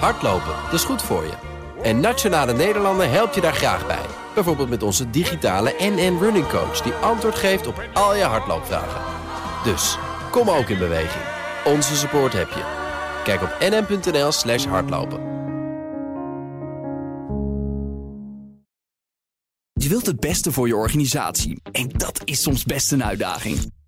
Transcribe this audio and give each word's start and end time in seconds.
Hardlopen, 0.00 0.54
dat 0.64 0.72
is 0.72 0.84
goed 0.84 1.02
voor 1.02 1.24
je. 1.24 1.32
En 1.82 2.00
Nationale 2.00 2.52
Nederlanden 2.52 3.10
helpt 3.10 3.34
je 3.34 3.40
daar 3.40 3.54
graag 3.54 3.86
bij. 3.86 4.06
Bijvoorbeeld 4.34 4.68
met 4.68 4.82
onze 4.82 5.10
digitale 5.10 5.74
NN 5.78 6.18
Running 6.20 6.48
Coach... 6.48 6.80
die 6.80 6.92
antwoord 6.92 7.34
geeft 7.34 7.66
op 7.66 7.88
al 7.92 8.16
je 8.16 8.22
hardloopvragen. 8.22 9.00
Dus, 9.64 9.98
kom 10.30 10.50
ook 10.50 10.68
in 10.68 10.78
beweging. 10.78 11.24
Onze 11.64 11.96
support 11.96 12.32
heb 12.32 12.48
je. 12.48 12.62
Kijk 13.24 13.42
op 13.42 13.56
nn.nl 13.60 14.32
slash 14.32 14.64
hardlopen. 14.64 15.32
Je 19.72 19.88
wilt 19.88 20.06
het 20.06 20.20
beste 20.20 20.52
voor 20.52 20.66
je 20.66 20.76
organisatie. 20.76 21.60
En 21.72 21.88
dat 21.88 22.20
is 22.24 22.42
soms 22.42 22.64
best 22.64 22.92
een 22.92 23.04
uitdaging. 23.04 23.72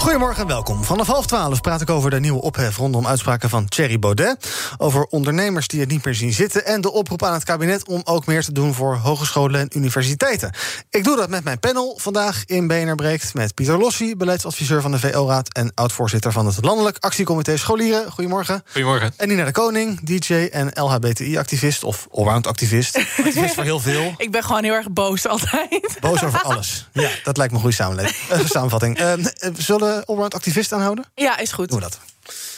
Goedemorgen 0.00 0.42
en 0.42 0.48
welkom. 0.48 0.84
Vanaf 0.84 1.06
half 1.06 1.26
twaalf 1.26 1.60
praat 1.60 1.80
ik 1.80 1.90
over 1.90 2.10
de 2.10 2.20
nieuwe 2.20 2.40
ophef 2.40 2.76
rondom 2.76 3.06
uitspraken 3.06 3.48
van 3.48 3.68
Thierry 3.68 3.98
Baudet. 3.98 4.50
Over 4.78 5.04
ondernemers 5.04 5.68
die 5.68 5.80
het 5.80 5.88
niet 5.88 6.04
meer 6.04 6.14
zien 6.14 6.32
zitten. 6.32 6.66
En 6.66 6.80
de 6.80 6.92
oproep 6.92 7.22
aan 7.22 7.32
het 7.32 7.44
kabinet 7.44 7.88
om 7.88 8.00
ook 8.04 8.26
meer 8.26 8.44
te 8.44 8.52
doen 8.52 8.74
voor 8.74 8.96
hogescholen 8.96 9.60
en 9.60 9.68
universiteiten. 9.76 10.52
Ik 10.90 11.04
doe 11.04 11.16
dat 11.16 11.28
met 11.28 11.44
mijn 11.44 11.58
panel 11.58 11.98
vandaag 12.00 12.42
in 12.46 12.66
BNR 12.66 12.94
Breekt. 12.94 13.34
Met 13.34 13.54
Pieter 13.54 13.78
Lossi, 13.78 14.16
beleidsadviseur 14.16 14.80
van 14.80 14.90
de 14.90 14.98
VO-raad. 14.98 15.54
En 15.54 15.72
oud-voorzitter 15.74 16.32
van 16.32 16.46
het 16.46 16.64
Landelijk 16.64 16.96
Actiecomité 17.00 17.56
Scholieren. 17.56 18.10
Goedemorgen. 18.12 18.62
Goedemorgen. 18.66 19.12
En 19.16 19.28
Nina 19.28 19.44
de 19.44 19.52
Koning, 19.52 20.00
DJ 20.00 20.34
en 20.34 20.70
LHBTI-activist. 20.74 21.84
Of 21.84 22.06
allround 22.12 22.46
activist. 22.46 22.96
Activist 22.96 23.54
voor 23.54 23.64
heel 23.64 23.80
veel. 23.80 24.14
Ik 24.16 24.30
ben 24.30 24.44
gewoon 24.44 24.64
heel 24.64 24.74
erg 24.74 24.90
boos 24.90 25.26
altijd. 25.26 25.96
Boos 26.00 26.24
over 26.24 26.42
alles. 26.50 26.88
Ja, 26.92 27.10
dat 27.24 27.36
lijkt 27.36 27.52
me 27.52 27.58
een 27.58 27.64
goede 27.64 27.76
samenleving. 27.76 28.16
Uh, 28.32 28.46
samenvatting. 28.48 29.00
Uh, 29.00 29.12
zullen 29.56 29.86
we 29.86 29.89
allround 30.06 30.34
activist 30.34 30.72
aanhouden? 30.72 31.04
Ja, 31.14 31.38
is 31.38 31.52
goed. 31.52 31.68
Doen 31.68 31.78
we 31.78 31.84
dat. 31.84 31.98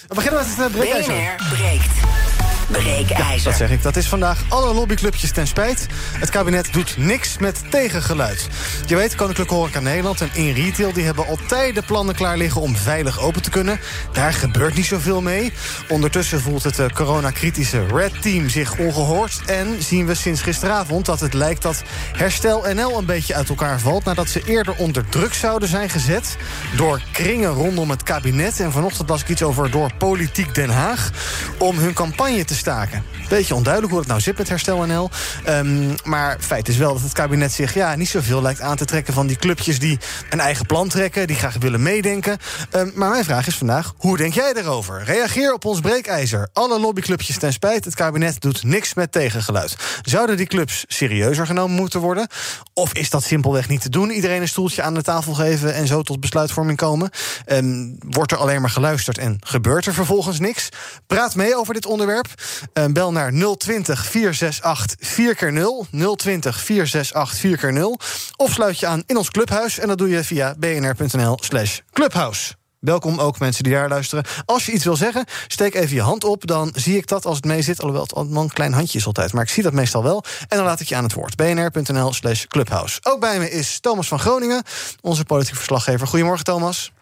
We 0.09 0.15
beginnen 0.15 0.41
met 0.41 0.57
het 0.57 0.59
uh, 0.69 0.77
breekijzer. 0.77 1.15
BNR 1.15 1.55
breekt. 1.55 2.32
Breekijzer. 2.67 3.51
Dat 3.51 3.59
zeg 3.59 3.71
ik. 3.71 3.83
Dat 3.83 3.97
is 3.97 4.09
vandaag 4.09 4.43
alle 4.49 4.75
lobbyclubjes 4.75 5.33
ten 5.33 5.47
spijt. 5.47 5.87
Het 6.19 6.31
kabinet 6.31 6.73
doet 6.73 6.97
niks 6.97 7.39
met 7.39 7.63
tegengeluid. 7.71 8.49
Je 8.87 8.97
weet, 8.97 9.15
Koninklijke 9.15 9.55
Horeca 9.55 9.81
Nederland 9.81 10.21
en 10.21 10.31
In 10.33 10.55
Retail... 10.55 10.93
die 10.93 11.05
hebben 11.05 11.27
al 11.27 11.39
tijden 11.49 11.85
plannen 11.85 12.15
klaar 12.15 12.37
liggen 12.37 12.61
om 12.61 12.77
veilig 12.77 13.21
open 13.21 13.43
te 13.43 13.51
kunnen. 13.51 13.81
Daar 14.13 14.33
gebeurt 14.33 14.75
niet 14.75 14.87
zoveel 14.87 15.21
mee. 15.21 15.53
Ondertussen 15.89 16.41
voelt 16.41 16.63
het 16.63 16.79
uh, 16.79 16.87
coronakritische 16.87 17.87
Red 17.87 18.23
Team 18.23 18.49
zich 18.49 18.79
ongehoord. 18.79 19.41
En 19.47 19.83
zien 19.83 20.07
we 20.07 20.15
sinds 20.15 20.43
gisteravond 20.43 21.07
dat 21.07 21.21
het 21.21 21.35
lijkt 21.35 21.63
dat 21.63 21.83
Herstel 22.13 22.65
NL 22.75 22.99
een 22.99 23.07
beetje 23.07 23.35
uit 23.35 23.49
elkaar 23.49 23.81
valt... 23.81 24.05
nadat 24.05 24.29
ze 24.29 24.43
eerder 24.45 24.75
onder 24.75 25.09
druk 25.09 25.35
zouden 25.35 25.69
zijn 25.69 25.91
gezet... 25.91 26.37
door 26.77 27.03
kringen 27.13 27.51
rondom 27.51 27.91
het 27.91 28.03
kabinet. 28.03 28.61
En 28.61 28.73
vanochtend 28.73 29.09
las 29.09 29.23
ik 29.23 29.29
iets 29.29 29.43
over 29.43 29.71
door 29.71 29.93
Politiek 29.99 30.55
Den 30.55 30.71
Haag... 30.71 31.11
om 31.59 31.79
hun 31.79 31.95
campagne 31.95 32.45
te 32.45 32.52
staken. 32.55 33.05
Beetje 33.29 33.55
onduidelijk 33.55 33.93
hoe 33.93 34.01
het 34.01 34.11
nou 34.11 34.21
zit 34.21 34.39
met 34.39 34.49
Herstel 34.49 34.87
NL. 34.87 35.11
Um, 35.49 35.95
maar 36.05 36.37
feit 36.41 36.69
is 36.69 36.77
wel 36.77 36.93
dat 36.93 37.03
het 37.03 37.13
kabinet 37.13 37.53
zich 37.53 37.75
ja, 37.75 37.95
niet 37.95 38.09
zoveel 38.09 38.43
lijkt 38.43 38.61
aan 38.61 38.77
te 38.77 38.85
trekken... 38.85 39.15
van 39.15 39.27
die 39.27 39.37
clubjes 39.37 39.79
die 39.79 39.99
een 40.31 40.41
eigen 40.41 40.67
plan 40.67 40.89
trekken, 40.89 41.27
die 41.27 41.37
graag 41.37 41.57
willen 41.59 41.83
meedenken. 41.83 42.39
Um, 42.77 42.93
maar 42.95 43.11
mijn 43.11 43.25
vraag 43.25 43.47
is 43.47 43.57
vandaag, 43.57 43.95
hoe 43.97 44.17
denk 44.17 44.35
jij 44.35 44.53
erover? 44.55 45.05
Reageer 45.05 45.53
op 45.53 45.65
ons 45.65 45.81
breekijzer. 45.81 46.49
Alle 46.53 46.81
lobbyclubjes 46.81 47.39
ten 47.39 47.53
spijt, 47.53 47.85
het 47.85 47.95
kabinet 47.95 48.41
doet 48.41 48.63
niks 48.63 48.95
met 48.95 49.13
tegengeluid. 49.13 49.77
Zouden 50.03 50.37
die 50.37 50.47
clubs 50.47 50.85
serieuzer 50.89 51.47
genomen 51.47 51.77
moeten 51.77 52.01
worden? 52.01 52.29
Of 52.75 52.93
is 52.93 53.11
dat 53.11 53.23
simpelweg 53.23 53.69
niet 53.69 53.81
te 53.81 53.89
doen? 53.89 54.11
Iedereen 54.11 54.41
een 54.41 54.49
stoeltje 54.49 54.83
aan 54.83 54.95
de 54.95 55.03
tafel 55.03 55.35
geven 55.35 55.75
en 55.75 55.87
zo 55.87 56.03
tot 56.03 56.21
besluitvorming 56.21 56.79
komen? 56.79 57.11
Um, 57.47 57.97
wordt 57.99 58.33
er 58.33 58.39
alleen 58.39 58.61
maar 58.61 58.71
geluisterd 58.71 59.19
en 59.19 59.39
gebeurt 59.41 59.87
er 59.87 59.95
vervolgens 59.95 60.39
niks? 60.39 60.69
Praat 61.07 61.35
mee 61.35 61.57
over 61.57 61.75
dit 61.75 61.87
onderwerp. 61.87 62.27
Uh, 62.75 62.85
bel 62.85 63.13
naar 63.13 63.33
020 63.57 64.07
468 64.07 65.11
4x0. 65.11 65.91
020 66.17 66.61
468 66.61 67.73
4x0. 67.73 68.07
Of 68.37 68.53
sluit 68.53 68.79
je 68.79 68.87
aan 68.87 69.03
in 69.07 69.17
ons 69.17 69.31
clubhuis. 69.31 69.79
En 69.79 69.89
dat 69.89 69.99
doe 69.99 70.09
je 70.09 70.25
via 70.25 70.55
bnr.nl 70.59 71.39
slash 71.41 71.79
clubhouse. 71.93 72.55
Welkom 72.83 73.19
ook 73.19 73.39
mensen 73.39 73.65
die 73.65 73.73
daar 73.73 73.89
luisteren. 73.89 74.25
Als 74.45 74.67
je 74.67 74.73
iets 74.73 74.85
wil 74.85 74.97
zeggen, 74.97 75.25
steek 75.47 75.75
even 75.75 75.97
je 75.97 76.03
hand 76.03 76.25
op. 76.25 76.47
Dan 76.47 76.73
zie 76.75 76.97
ik 76.97 77.07
dat 77.07 77.27
als 77.27 77.37
het 77.37 77.45
mee 77.45 77.63
zit. 77.63 77.81
Alhoewel 77.81 78.03
het 78.03 78.37
een 78.37 78.49
klein 78.49 78.73
handje 78.73 78.99
is 78.99 79.07
altijd. 79.07 79.33
Maar 79.33 79.43
ik 79.43 79.49
zie 79.49 79.63
dat 79.63 79.73
meestal 79.73 80.03
wel. 80.03 80.25
En 80.49 80.57
dan 80.57 80.67
laat 80.67 80.81
ik 80.81 80.89
je 80.89 80.97
aan 80.97 81.03
het 81.05 81.13
woord. 81.13 81.37
bnr.nl 81.37 82.13
slash 82.13 82.45
clubhouse. 82.45 82.99
Ook 83.03 83.21
bij 83.21 83.39
me 83.39 83.51
is 83.51 83.81
Thomas 83.81 84.09
van 84.09 84.19
Groningen. 84.19 84.63
Onze 85.01 85.25
politiek 85.25 85.57
verslaggever. 85.57 86.07
Goedemorgen 86.07 86.45
Thomas. 86.45 86.93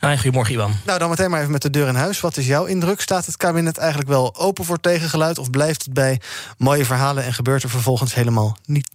Goedemorgen, 0.00 0.54
Iwan. 0.54 0.74
Nou, 0.84 0.98
dan 0.98 1.08
meteen 1.08 1.30
maar 1.30 1.40
even 1.40 1.52
met 1.52 1.62
de 1.62 1.70
deur 1.70 1.88
in 1.88 1.94
huis. 1.94 2.20
Wat 2.20 2.36
is 2.36 2.46
jouw 2.46 2.64
indruk? 2.64 3.00
Staat 3.00 3.26
het 3.26 3.36
kabinet 3.36 3.78
eigenlijk 3.78 4.08
wel 4.08 4.36
open 4.36 4.64
voor 4.64 4.80
tegengeluid? 4.80 5.38
Of 5.38 5.50
blijft 5.50 5.84
het 5.84 5.92
bij 5.92 6.20
mooie 6.58 6.84
verhalen 6.84 7.24
en 7.24 7.34
gebeurt 7.34 7.62
er 7.62 7.70
vervolgens 7.70 8.14
helemaal 8.14 8.56
niet? 8.66 8.88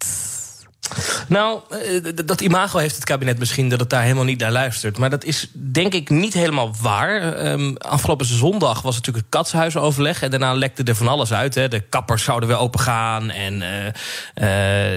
Nou, 1.28 1.60
dat 2.26 2.42
imago 2.42 2.78
heeft 2.78 2.96
het 2.96 3.04
kabinet 3.04 3.40
misschien 3.40 3.70
dat 3.70 3.80
het 3.80 3.90
daar 3.90 4.02
helemaal 4.02 4.24
niet 4.24 4.40
naar 4.40 4.52
luistert. 4.52 4.98
Maar 4.98 5.10
dat 5.10 5.24
is 5.24 5.50
denk 5.54 5.94
ik 5.94 6.10
niet 6.10 6.34
helemaal 6.34 6.74
waar. 6.82 7.46
Um, 7.52 7.78
afgelopen 7.78 8.26
zondag 8.26 8.82
was 8.82 8.96
natuurlijk 8.96 9.26
het 9.26 9.36
katshuisoverleg. 9.36 10.22
En 10.22 10.30
daarna 10.30 10.54
lekte 10.54 10.84
er 10.84 10.96
van 10.96 11.08
alles 11.08 11.34
uit. 11.34 11.56
Hè. 11.56 11.68
De 11.68 11.80
kappers 11.80 12.24
zouden 12.24 12.50
weer 12.50 12.58
open 12.58 12.80
gaan. 12.80 13.30
En 13.30 13.54
uh, 13.54 13.86
uh, 13.86 13.92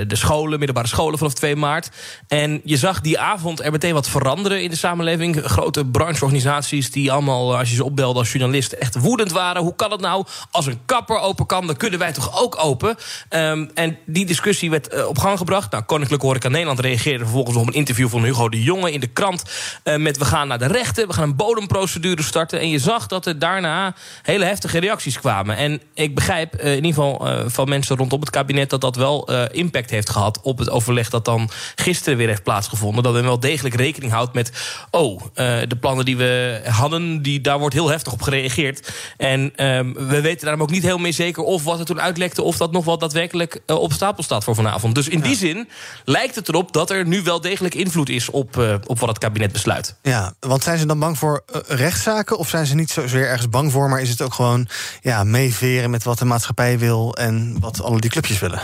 de 0.08 0.16
scholen, 0.16 0.58
middelbare 0.58 0.88
scholen 0.88 1.18
vanaf 1.18 1.34
2 1.34 1.56
maart. 1.56 1.90
En 2.28 2.60
je 2.64 2.76
zag 2.76 3.00
die 3.00 3.18
avond 3.18 3.60
er 3.60 3.72
meteen 3.72 3.94
wat 3.94 4.08
veranderen 4.08 4.62
in 4.62 4.70
de 4.70 4.76
samenleving. 4.76 5.40
Grote 5.44 5.84
brancheorganisaties 5.84 6.90
die 6.90 7.12
allemaal, 7.12 7.56
als 7.56 7.70
je 7.70 7.76
ze 7.76 7.84
opbelde 7.84 8.18
als 8.18 8.32
journalist, 8.32 8.72
echt 8.72 8.94
woedend 8.94 9.32
waren. 9.32 9.62
Hoe 9.62 9.76
kan 9.76 9.90
het 9.90 10.00
nou? 10.00 10.26
Als 10.50 10.66
een 10.66 10.80
kapper 10.86 11.18
open 11.18 11.46
kan, 11.46 11.66
dan 11.66 11.76
kunnen 11.76 11.98
wij 11.98 12.12
toch 12.12 12.42
ook 12.42 12.64
open? 12.64 12.96
Um, 13.30 13.70
en 13.74 13.98
die 14.06 14.26
discussie 14.26 14.70
werd 14.70 15.06
op 15.06 15.18
gang 15.18 15.38
gebracht. 15.38 15.70
Nou, 15.70 15.77
Koninklijke 15.86 16.26
Horeca 16.26 16.48
Nederland 16.48 16.80
reageerde 16.80 17.24
vervolgens 17.24 17.56
op 17.56 17.66
een 17.66 17.72
interview 17.72 18.08
van 18.08 18.24
Hugo 18.24 18.48
de 18.48 18.62
Jonge 18.62 18.92
in 18.92 19.00
de 19.00 19.06
krant. 19.06 19.42
Uh, 19.84 19.96
met 19.96 20.18
we 20.18 20.24
gaan 20.24 20.48
naar 20.48 20.58
de 20.58 20.66
rechten, 20.66 21.06
we 21.06 21.12
gaan 21.12 21.28
een 21.28 21.36
bodemprocedure 21.36 22.22
starten. 22.22 22.60
En 22.60 22.68
je 22.68 22.78
zag 22.78 23.06
dat 23.06 23.26
er 23.26 23.38
daarna 23.38 23.94
hele 24.22 24.44
heftige 24.44 24.78
reacties 24.78 25.18
kwamen. 25.18 25.56
En 25.56 25.80
ik 25.94 26.14
begrijp 26.14 26.54
uh, 26.54 26.70
in 26.70 26.84
ieder 26.84 26.94
geval 27.02 27.28
uh, 27.28 27.40
van 27.46 27.68
mensen 27.68 27.96
rondom 27.96 28.20
het 28.20 28.30
kabinet 28.30 28.70
dat 28.70 28.80
dat 28.80 28.96
wel 28.96 29.32
impact 29.52 29.90
heeft 29.90 30.10
gehad 30.10 30.40
op 30.42 30.58
het 30.58 30.70
overleg 30.70 31.10
dat 31.10 31.24
dan 31.24 31.50
gisteren 31.74 32.18
weer 32.18 32.28
heeft 32.28 32.42
plaatsgevonden. 32.42 33.02
Dat 33.02 33.12
men 33.12 33.24
wel 33.24 33.40
degelijk 33.40 33.74
rekening 33.74 34.12
houdt 34.12 34.34
met, 34.34 34.52
oh, 34.90 35.22
de 35.68 35.76
plannen 35.80 36.04
die 36.04 36.16
we 36.16 36.60
hadden, 36.64 37.22
die, 37.22 37.40
daar 37.40 37.58
wordt 37.58 37.74
heel 37.74 37.88
heftig 37.88 38.12
op 38.12 38.22
gereageerd. 38.22 38.92
En 39.16 39.52
ehm, 39.56 39.92
we 39.92 40.20
weten 40.20 40.44
daarom 40.44 40.62
ook 40.62 40.70
niet 40.70 40.82
heel 40.82 40.98
meer 40.98 41.12
zeker 41.12 41.42
of 41.42 41.64
wat 41.64 41.78
er 41.78 41.84
toen 41.84 42.00
uitlekte, 42.00 42.42
of 42.42 42.56
dat 42.56 42.72
nog 42.72 42.84
wel 42.84 42.98
daadwerkelijk 42.98 43.60
op 43.66 43.92
stapel 43.92 44.22
staat 44.22 44.44
voor 44.44 44.54
vanavond. 44.54 44.94
Dus 44.94 45.08
in 45.08 45.20
die 45.20 45.36
zin 45.36 45.57
lijkt 46.04 46.34
het 46.34 46.48
erop 46.48 46.72
dat 46.72 46.90
er 46.90 47.06
nu 47.06 47.22
wel 47.22 47.40
degelijk 47.40 47.74
invloed 47.74 48.08
is 48.08 48.30
op, 48.30 48.56
uh, 48.56 48.74
op 48.86 48.98
wat 48.98 49.08
het 49.08 49.18
kabinet 49.18 49.52
besluit. 49.52 49.94
Ja, 50.02 50.32
want 50.40 50.62
zijn 50.62 50.78
ze 50.78 50.86
dan 50.86 50.98
bang 50.98 51.18
voor 51.18 51.44
uh, 51.54 51.60
rechtszaken? 51.66 52.38
Of 52.38 52.48
zijn 52.48 52.66
ze 52.66 52.74
niet 52.74 52.90
zozeer 52.90 53.26
ergens 53.26 53.48
bang 53.48 53.72
voor, 53.72 53.88
maar 53.88 54.00
is 54.00 54.10
het 54.10 54.22
ook 54.22 54.34
gewoon 54.34 54.68
ja, 55.00 55.24
meeveren 55.24 55.90
met 55.90 56.02
wat 56.02 56.18
de 56.18 56.24
maatschappij 56.24 56.78
wil 56.78 57.16
en 57.16 57.56
wat 57.60 57.82
alle 57.82 58.00
die 58.00 58.10
clubjes 58.10 58.38
willen? 58.38 58.60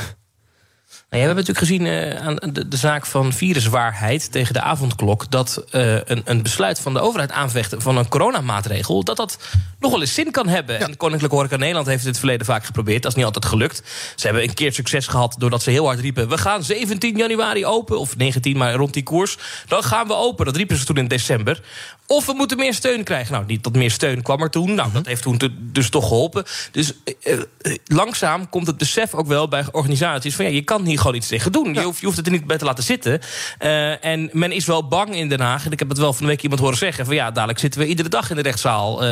Nou, 1.15 1.27
we 1.27 1.33
hebben 1.35 1.55
natuurlijk 1.55 1.87
gezien 1.87 2.17
uh, 2.17 2.27
aan 2.27 2.53
de, 2.53 2.69
de, 2.69 2.77
zaak 2.77 3.07
van 3.07 3.33
viruswaarheid 3.33 4.33
tegen 4.33 4.55
de 4.55 4.61
avondklok... 4.61 5.31
dat 5.31 5.65
uh, 5.73 5.95
een, 6.05 6.23
een, 6.25 6.43
besluit 6.43 6.81
van 6.81 6.95
de 6.95 7.01
overheid 7.01 7.33
aanvechten 7.33 7.83
van 7.83 7.97
een 7.97 8.09
coronamaatregel... 8.09 9.05
dat 9.05 9.17
dat 9.17 9.39
nog 9.81 9.91
wel 9.91 10.01
eens 10.01 10.15
zin 10.15 10.31
kan 10.31 10.49
hebben. 10.49 10.79
Ja. 10.79 10.87
En 10.87 10.97
Koninklijke 10.97 11.37
Horeca 11.37 11.57
Nederland 11.57 11.87
heeft 11.87 11.99
het 11.99 12.07
in 12.07 12.13
het 12.13 12.21
verleden 12.21 12.47
vaak 12.47 12.65
geprobeerd. 12.65 13.03
Dat 13.03 13.11
is 13.11 13.17
niet 13.17 13.27
altijd 13.27 13.45
gelukt. 13.45 13.83
Ze 14.17 14.27
hebben 14.27 14.43
een 14.43 14.55
keer 14.55 14.73
succes 14.73 15.07
gehad 15.07 15.35
doordat 15.39 15.63
ze 15.63 15.71
heel 15.71 15.87
hard 15.87 16.01
riepen... 16.01 16.29
we 16.29 16.39
gaan 16.39 16.65
17 16.65 17.17
januari 17.17 17.67
open, 17.67 17.99
of 17.99 18.17
19, 18.17 18.57
maar 18.57 18.75
rond 18.75 18.95
die 18.95 19.03
koers. 19.03 19.39
Dan 19.67 19.83
gaan 19.83 20.07
we 20.07 20.15
open. 20.15 20.45
Dat 20.45 20.57
riepen 20.57 20.77
ze 20.77 20.85
toen 20.85 20.97
in 20.97 21.09
december. 21.09 21.63
Of 22.07 22.27
we 22.27 22.33
moeten 22.33 22.57
meer 22.57 22.75
steun 22.75 23.05
krijgen. 23.05 23.33
Nou, 23.33 23.45
niet 23.47 23.63
tot 23.63 23.77
meer 23.77 23.91
steun 23.91 24.23
kwam 24.23 24.43
er 24.43 24.51
toen. 24.51 24.75
Nou, 24.75 24.93
dat 24.93 25.07
heeft 25.07 25.23
toen 25.23 25.39
te, 25.39 25.51
dus 25.73 25.89
toch 25.89 26.09
geholpen. 26.09 26.45
Dus 26.71 26.93
uh, 27.23 27.41
langzaam 27.85 28.49
komt 28.49 28.67
het 28.67 28.77
besef 28.77 29.15
ook 29.15 29.27
wel 29.27 29.49
bij 29.49 29.65
organisaties... 29.73 30.35
van 30.35 30.45
ja, 30.45 30.51
je 30.51 30.63
kan 30.63 30.85
hier 30.85 30.99
gewoon 31.05 31.19
iets 31.19 31.29
tegen 31.29 31.53
doen. 31.53 31.75
Ja. 31.75 31.81
Je, 31.81 31.87
hoeft, 31.87 31.99
je 32.01 32.05
hoeft 32.05 32.17
het 32.17 32.27
er 32.27 32.33
niet 32.33 32.47
bij 32.47 32.59
te 32.59 32.65
laten 32.65 32.85
zitten. 32.85 33.21
Uh, 33.63 34.05
en 34.05 34.31
men 34.33 34.53
is 34.53 34.67
wel 34.67 34.89
bang 34.89 35.17
in 35.17 35.29
Den 35.29 35.41
Haag. 35.41 35.65
En 35.65 35.73
ik 35.73 35.79
heb 35.79 35.89
het 35.89 35.99
wel 35.99 36.13
van 36.13 36.23
de 36.23 36.29
week 36.29 36.43
iemand 36.43 36.61
horen 36.61 36.77
zeggen... 36.79 37.05
van 37.05 37.15
ja, 37.15 37.31
dadelijk 37.31 37.59
zitten 37.59 37.81
we 37.81 37.87
iedere 37.87 38.09
dag 38.09 38.31
in 38.31 38.37
de 38.37 38.43
rechtszaal. 38.43 39.05
Uh, 39.05 39.09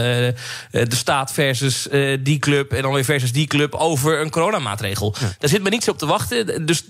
de 0.70 0.86
staat 0.88 1.32
versus 1.32 1.88
die 2.20 2.38
club 2.38 2.72
en 2.72 2.82
dan 2.82 2.92
weer 2.92 3.04
versus 3.04 3.32
die 3.32 3.46
club... 3.46 3.74
over 3.74 4.20
een 4.20 4.30
coronamaatregel. 4.30 5.14
Ja. 5.20 5.26
Daar 5.38 5.50
zit 5.50 5.62
men 5.62 5.72
niet 5.72 5.84
zo 5.84 5.90
op 5.90 5.98
te 5.98 6.06
wachten. 6.06 6.66
Dus 6.66 6.84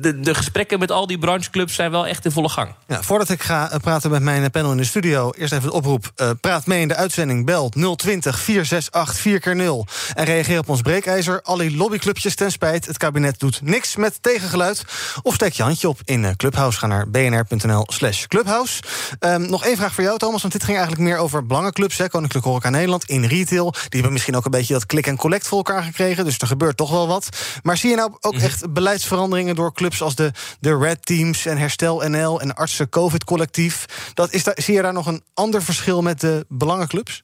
de, 0.00 0.20
de 0.20 0.34
gesprekken 0.34 0.78
met 0.78 0.90
al 0.90 1.06
die 1.06 1.18
brancheclubs 1.18 1.74
zijn 1.74 1.90
wel 1.90 2.06
echt 2.06 2.24
in 2.24 2.30
volle 2.30 2.48
gang. 2.48 2.74
Ja, 2.86 3.02
voordat 3.02 3.28
ik 3.28 3.42
ga 3.42 3.70
eh, 3.70 3.78
praten 3.78 4.10
met 4.10 4.22
mijn 4.22 4.50
panel 4.50 4.70
in 4.70 4.76
de 4.76 4.84
studio, 4.84 5.30
eerst 5.36 5.52
even 5.52 5.68
de 5.68 5.74
oproep. 5.74 6.12
Uh, 6.16 6.30
praat 6.40 6.66
mee 6.66 6.80
in 6.80 6.88
de 6.88 6.94
uitzending. 6.94 7.46
Bel 7.46 7.68
020 7.96 8.38
468 8.38 9.24
4x0 9.26 9.92
en 10.14 10.24
reageer 10.24 10.58
op 10.58 10.68
ons 10.68 10.82
breekijzer. 10.82 11.42
Alle 11.42 11.76
lobbyclubjes 11.76 12.34
ten 12.34 12.52
spijt. 12.52 12.86
Het 12.86 12.96
kabinet 12.96 13.38
doet 13.40 13.60
niks 13.62 13.96
met 13.96 14.18
tegengeluid. 14.20 14.84
Of 15.22 15.34
steek 15.34 15.52
je 15.52 15.62
handje 15.62 15.88
op 15.88 16.00
in 16.04 16.36
Clubhouse. 16.36 16.78
Ga 16.78 16.86
naar 16.86 17.10
bnr.nl/slash 17.10 18.26
Clubhouse. 18.26 18.82
Um, 19.20 19.50
nog 19.50 19.64
één 19.64 19.76
vraag 19.76 19.94
voor 19.94 20.04
jou, 20.04 20.18
Thomas, 20.18 20.40
want 20.40 20.52
dit 20.52 20.64
ging 20.64 20.76
eigenlijk 20.76 21.08
meer 21.08 21.18
over 21.18 21.46
belangenclubs. 21.46 21.98
Hè, 21.98 22.08
Koninklijke 22.08 22.48
Horeca 22.48 22.70
Nederland 22.70 23.04
in 23.04 23.24
retail. 23.24 23.70
Die 23.70 23.88
hebben 23.90 24.12
misschien 24.12 24.36
ook 24.36 24.44
een 24.44 24.50
beetje 24.50 24.72
dat 24.72 24.86
klik 24.86 25.06
en 25.06 25.16
collect 25.16 25.46
voor 25.46 25.58
elkaar 25.58 25.82
gekregen. 25.82 26.24
Dus 26.24 26.38
er 26.38 26.46
gebeurt 26.46 26.76
toch 26.76 26.90
wel 26.90 27.06
wat. 27.06 27.28
Maar 27.62 27.76
zie 27.76 27.90
je 27.90 27.96
nou 27.96 28.16
ook 28.20 28.34
mhm. 28.34 28.44
echt 28.44 28.72
beleidsveranderingen 28.72 29.54
door 29.54 29.65
clubs 29.72 30.02
als 30.02 30.14
de, 30.14 30.32
de 30.60 30.78
Red 30.78 31.06
Teams 31.06 31.46
en 31.46 31.58
Herstel 31.58 32.08
NL 32.08 32.40
en 32.40 32.54
Artsen 32.54 32.88
COVID 32.88 33.24
Collectief? 33.24 33.84
Dat 34.14 34.32
is 34.32 34.44
daar, 34.44 34.58
zie 34.58 34.74
je 34.74 34.82
daar 34.82 34.92
nog 34.92 35.06
een 35.06 35.22
ander 35.34 35.62
verschil 35.62 36.02
met 36.02 36.20
de 36.20 36.46
belangenclubs? 36.48 37.22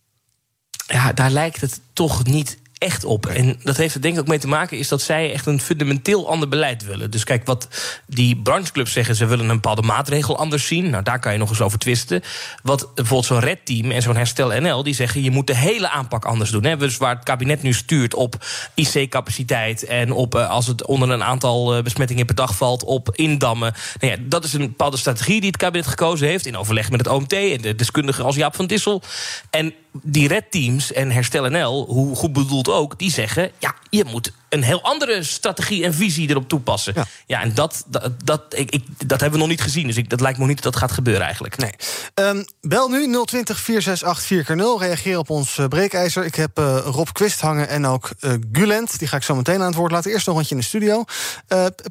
Ja, 0.87 1.13
daar 1.13 1.31
lijkt 1.31 1.61
het 1.61 1.81
toch 1.93 2.25
niet 2.25 2.59
echt 2.83 3.05
op. 3.05 3.27
En 3.27 3.61
dat 3.63 3.77
heeft 3.77 3.95
er 3.95 4.01
denk 4.01 4.15
ik 4.15 4.21
ook 4.21 4.27
mee 4.27 4.39
te 4.39 4.49
maken... 4.49 4.79
is 4.79 4.89
dat 4.89 5.03
zij 5.03 5.33
echt 5.33 5.47
een 5.47 5.61
fundamenteel 5.61 6.29
ander 6.29 6.49
beleid 6.49 6.85
willen. 6.85 7.11
Dus 7.11 7.25
kijk, 7.25 7.47
wat 7.47 7.69
die 8.07 8.37
brancheclubs 8.37 8.93
zeggen... 8.93 9.15
ze 9.15 9.27
willen 9.27 9.49
een 9.49 9.55
bepaalde 9.55 9.83
maatregel 9.83 10.39
anders 10.39 10.67
zien. 10.67 10.91
Nou, 10.91 11.03
daar 11.03 11.19
kan 11.19 11.33
je 11.33 11.39
nog 11.39 11.49
eens 11.49 11.61
over 11.61 11.79
twisten. 11.79 12.23
Wat 12.63 12.95
bijvoorbeeld 12.95 13.27
zo'n 13.27 13.41
Red 13.41 13.67
Team 13.67 13.91
en 13.91 14.03
zo'n 14.03 14.17
Herstel 14.17 14.61
NL... 14.61 14.83
die 14.83 14.95
zeggen, 14.95 15.23
je 15.23 15.31
moet 15.31 15.47
de 15.47 15.57
hele 15.57 15.89
aanpak 15.89 16.25
anders 16.25 16.51
doen. 16.51 16.65
Hè? 16.65 16.77
Dus 16.77 16.97
waar 16.97 17.15
het 17.15 17.25
kabinet 17.25 17.63
nu 17.63 17.73
stuurt 17.73 18.15
op 18.15 18.45
IC-capaciteit... 18.75 19.85
en 19.85 20.13
op 20.13 20.35
uh, 20.35 20.51
als 20.51 20.67
het 20.67 20.87
onder 20.87 21.11
een 21.11 21.25
aantal 21.25 21.77
uh, 21.77 21.83
besmettingen 21.83 22.27
per 22.27 22.35
dag 22.35 22.57
valt... 22.57 22.85
op 22.85 23.11
indammen. 23.15 23.75
Nou 24.01 24.13
ja, 24.13 24.19
dat 24.29 24.45
is 24.45 24.53
een 24.53 24.61
bepaalde 24.61 24.97
strategie 24.97 25.41
die 25.41 25.51
het 25.51 25.61
kabinet 25.61 25.87
gekozen 25.87 26.29
heeft... 26.29 26.47
in 26.47 26.57
overleg 26.57 26.91
met 26.91 27.01
het 27.01 27.09
OMT 27.09 27.33
en 27.33 27.61
de 27.61 27.75
deskundigen 27.75 28.25
als 28.25 28.37
Jaap 28.37 28.57
van 28.57 28.67
Dissel. 28.67 29.03
En 29.51 29.75
die 29.93 30.29
Red 30.29 30.51
Teams 30.51 30.93
en 30.93 31.11
Herstel 31.11 31.51
NL, 31.51 31.85
hoe 31.89 32.17
goed 32.17 32.33
bedoeld 32.33 32.69
ook, 32.69 32.99
die 32.99 33.11
zeggen: 33.11 33.51
ja, 33.59 33.75
je 33.91 34.05
moet 34.05 34.33
een 34.53 34.63
heel 34.63 34.83
andere 34.83 35.23
strategie 35.23 35.85
en 35.85 35.95
visie 35.95 36.29
erop 36.29 36.49
toepassen. 36.49 36.95
Ja, 37.27 37.43
en 37.43 37.55
dat, 37.55 37.85
dat, 37.87 38.13
dat, 38.25 38.43
ik, 38.49 38.71
ik, 38.71 38.85
dat 39.07 39.21
hebben 39.21 39.31
we 39.31 39.39
nog 39.39 39.49
niet 39.49 39.61
gezien. 39.61 39.87
Dus 39.87 39.97
ik, 39.97 40.11
dat 40.11 40.21
lijkt 40.21 40.39
me 40.39 40.47
niet 40.47 40.63
dat 40.63 40.73
dat 40.73 40.83
gaat 40.83 40.93
gebeuren 40.93 41.23
eigenlijk. 41.23 41.57
Nee. 41.57 41.73
Um, 42.15 42.45
bel 42.61 42.89
nu 42.89 43.25
020 43.25 43.59
468 43.59 44.57
4x0. 44.57 44.81
Reageer 44.81 45.19
op 45.19 45.31
ons 45.31 45.59
uh, 45.59 45.67
breekijzer. 45.67 46.25
Ik 46.25 46.35
heb 46.35 46.59
uh, 46.59 46.79
Rob 46.85 47.09
Quist 47.13 47.41
hangen 47.41 47.69
en 47.69 47.87
ook 47.87 48.11
uh, 48.21 48.33
Gulent. 48.53 48.99
Die 48.99 49.09
ga 49.09 49.17
ik 49.17 49.23
zo 49.23 49.35
meteen 49.35 49.61
aan 49.61 49.67
het 49.67 49.75
woord 49.75 49.93
laten. 49.93 50.11
Eerst 50.11 50.27
nog 50.27 50.37
een 50.37 50.41
rondje 50.49 50.55
in 50.55 50.61
de 50.61 50.67
studio. 50.67 51.05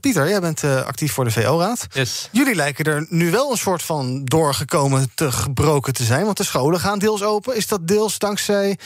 Pieter, 0.01 0.29
jij 0.29 0.41
bent 0.41 0.63
actief 0.63 1.13
voor 1.13 1.23
de 1.23 1.31
VO-raad. 1.31 1.87
Yes. 1.91 2.29
Jullie 2.31 2.55
lijken 2.55 2.85
er 2.85 3.05
nu 3.09 3.31
wel 3.31 3.51
een 3.51 3.57
soort 3.57 3.83
van 3.83 4.25
doorgekomen 4.25 5.11
te 5.15 5.31
gebroken 5.31 5.93
te 5.93 6.03
zijn. 6.03 6.25
Want 6.25 6.37
de 6.37 6.43
scholen 6.43 6.79
gaan 6.79 6.99
deels 6.99 7.23
open. 7.23 7.55
Is 7.55 7.67
dat 7.67 7.87
deels 7.87 8.17
dankzij 8.17 8.77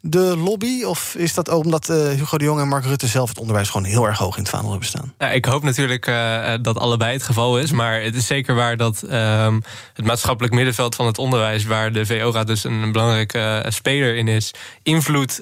de 0.00 0.36
lobby? 0.36 0.84
Of 0.84 1.14
is 1.14 1.34
dat 1.34 1.50
ook 1.50 1.64
omdat 1.64 1.86
Hugo 1.86 2.38
de 2.38 2.44
Jong 2.44 2.60
en 2.60 2.68
Mark 2.68 2.84
Rutte 2.84 3.06
zelf 3.06 3.17
het 3.26 3.38
onderwijs 3.38 3.68
gewoon 3.70 3.86
heel 3.86 4.06
erg 4.06 4.18
hoog 4.18 4.36
in 4.36 4.42
het 4.42 4.50
vaandel 4.50 4.70
hebben 4.70 4.88
staan. 4.88 5.14
Ja, 5.18 5.30
ik 5.30 5.44
hoop 5.44 5.62
natuurlijk 5.62 6.06
uh, 6.06 6.52
dat 6.62 6.78
allebei 6.78 7.12
het 7.12 7.22
geval 7.22 7.58
is. 7.58 7.70
Maar 7.70 8.02
het 8.02 8.14
is 8.14 8.26
zeker 8.26 8.54
waar 8.54 8.76
dat 8.76 9.02
uh, 9.10 9.54
het 9.94 10.04
maatschappelijk 10.04 10.54
middenveld 10.54 10.94
van 10.94 11.06
het 11.06 11.18
onderwijs, 11.18 11.64
waar 11.64 11.92
de 11.92 12.06
VO-raad 12.06 12.46
dus 12.46 12.64
een 12.64 12.92
belangrijke 12.92 13.62
uh, 13.64 13.70
speler 13.70 14.16
in 14.16 14.28
is, 14.28 14.50
invloed 14.82 15.40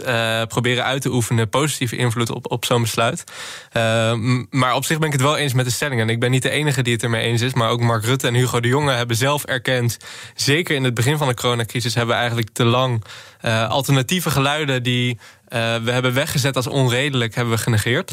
proberen 0.49 0.84
uit 0.84 1.02
te 1.02 1.12
oefenen, 1.12 1.49
positieve 1.49 1.96
invloed 1.96 2.31
op, 2.31 2.50
op 2.50 2.64
zo'n 2.64 2.82
besluit. 2.82 3.25
maar 4.50 4.75
op 4.75 4.84
zich 4.84 4.99
ben 4.99 5.06
ik 5.06 5.12
het 5.12 5.22
wel 5.22 5.37
eens 5.37 5.52
met 5.52 5.64
de 5.64 5.70
stelling. 5.70 6.00
En 6.00 6.08
ik 6.08 6.20
ben 6.20 6.31
niet 6.31 6.43
de 6.43 6.50
enige 6.50 6.82
die 6.82 6.93
het 6.93 7.02
ermee 7.02 7.22
eens 7.22 7.40
is. 7.40 7.55
Maar 7.55 7.70
ook 7.70 7.81
Mark 7.81 8.05
Rutte 8.05 8.26
en 8.26 8.34
Hugo 8.34 8.61
de 8.61 8.69
Jonge 8.69 8.93
hebben 8.93 9.17
zelf 9.17 9.44
erkend, 9.44 9.96
zeker 10.34 10.75
in 10.76 10.84
het 10.84 10.94
begin 10.94 11.19
van 11.19 11.29
de 11.29 11.34
coronacrisis, 11.34 11.94
hebben 11.94 12.14
we 12.14 12.20
eigenlijk 12.20 12.50
te 12.52 12.64
lang 12.64 13.05
alternatieve 13.68 14.30
geluiden 14.30 14.82
die 14.82 15.10
uh, 15.12 15.18
we 15.76 15.90
hebben 15.90 16.14
weggezet 16.14 16.56
als 16.56 16.66
onredelijk, 16.66 17.34
hebben 17.34 17.54
we 17.54 17.60
genegeerd. 17.60 18.12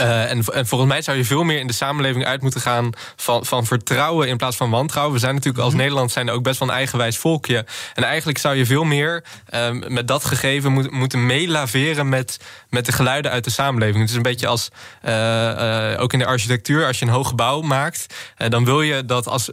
Uh, 0.00 0.30
en, 0.30 0.44
en, 0.44 0.66
volgens 0.66 0.90
mij 0.90 1.02
zou 1.02 1.16
je 1.16 1.24
veel 1.24 1.42
meer 1.44 1.58
in 1.58 1.66
de 1.66 1.72
samenleving 1.72 2.24
uit 2.24 2.42
moeten 2.42 2.60
gaan 2.60 2.90
van, 3.16 3.46
van 3.46 3.66
vertrouwen 3.66 4.28
in 4.28 4.36
plaats 4.36 4.56
van 4.56 4.70
wantrouwen. 4.70 5.14
We 5.14 5.20
zijn 5.20 5.34
natuurlijk 5.34 5.64
als 5.64 5.72
mhm. 5.72 5.82
Nederland 5.82 6.12
zijn 6.12 6.30
ook 6.30 6.42
best 6.42 6.58
wel 6.58 6.68
een 6.68 6.74
eigenwijs 6.74 7.18
volkje. 7.18 7.66
En 7.94 8.04
eigenlijk 8.04 8.38
zou 8.38 8.56
je 8.56 8.66
veel 8.66 8.84
meer 8.84 9.24
uh, 9.54 9.70
met 9.70 10.08
dat 10.08 10.24
gegeven 10.24 10.72
moet, 10.72 10.90
moeten 10.90 11.26
meelaveren 11.26 12.08
met, 12.08 12.40
met 12.68 12.86
de 12.86 12.92
geluiden 12.92 13.30
uit 13.30 13.44
de 13.44 13.50
samenleving. 13.50 14.00
Het 14.00 14.10
is 14.10 14.16
een 14.16 14.22
beetje 14.22 14.46
als 14.46 14.68
uh, 15.04 15.94
ook 15.98 16.12
in 16.12 16.18
de 16.18 16.26
architectuur, 16.26 16.86
als 16.86 16.98
je 16.98 17.04
een 17.04 17.10
hoog 17.12 17.28
gebouw 17.28 17.60
maakt, 17.60 18.14
dan 18.48 18.64
wil 18.64 18.82
je 18.82 19.04
dat 19.04 19.28
als 19.28 19.50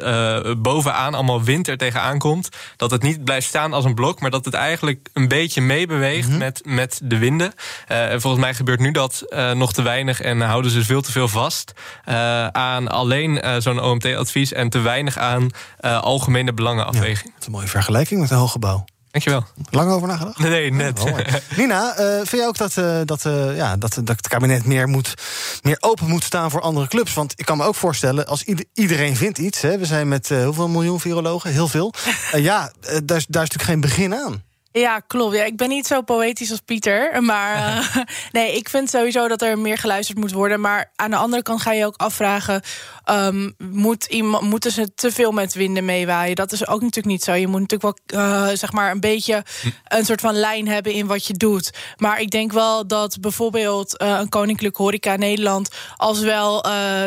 bovenaan 0.58 1.14
allemaal 1.14 1.44
wind 1.44 1.68
er 1.68 1.78
tegenaan 1.78 2.18
komt, 2.18 2.50
dat 2.76 2.92
het 2.92 3.02
niet 3.02 3.24
blijft 3.24 3.48
staan 3.48 3.74
als 3.74 3.86
een 3.86 3.96
blok, 3.96 4.20
maar 4.20 4.32
dat 4.32 4.46
het 4.46 4.54
eigenlijk 4.54 5.08
een 5.14 5.28
beetje 5.28 5.62
meebeweegt 5.62 6.30
mm 6.30 6.40
met, 6.42 6.62
met 6.66 7.00
de 7.04 7.18
winden. 7.18 7.54
en 7.88 8.22
volgens 8.22 8.44
mij 8.44 8.54
gebeurt 8.54 8.80
nu 8.80 8.92
dat 8.92 9.26
nog 9.54 9.74
te 9.74 9.82
weinig 9.82 10.22
en 10.40 10.48
houden 10.48 10.72
ze 10.72 10.84
veel 10.84 11.02
te 11.02 11.12
veel 11.12 11.28
vast 11.28 11.74
uh, 12.10 12.48
aan 12.48 12.88
alleen 12.88 13.46
uh, 13.46 13.56
zo'n 13.58 13.82
OMT-advies 13.82 14.54
en 14.54 14.70
te 14.70 14.80
weinig 14.80 15.18
aan 15.18 15.50
algemene 15.82 16.54
belangenafweging. 16.54 17.32
dat 17.32 17.40
is 17.40 17.46
een 17.46 17.52
mooie 17.52 17.68
vergelijking 17.68 18.22
met 18.22 18.30
een 18.30 18.38
hoog 18.38 18.52
gebouw. 18.52 18.86
Dankjewel. 19.12 19.46
Lang 19.70 19.92
over 19.92 20.08
nagedacht? 20.08 20.40
Nee, 20.40 20.74
net. 20.74 21.00
Oh, 21.00 21.18
Nina, 21.58 22.00
uh, 22.00 22.16
vind 22.16 22.30
jij 22.30 22.48
ook 22.48 22.58
dat, 22.58 22.78
uh, 22.78 23.00
dat, 23.06 23.26
uh, 23.26 23.56
ja, 23.56 23.78
dat, 23.78 23.94
dat 24.04 24.18
het 24.18 24.28
kabinet 24.28 24.66
meer, 24.66 24.88
moet, 24.88 25.14
meer 25.62 25.78
open 25.80 26.08
moet 26.08 26.24
staan 26.24 26.52
voor 26.52 26.62
andere 26.62 26.88
clubs? 26.88 27.14
Want 27.14 27.34
ik 27.36 27.46
kan 27.46 27.58
me 27.58 27.64
ook 27.64 27.76
voorstellen, 27.76 28.28
als 28.28 28.44
iedereen 28.74 29.16
vindt 29.16 29.38
iets... 29.38 29.62
Hè, 29.62 29.78
we 29.78 29.86
zijn 29.86 30.08
met 30.08 30.30
hoeveel 30.30 30.68
miljoen 30.68 31.00
virologen? 31.00 31.52
Heel 31.52 31.68
veel. 31.68 31.94
ja, 32.32 32.72
daar, 32.82 33.02
daar 33.06 33.18
is 33.18 33.28
natuurlijk 33.28 33.64
geen 33.64 33.82
begin 33.82 34.16
aan. 34.16 34.44
Ja, 34.72 35.00
klopt. 35.00 35.36
Ja, 35.36 35.44
ik 35.44 35.58
ben 35.58 35.70
niet 35.70 35.88
zo 35.88 36.02
poëtisch 36.02 36.52
als 36.52 36.60
Pieter. 36.60 37.24
Maar 37.24 37.56
uh, 37.58 37.96
nee, 38.32 38.56
ik 38.56 38.70
vind 38.70 38.90
sowieso 38.90 39.28
dat 39.28 39.42
er 39.42 39.60
meer 39.60 39.78
geluisterd 39.78 40.18
moet 40.18 40.32
worden. 40.32 40.62
Maar 40.62 40.92
aan 40.96 41.10
de 41.10 41.16
andere 41.18 41.44
kant 41.44 41.62
ga 41.62 41.72
je 41.72 41.86
ook 41.86 41.98
afvragen... 41.98 42.62
Um, 43.10 43.54
moet 43.58 44.06
iemand, 44.06 44.44
moeten 44.44 44.72
ze 44.72 44.94
te 44.94 45.12
veel 45.12 45.32
met 45.32 45.54
winden 45.54 45.86
meewaaien? 45.86 46.36
Dat 46.36 46.52
is 46.52 46.68
ook 46.68 46.82
natuurlijk 46.82 47.08
niet 47.08 47.24
zo. 47.24 47.34
Je 47.34 47.48
moet 47.48 47.60
natuurlijk 47.60 48.00
wel 48.10 48.22
uh, 48.22 48.48
zeg 48.54 48.72
maar 48.72 48.92
een 48.92 49.00
beetje 49.00 49.44
hm. 49.62 49.70
een 49.88 50.06
soort 50.06 50.22
van 50.22 50.36
lijn 50.36 50.68
hebben 50.68 50.94
in 50.94 51.08
wat 51.08 51.26
je 51.26 51.34
doet. 51.34 51.72
Maar 51.98 52.22
ik 52.22 52.30
denk 52.30 52.52
wel 52.52 52.88
dat 52.88 53.18
bijvoorbeeld 53.20 54.02
uh, 54.02 54.18
een 54.20 54.30
Koninklijke 54.30 54.82
Horeca 54.82 55.16
Nederland... 55.16 55.70
als 55.96 56.20
wel 56.20 56.62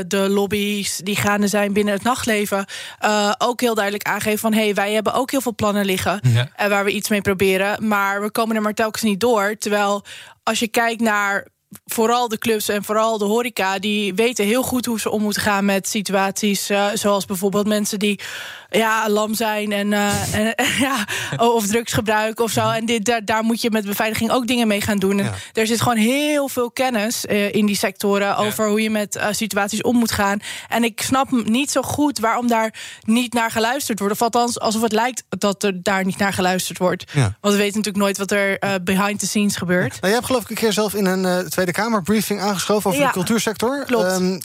de 0.07 0.27
lobby's 0.29 0.97
die 0.97 1.17
gaande 1.17 1.49
zijn 1.49 1.73
binnen 1.73 1.95
het 1.95 2.03
nachtleven... 2.03 2.67
ook 3.39 3.61
heel 3.61 3.75
duidelijk 3.75 4.09
aangeven 4.09 4.39
van... 4.39 4.53
hé, 4.53 4.65
hey, 4.65 4.75
wij 4.75 4.93
hebben 4.93 5.15
ook 5.15 5.31
heel 5.31 5.41
veel 5.41 5.55
plannen 5.55 5.85
liggen... 5.85 6.21
Ja. 6.23 6.69
waar 6.69 6.85
we 6.85 6.91
iets 6.91 7.09
mee 7.09 7.21
proberen 7.21 7.75
maar 7.79 8.23
we 8.23 8.31
komen 8.31 8.57
er 8.57 8.63
maar 8.63 8.75
telkens 8.75 9.03
niet 9.03 9.21
door. 9.21 9.57
Terwijl 9.59 10.05
als 10.43 10.59
je 10.59 10.69
kijkt 10.69 11.01
naar 11.01 11.47
vooral 11.87 12.29
de 12.29 12.39
clubs 12.39 12.69
en 12.69 12.85
vooral 12.85 13.19
de 13.19 13.25
horeca... 13.25 13.79
die 13.79 14.15
weten 14.15 14.45
heel 14.45 14.63
goed 14.63 14.87
hoe 14.87 15.01
ze 15.01 15.11
om 15.11 15.23
moeten 15.23 15.43
gaan 15.43 15.65
met 15.65 15.89
situaties... 15.89 16.71
Uh, 16.71 16.87
zoals 16.95 17.25
bijvoorbeeld 17.25 17.67
mensen 17.67 17.99
die 17.99 18.21
ja, 18.71 19.09
lam 19.09 19.35
zijn 19.35 19.73
en, 19.73 19.93
uh, 19.93 20.35
en 20.35 20.55
ja, 20.87 21.07
of 21.37 21.67
drugs 21.67 21.93
gebruiken 21.93 22.45
of 22.45 22.51
zo. 22.51 22.71
En 22.71 22.87
dit, 22.87 23.05
daar, 23.05 23.25
daar 23.25 23.43
moet 23.43 23.63
je 23.63 23.71
met 23.71 23.85
beveiliging 23.85 24.31
ook 24.31 24.47
dingen 24.47 24.67
mee 24.69 24.81
gaan 24.81 24.99
doen. 24.99 25.21
En 25.21 25.33
Er 25.53 25.67
zit 25.67 25.81
gewoon 25.81 25.99
heel 25.99 26.49
veel 26.49 26.71
kennis 26.71 27.25
uh, 27.25 27.53
in 27.53 27.67
die 27.67 27.77
sectoren... 27.77 28.37
over 28.37 28.69
hoe 28.69 28.83
je 28.83 28.91
met 28.91 29.21
situaties 29.31 29.83
om 29.83 29.97
moet 29.97 30.13
gaan. 30.13 30.39
En 30.69 30.85
ik 30.85 31.03
snap 31.03 31.31
niet 31.31 31.71
zo 31.71 31.83
goed 31.83 32.19
waarom 32.19 32.49
daar 32.49 32.75
niet 33.03 33.33
naar 33.33 33.51
geluisterd 33.51 33.99
wordt. 33.99 34.15
Of 34.15 34.23
althans, 34.23 34.61
alsof 34.61 34.83
het 34.83 34.93
lijkt 34.93 35.25
dat 35.29 35.63
er 35.63 35.83
daar 35.83 36.05
niet 36.05 36.19
naar 36.19 36.33
geluisterd 36.33 36.79
wordt. 36.79 37.13
Want 37.15 37.35
we 37.41 37.57
weten 37.57 37.77
natuurlijk 37.77 38.05
nooit 38.05 38.19
wat 38.19 38.31
er 38.31 38.59
behind 38.85 39.19
the 39.19 39.27
scenes 39.27 39.57
gebeurt. 39.57 39.91
Nou, 39.91 40.01
jij 40.01 40.13
hebt 40.13 40.27
geloof 40.27 40.43
ik 40.43 40.51
een 40.51 40.57
keer 40.57 40.73
zelf 40.73 40.95
in 40.95 41.07
een 41.07 41.51
Tweede 41.65 41.83
Kamerbriefing 41.83 42.41
aangeschoven 42.41 42.91
over 42.91 43.07
de 43.07 43.13
cultuursector. 43.13 43.85
Klopt. 43.85 44.13
Um, 44.13 44.41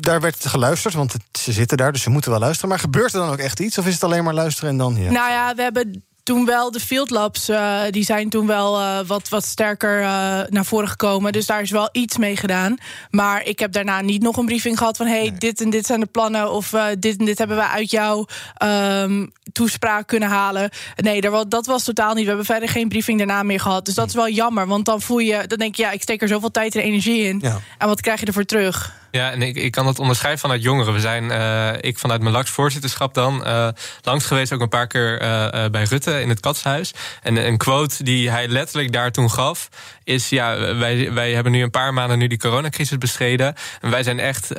daar 0.00 0.20
werd 0.20 0.46
geluisterd, 0.46 0.94
want 0.94 1.14
ze 1.32 1.52
zitten 1.52 1.76
daar, 1.76 1.92
dus 1.92 2.02
ze 2.02 2.10
moeten 2.10 2.30
wel 2.30 2.40
luisteren. 2.40 2.68
Maar 2.68 2.78
gebeurt 2.78 3.12
er 3.12 3.20
dan 3.20 3.30
ook 3.30 3.38
echt 3.38 3.60
iets? 3.60 3.78
Of 3.78 3.86
is 3.86 3.94
het 3.94 4.04
alleen 4.04 4.24
maar 4.24 4.34
luisteren 4.34 4.70
en 4.70 4.76
dan 4.76 4.94
hier? 4.94 5.12
Nou 5.12 5.30
ja, 5.30 5.54
we 5.54 5.62
hebben 5.62 6.04
toen 6.26 6.44
wel 6.44 6.70
de 6.70 6.80
field 6.80 7.10
labs, 7.10 7.48
uh, 7.48 7.80
die 7.90 8.04
zijn 8.04 8.28
toen 8.28 8.46
wel 8.46 8.80
uh, 8.80 8.98
wat, 9.06 9.28
wat 9.28 9.44
sterker 9.44 10.00
uh, 10.00 10.06
naar 10.48 10.64
voren 10.64 10.88
gekomen. 10.88 11.32
Dus 11.32 11.46
daar 11.46 11.62
is 11.62 11.70
wel 11.70 11.88
iets 11.92 12.16
mee 12.16 12.36
gedaan. 12.36 12.76
Maar 13.10 13.44
ik 13.44 13.58
heb 13.58 13.72
daarna 13.72 14.00
niet 14.00 14.22
nog 14.22 14.36
een 14.36 14.46
briefing 14.46 14.78
gehad 14.78 14.96
van... 14.96 15.06
hey, 15.06 15.20
nee. 15.20 15.32
dit 15.32 15.60
en 15.60 15.70
dit 15.70 15.86
zijn 15.86 16.00
de 16.00 16.06
plannen 16.06 16.50
of 16.50 16.74
dit 16.98 17.18
en 17.18 17.24
dit 17.24 17.38
hebben 17.38 17.56
we 17.56 17.66
uit 17.66 17.90
jouw 17.90 18.26
um, 18.64 19.32
toespraak 19.52 20.06
kunnen 20.06 20.28
halen. 20.28 20.70
Nee, 20.96 21.20
daar, 21.20 21.48
dat 21.48 21.66
was 21.66 21.84
totaal 21.84 22.14
niet. 22.14 22.22
We 22.22 22.28
hebben 22.28 22.46
verder 22.46 22.68
geen 22.68 22.88
briefing 22.88 23.18
daarna 23.18 23.42
meer 23.42 23.60
gehad. 23.60 23.84
Dus 23.84 23.94
dat 23.94 24.08
is 24.08 24.14
wel 24.14 24.28
jammer, 24.28 24.66
want 24.66 24.84
dan 24.84 25.02
voel 25.02 25.18
je... 25.18 25.46
dan 25.46 25.58
denk 25.58 25.74
je, 25.74 25.82
ja, 25.82 25.90
ik 25.90 26.02
steek 26.02 26.22
er 26.22 26.28
zoveel 26.28 26.50
tijd 26.50 26.74
en 26.74 26.82
energie 26.82 27.22
in. 27.22 27.38
Ja. 27.42 27.60
En 27.78 27.88
wat 27.88 28.00
krijg 28.00 28.20
je 28.20 28.26
ervoor 28.26 28.44
terug? 28.44 28.94
Ja, 29.16 29.30
en 29.30 29.42
ik, 29.42 29.56
ik 29.56 29.70
kan 29.70 29.84
dat 29.84 29.98
onderscheiden 29.98 30.40
vanuit 30.40 30.62
jongeren. 30.62 30.92
We 30.92 31.00
zijn, 31.00 31.24
uh, 31.24 31.68
ik 31.80 31.98
vanuit 31.98 32.20
mijn 32.20 32.34
LAX-voorzitterschap 32.34 33.14
dan, 33.14 33.42
uh, 33.46 33.68
langs 34.02 34.26
geweest 34.26 34.52
ook 34.52 34.60
een 34.60 34.68
paar 34.68 34.86
keer 34.86 35.22
uh, 35.22 35.64
bij 35.70 35.82
Rutte 35.82 36.20
in 36.20 36.28
het 36.28 36.40
Katshuis. 36.40 36.94
En 37.22 37.46
een 37.46 37.56
quote 37.56 38.04
die 38.04 38.30
hij 38.30 38.48
letterlijk 38.48 38.92
daar 38.92 39.12
toen 39.12 39.30
gaf, 39.30 39.68
is: 40.04 40.28
ja, 40.28 40.74
wij, 40.74 41.12
wij 41.12 41.32
hebben 41.32 41.52
nu 41.52 41.62
een 41.62 41.70
paar 41.70 41.94
maanden 41.94 42.18
nu 42.18 42.26
die 42.26 42.38
coronacrisis 42.38 42.98
bestreden. 42.98 43.54
En 43.80 43.90
wij 43.90 44.02
zijn 44.02 44.20
echt 44.20 44.52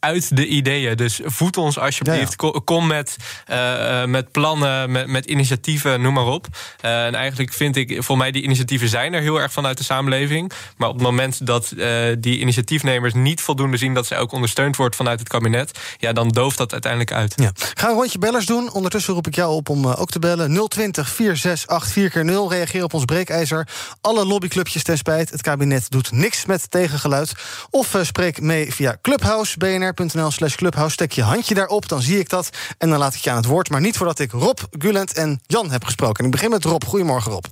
uit 0.00 0.36
de 0.36 0.46
ideeën. 0.46 0.96
Dus 0.96 1.20
voed 1.24 1.56
ons 1.56 1.78
alsjeblieft. 1.78 2.36
Ko- 2.36 2.50
Kom 2.64 2.86
met, 2.86 3.16
eh, 3.46 4.02
eh, 4.02 4.08
met 4.08 4.30
plannen, 4.32 4.90
met, 4.90 5.06
met 5.06 5.24
initiatieven, 5.26 6.00
noem 6.00 6.14
maar 6.14 6.26
op. 6.26 6.46
Eh, 6.80 7.04
en 7.06 7.14
eigenlijk 7.14 7.52
vind 7.52 7.76
ik, 7.76 8.02
voor 8.02 8.16
mij, 8.16 8.30
die 8.30 8.42
initiatieven 8.42 8.88
zijn 8.88 9.12
er 9.12 9.20
heel 9.20 9.40
erg 9.40 9.52
vanuit 9.52 9.78
de 9.78 9.84
samenleving. 9.84 10.52
Maar 10.76 10.88
op 10.88 10.94
het 10.94 11.02
moment 11.04 11.46
dat 11.46 11.72
die 12.18 12.38
initiatiefnemers 12.38 13.14
niet 13.14 13.40
voldoende 13.40 13.76
zien 13.76 13.94
dat 13.94 14.06
zij 14.06 14.18
ook 14.18 14.32
ondersteund 14.32 14.76
wordt 14.76 14.96
vanuit 14.96 15.18
het 15.18 15.28
kabinet, 15.28 15.78
ja, 15.98 16.12
dan 16.12 16.28
dooft 16.28 16.58
dat 16.58 16.72
uiteindelijk 16.72 17.12
uit. 17.12 17.32
Ja. 17.36 17.50
Ga 17.74 17.88
een 17.88 17.94
rondje 17.94 18.18
bellers 18.18 18.46
doen. 18.46 18.72
Ondertussen 18.72 19.14
roep 19.14 19.26
ik 19.26 19.34
jou 19.34 19.54
op 19.54 19.68
om 19.68 19.86
ook 19.86 20.10
te 20.10 20.18
bellen. 20.18 20.68
020 20.68 21.08
468 21.10 21.92
4x0. 21.92 22.48
Reageer 22.50 22.84
op 22.84 22.94
ons 22.94 23.04
breekijzer. 23.04 23.68
Alle 24.00 24.24
lobbyclubjes 24.24 24.82
ten 24.82 24.96
spijt. 24.98 25.30
Het 25.30 25.42
kabinet 25.42 25.90
doet 25.90 26.12
niks 26.12 26.44
met 26.44 26.70
tegengeluid. 26.70 27.32
Of 27.70 27.94
spreek 28.02 28.40
mee 28.40 28.72
via 28.74 28.96
Clubhouse. 29.02 29.56
bnr.nl 29.94 30.30
slash 30.30 30.54
Clubhouse. 30.54 30.92
Stek 30.92 31.12
je 31.12 31.22
handje 31.22 31.54
daarop, 31.54 31.88
dan 31.88 32.00
zie 32.00 32.18
ik 32.18 32.28
dat. 32.28 32.74
En 32.78 32.90
dan 32.90 32.98
laat 32.98 33.14
ik 33.14 33.20
je 33.20 33.30
aan 33.30 33.36
het 33.36 33.46
woord. 33.46 33.70
Maar 33.70 33.80
niet 33.80 33.96
voordat 33.96 34.18
ik 34.18 34.30
Rob, 34.32 34.58
Gulent 34.78 35.14
en 35.14 35.40
Jan 35.46 35.70
heb 35.70 35.84
gesproken. 35.84 36.18
En 36.18 36.24
ik 36.24 36.30
begin 36.30 36.50
met 36.50 36.64
Rob. 36.64 36.84
Goedemorgen, 36.84 37.32
Rob. 37.32 37.44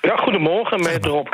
Ja, 0.00 0.16
goedemorgen 0.16 0.80
met 0.80 1.04
Rob. 1.04 1.26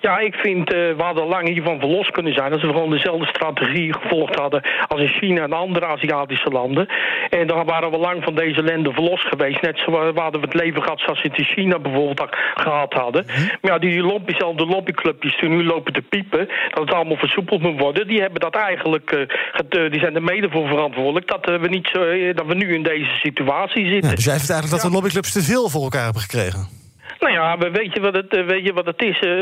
Ja, 0.00 0.18
ik 0.18 0.34
vind, 0.34 0.72
eh, 0.72 0.78
we 0.78 1.02
hadden 1.02 1.26
lang 1.26 1.48
hiervan 1.48 1.78
verlost 1.78 2.10
kunnen 2.10 2.32
zijn... 2.32 2.52
als 2.52 2.62
we 2.62 2.68
gewoon 2.68 2.90
dezelfde 2.90 3.26
strategie 3.26 3.92
gevolgd 3.92 4.34
hadden... 4.34 4.62
als 4.88 5.00
in 5.00 5.08
China 5.08 5.42
en 5.42 5.52
andere 5.52 5.86
Aziatische 5.86 6.50
landen. 6.50 6.88
En 7.30 7.46
dan 7.46 7.64
waren 7.64 7.90
we 7.90 7.98
lang 7.98 8.24
van 8.24 8.34
deze 8.34 8.62
landen 8.62 8.92
verlost 8.92 9.26
geweest. 9.26 9.62
Net 9.62 9.78
zo 9.78 9.90
eh, 9.90 10.22
hadden 10.22 10.40
we 10.40 10.46
het 10.46 10.60
leven 10.60 10.82
gehad 10.82 11.00
zoals 11.00 11.22
we 11.22 11.28
het 11.28 11.38
in 11.38 11.44
China 11.44 11.78
bijvoorbeeld 11.78 12.18
ha- 12.18 12.38
gehad 12.54 12.92
hadden. 12.92 13.24
Maar 13.26 13.72
ja, 13.72 13.78
die 13.78 14.02
lobby, 14.02 14.32
de 14.32 14.66
lobbyclubjes 14.66 15.40
die 15.40 15.48
nu 15.48 15.64
lopen 15.64 15.92
te 15.92 16.02
piepen... 16.02 16.48
dat 16.70 16.84
het 16.84 16.92
allemaal 16.92 17.16
versoepeld 17.16 17.62
moet 17.62 17.80
worden... 17.80 18.06
die, 18.06 18.20
hebben 18.20 18.40
dat 18.40 18.54
eigenlijk, 18.54 19.10
eh, 19.10 19.90
die 19.90 20.00
zijn 20.00 20.14
er 20.14 20.22
mede 20.22 20.50
voor 20.50 20.68
verantwoordelijk... 20.68 21.26
dat, 21.28 21.60
we, 21.60 21.68
niet 21.68 21.88
zo, 21.92 22.32
dat 22.32 22.46
we 22.46 22.54
nu 22.54 22.74
in 22.74 22.82
deze 22.82 23.16
situatie 23.22 23.86
zitten. 23.86 24.10
Ja, 24.10 24.14
dus 24.14 24.24
jij 24.24 24.36
vindt 24.36 24.50
eigenlijk 24.50 24.82
dat 24.82 24.90
de 24.90 24.96
lobbyclubs 24.96 25.32
te 25.32 25.42
veel 25.42 25.68
voor 25.68 25.82
elkaar 25.82 26.04
hebben 26.04 26.22
gekregen? 26.22 26.78
Nou 27.20 27.32
ja, 27.32 27.58
we- 27.58 27.70
weet 27.70 27.94
je 27.94 28.00
wat 28.00 28.14
het, 28.14 28.34
eh, 28.36 28.44
weet 28.46 28.64
je 28.66 28.72
wat 28.72 28.86
het 28.86 29.02
is? 29.02 29.18
eh, 29.20 29.38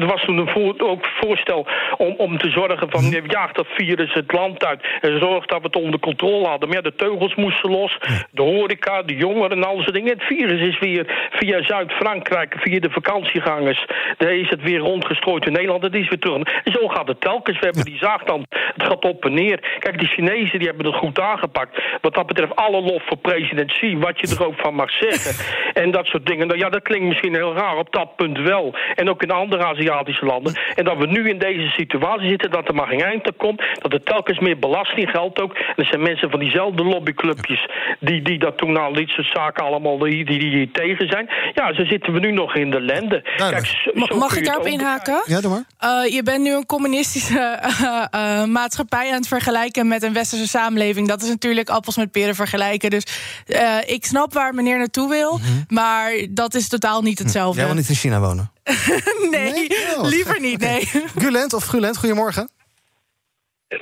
Er 0.00 0.06
was 0.06 0.22
toen 0.24 0.38
een 0.38 0.48
voor, 0.48 0.74
ook 0.78 1.06
voorstel 1.20 1.66
om, 1.96 2.14
om 2.16 2.38
te 2.38 2.50
zorgen 2.50 2.90
van... 2.90 3.04
je 3.10 3.22
jaagt 3.26 3.56
dat 3.56 3.66
virus 3.68 4.12
het 4.12 4.32
land 4.32 4.64
uit 4.64 4.80
en 5.00 5.18
zorg 5.20 5.46
dat 5.46 5.58
we 5.60 5.66
het 5.66 5.76
onder 5.76 6.00
controle 6.00 6.46
hadden. 6.46 6.68
Maar 6.68 6.76
ja, 6.76 6.82
de 6.90 6.94
teugels 6.96 7.34
moesten 7.34 7.70
los, 7.70 7.98
de 8.30 8.42
horeca, 8.42 9.02
de 9.02 9.14
jongeren 9.16 9.50
en 9.56 9.64
al 9.64 9.76
soort 9.80 9.92
dingen. 9.94 10.12
Het 10.12 10.22
virus 10.22 10.60
is 10.68 10.78
weer 10.78 11.28
via 11.30 11.62
Zuid-Frankrijk, 11.62 12.54
via 12.58 12.80
de 12.80 12.90
vakantiegangers... 12.90 13.84
daar 14.16 14.34
is 14.34 14.50
het 14.50 14.62
weer 14.62 14.78
rondgestrooid 14.78 15.46
in 15.46 15.52
Nederland, 15.52 15.82
het 15.82 15.94
is 15.94 16.08
weer 16.08 16.18
terug. 16.18 16.42
En 16.64 16.72
zo 16.72 16.88
gaat 16.88 17.08
het 17.08 17.20
telkens. 17.20 17.58
We 17.58 17.64
hebben 17.64 17.84
die 17.84 17.98
zaagtand, 17.98 18.46
het 18.48 18.82
gaat 18.86 19.04
op 19.04 19.24
en 19.24 19.34
neer. 19.34 19.76
Kijk, 19.78 19.98
de 20.00 20.06
Chinezen 20.06 20.58
die 20.58 20.68
hebben 20.68 20.86
het 20.86 20.94
goed 20.96 21.20
aangepakt. 21.20 21.82
Wat 22.00 22.14
dat 22.14 22.26
betreft 22.26 22.56
alle 22.56 22.80
lof 22.80 23.02
voor 23.06 23.16
president 23.18 23.72
Xi, 23.72 23.96
wat 23.98 24.20
je 24.20 24.34
er 24.36 24.46
ook 24.46 24.58
van 24.60 24.74
mag 24.74 24.90
zeggen. 24.90 25.44
en 25.82 25.90
dat 25.90 26.06
soort 26.06 26.26
dingen. 26.26 26.46
Nou 26.46 26.58
ja, 26.58 26.68
dat 26.68 26.82
klinkt 26.86 27.06
misschien 27.06 27.34
heel 27.34 27.54
raar, 27.54 27.76
op 27.76 27.92
dat 27.92 28.16
punt 28.16 28.38
wel. 28.38 28.74
En 28.94 29.10
ook 29.10 29.22
in 29.22 29.30
andere 29.30 29.64
Aziatische 29.64 30.24
landen. 30.26 30.52
En 30.74 30.84
dat 30.84 30.96
we 30.98 31.06
nu 31.06 31.28
in 31.28 31.38
deze 31.38 31.68
situatie 31.80 32.28
zitten, 32.28 32.50
dat 32.50 32.68
er 32.68 32.74
maar 32.74 32.86
geen 32.86 33.02
eind 33.02 33.26
aan 33.26 33.36
komt. 33.36 33.62
Dat 33.82 33.92
er 33.92 34.02
telkens 34.02 34.38
meer 34.38 34.58
belasting 34.58 35.10
geldt 35.10 35.40
ook. 35.40 35.52
En 35.54 35.74
er 35.76 35.86
zijn 35.86 36.02
mensen 36.02 36.30
van 36.30 36.40
diezelfde 36.40 36.84
lobbyclubjes... 36.84 37.68
die, 38.00 38.22
die 38.22 38.38
dat 38.38 38.58
toen 38.58 38.76
al 38.76 38.92
dit 38.92 39.08
soort 39.08 39.30
zaken 39.32 39.64
allemaal 39.64 39.98
die, 39.98 40.24
die, 40.24 40.38
die 40.38 40.50
hier 40.50 40.70
tegen 40.72 41.08
zijn. 41.08 41.28
Ja, 41.54 41.74
zo 41.74 41.84
zitten 41.84 42.12
we 42.12 42.18
nu 42.18 42.32
nog 42.32 42.54
in 42.54 42.70
de 42.70 42.80
lende. 42.80 43.22
Kijk, 43.36 43.66
zo- 43.66 43.90
Ma- 43.94 44.06
zo 44.06 44.16
Mag 44.18 44.36
ik 44.36 44.44
daarop 44.44 44.66
inhaken? 44.66 45.22
Ja, 45.26 45.40
doe 45.40 45.50
maar. 45.50 45.64
Eh, 46.04 46.12
je 46.14 46.22
bent 46.22 46.42
nu 46.42 46.54
een 46.54 46.66
communistische 46.66 47.38
eh, 47.60 48.04
eh, 48.10 48.44
maatschappij 48.48 49.08
aan 49.08 49.16
het 49.16 49.28
vergelijken 49.28 49.88
met 49.88 50.02
een 50.02 50.12
westerse 50.12 50.48
samenleving. 50.48 51.08
Dat 51.08 51.22
is 51.22 51.28
natuurlijk 51.28 51.68
appels 51.68 51.96
met 51.96 52.10
peren 52.10 52.34
vergelijken. 52.34 52.90
Dus 52.90 53.04
eh, 53.46 53.76
ik 53.86 54.04
snap 54.04 54.32
waar 54.32 54.54
meneer 54.54 54.78
naartoe 54.78 55.08
wil, 55.08 55.40
maar 55.68 56.12
dat 56.30 56.54
is 56.54 56.68
totaal 56.78 57.02
niet 57.02 57.18
hetzelfde. 57.18 57.58
Jij 57.58 57.66
wil 57.66 57.76
niet 57.76 57.88
in 57.88 57.94
China 57.94 58.20
wonen. 58.20 58.52
nee, 59.30 59.52
Nee? 59.52 59.96
Oh. 59.96 60.02
liever 60.02 60.40
niet, 60.40 60.60
nee. 60.60 60.80
Gulent 61.22 61.52
of 61.52 61.64
Gulent, 61.64 61.96
goedemorgen. 61.96 62.48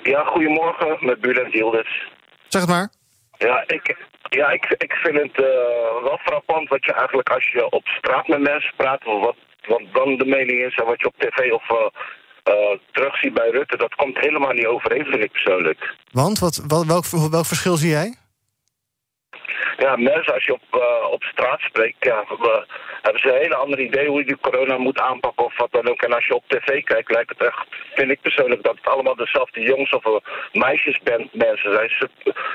Ja, 0.03 0.25
goedemorgen 0.25 0.97
met 1.01 1.21
Bulent 1.21 1.53
Yildiz. 1.53 1.89
Zeg 2.49 2.61
het 2.61 2.71
maar. 2.71 2.89
Ja, 3.39 3.65
ik, 3.67 3.97
ja, 4.29 4.51
ik, 4.51 4.75
ik 4.79 4.93
vind 4.93 5.17
het 5.17 5.37
eh, 5.37 6.03
wel 6.03 6.19
frappant 6.25 6.69
wat 6.69 6.85
je 6.85 6.93
eigenlijk 6.93 7.29
als 7.29 7.51
je 7.53 7.71
op 7.71 7.87
straat 7.87 8.29
met 8.29 8.41
mensen 8.41 8.73
praat, 8.77 9.05
of 9.07 9.21
wat, 9.25 9.37
wat 9.67 9.83
dan 9.93 10.17
de 10.17 10.27
mening 10.27 10.65
is 10.65 10.75
en 10.75 10.87
wat 10.87 11.01
je 11.01 11.07
op 11.07 11.15
tv 11.19 11.53
of 11.53 11.71
eh, 11.71 11.87
eh, 12.43 12.79
terugziet 12.93 13.35
bij 13.35 13.51
Rutte, 13.51 13.77
dat 13.77 13.95
komt 13.95 14.19
helemaal 14.19 14.53
niet 14.53 14.67
overeen, 14.67 15.05
vind 15.05 15.23
ik 15.23 15.33
persoonlijk. 15.33 15.95
Want, 16.11 16.39
wat, 16.39 16.63
wat, 16.67 16.87
welk, 16.87 17.07
welk 17.31 17.47
verschil 17.47 17.77
zie 17.77 17.91
jij? 17.91 18.15
Ja, 19.77 19.97
mensen, 19.97 20.35
als 20.35 20.45
je 20.45 20.53
op, 20.53 20.63
eh, 20.71 21.11
op 21.11 21.23
straat 21.23 21.61
spreekt, 21.61 22.05
ja, 22.05 22.25
we- 22.29 22.67
hebben 23.03 23.21
ze 23.23 23.29
een 23.29 23.41
hele 23.43 23.55
andere 23.57 23.83
idee 23.83 24.07
hoe 24.09 24.19
je 24.19 24.25
die 24.27 24.39
corona 24.41 24.79
moet 24.79 25.01
aanpakken 25.01 25.45
of 25.45 25.57
wat 25.57 25.73
dan 25.73 25.89
ook. 25.89 26.03
En 26.03 26.13
als 26.13 26.27
je 26.27 26.35
op 26.35 26.45
tv 26.49 26.83
kijkt, 26.85 27.11
lijkt 27.11 27.29
het 27.31 27.43
echt, 27.49 27.67
vind 27.95 28.11
ik 28.11 28.21
persoonlijk, 28.21 28.63
dat 28.63 28.77
het 28.77 28.87
allemaal 28.87 29.15
dezelfde 29.17 29.61
jongens 29.61 29.91
of 29.91 30.05
uh, 30.07 30.17
meisjesband 30.53 31.35
mensen 31.35 31.73
zijn. 31.75 31.89
Ze, 31.89 32.09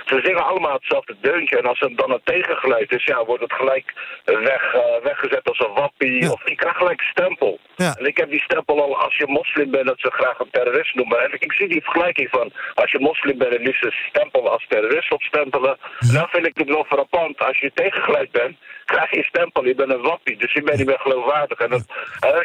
ze 0.05 0.19
zingen 0.23 0.45
allemaal 0.45 0.73
hetzelfde 0.73 1.15
deuntje. 1.21 1.57
En 1.57 1.65
als 1.65 1.81
er 1.81 1.95
dan 1.95 2.11
een 2.11 2.21
tegengeluid 2.23 2.91
is, 2.91 3.03
ja, 3.05 3.25
wordt 3.25 3.43
het 3.43 3.53
gelijk 3.53 3.93
weg, 4.25 4.73
eh, 4.73 4.81
weggezet 5.03 5.47
als 5.49 5.59
een 5.59 5.73
wappie. 5.73 6.21
Ja. 6.23 6.31
Of 6.31 6.49
je 6.49 6.55
krijgt 6.55 6.77
gelijk 6.77 6.99
een 6.99 7.07
stempel. 7.07 7.59
Ja. 7.75 7.95
En 7.99 8.05
ik 8.05 8.17
heb 8.17 8.29
die 8.29 8.41
stempel 8.41 8.81
al, 8.81 8.97
als 8.97 9.15
je 9.17 9.27
moslim 9.27 9.71
bent, 9.71 9.87
dat 9.87 9.99
ze 9.99 10.11
graag 10.11 10.39
een 10.39 10.49
terrorist 10.51 10.95
noemen. 10.95 11.19
En 11.23 11.31
ik 11.39 11.53
zie 11.53 11.67
die 11.67 11.83
vergelijking 11.83 12.29
van, 12.29 12.51
als 12.73 12.91
je 12.91 12.99
moslim 12.99 13.37
bent 13.37 13.55
en 13.55 13.61
liefst 13.63 13.83
een 13.83 13.91
stempel 14.09 14.49
als 14.51 14.65
terrorist 14.67 15.11
opstempelen. 15.11 15.77
Dan 16.13 16.27
vind 16.29 16.45
ik 16.47 16.57
het 16.57 16.67
wel 16.69 16.85
frappant. 16.99 17.39
Als 17.39 17.57
je 17.59 17.71
tegengeluid 17.73 18.31
bent, 18.31 18.55
krijg 18.85 19.11
je 19.11 19.17
een 19.17 19.31
stempel. 19.33 19.65
Je 19.65 19.75
bent 19.75 19.91
een 19.91 20.01
wappie, 20.01 20.37
dus 20.37 20.53
je 20.53 20.63
bent 20.63 20.77
niet 20.77 20.87
meer 20.87 20.99
geloofwaardig. 20.99 21.57
En, 21.59 21.69
dat, 21.69 21.83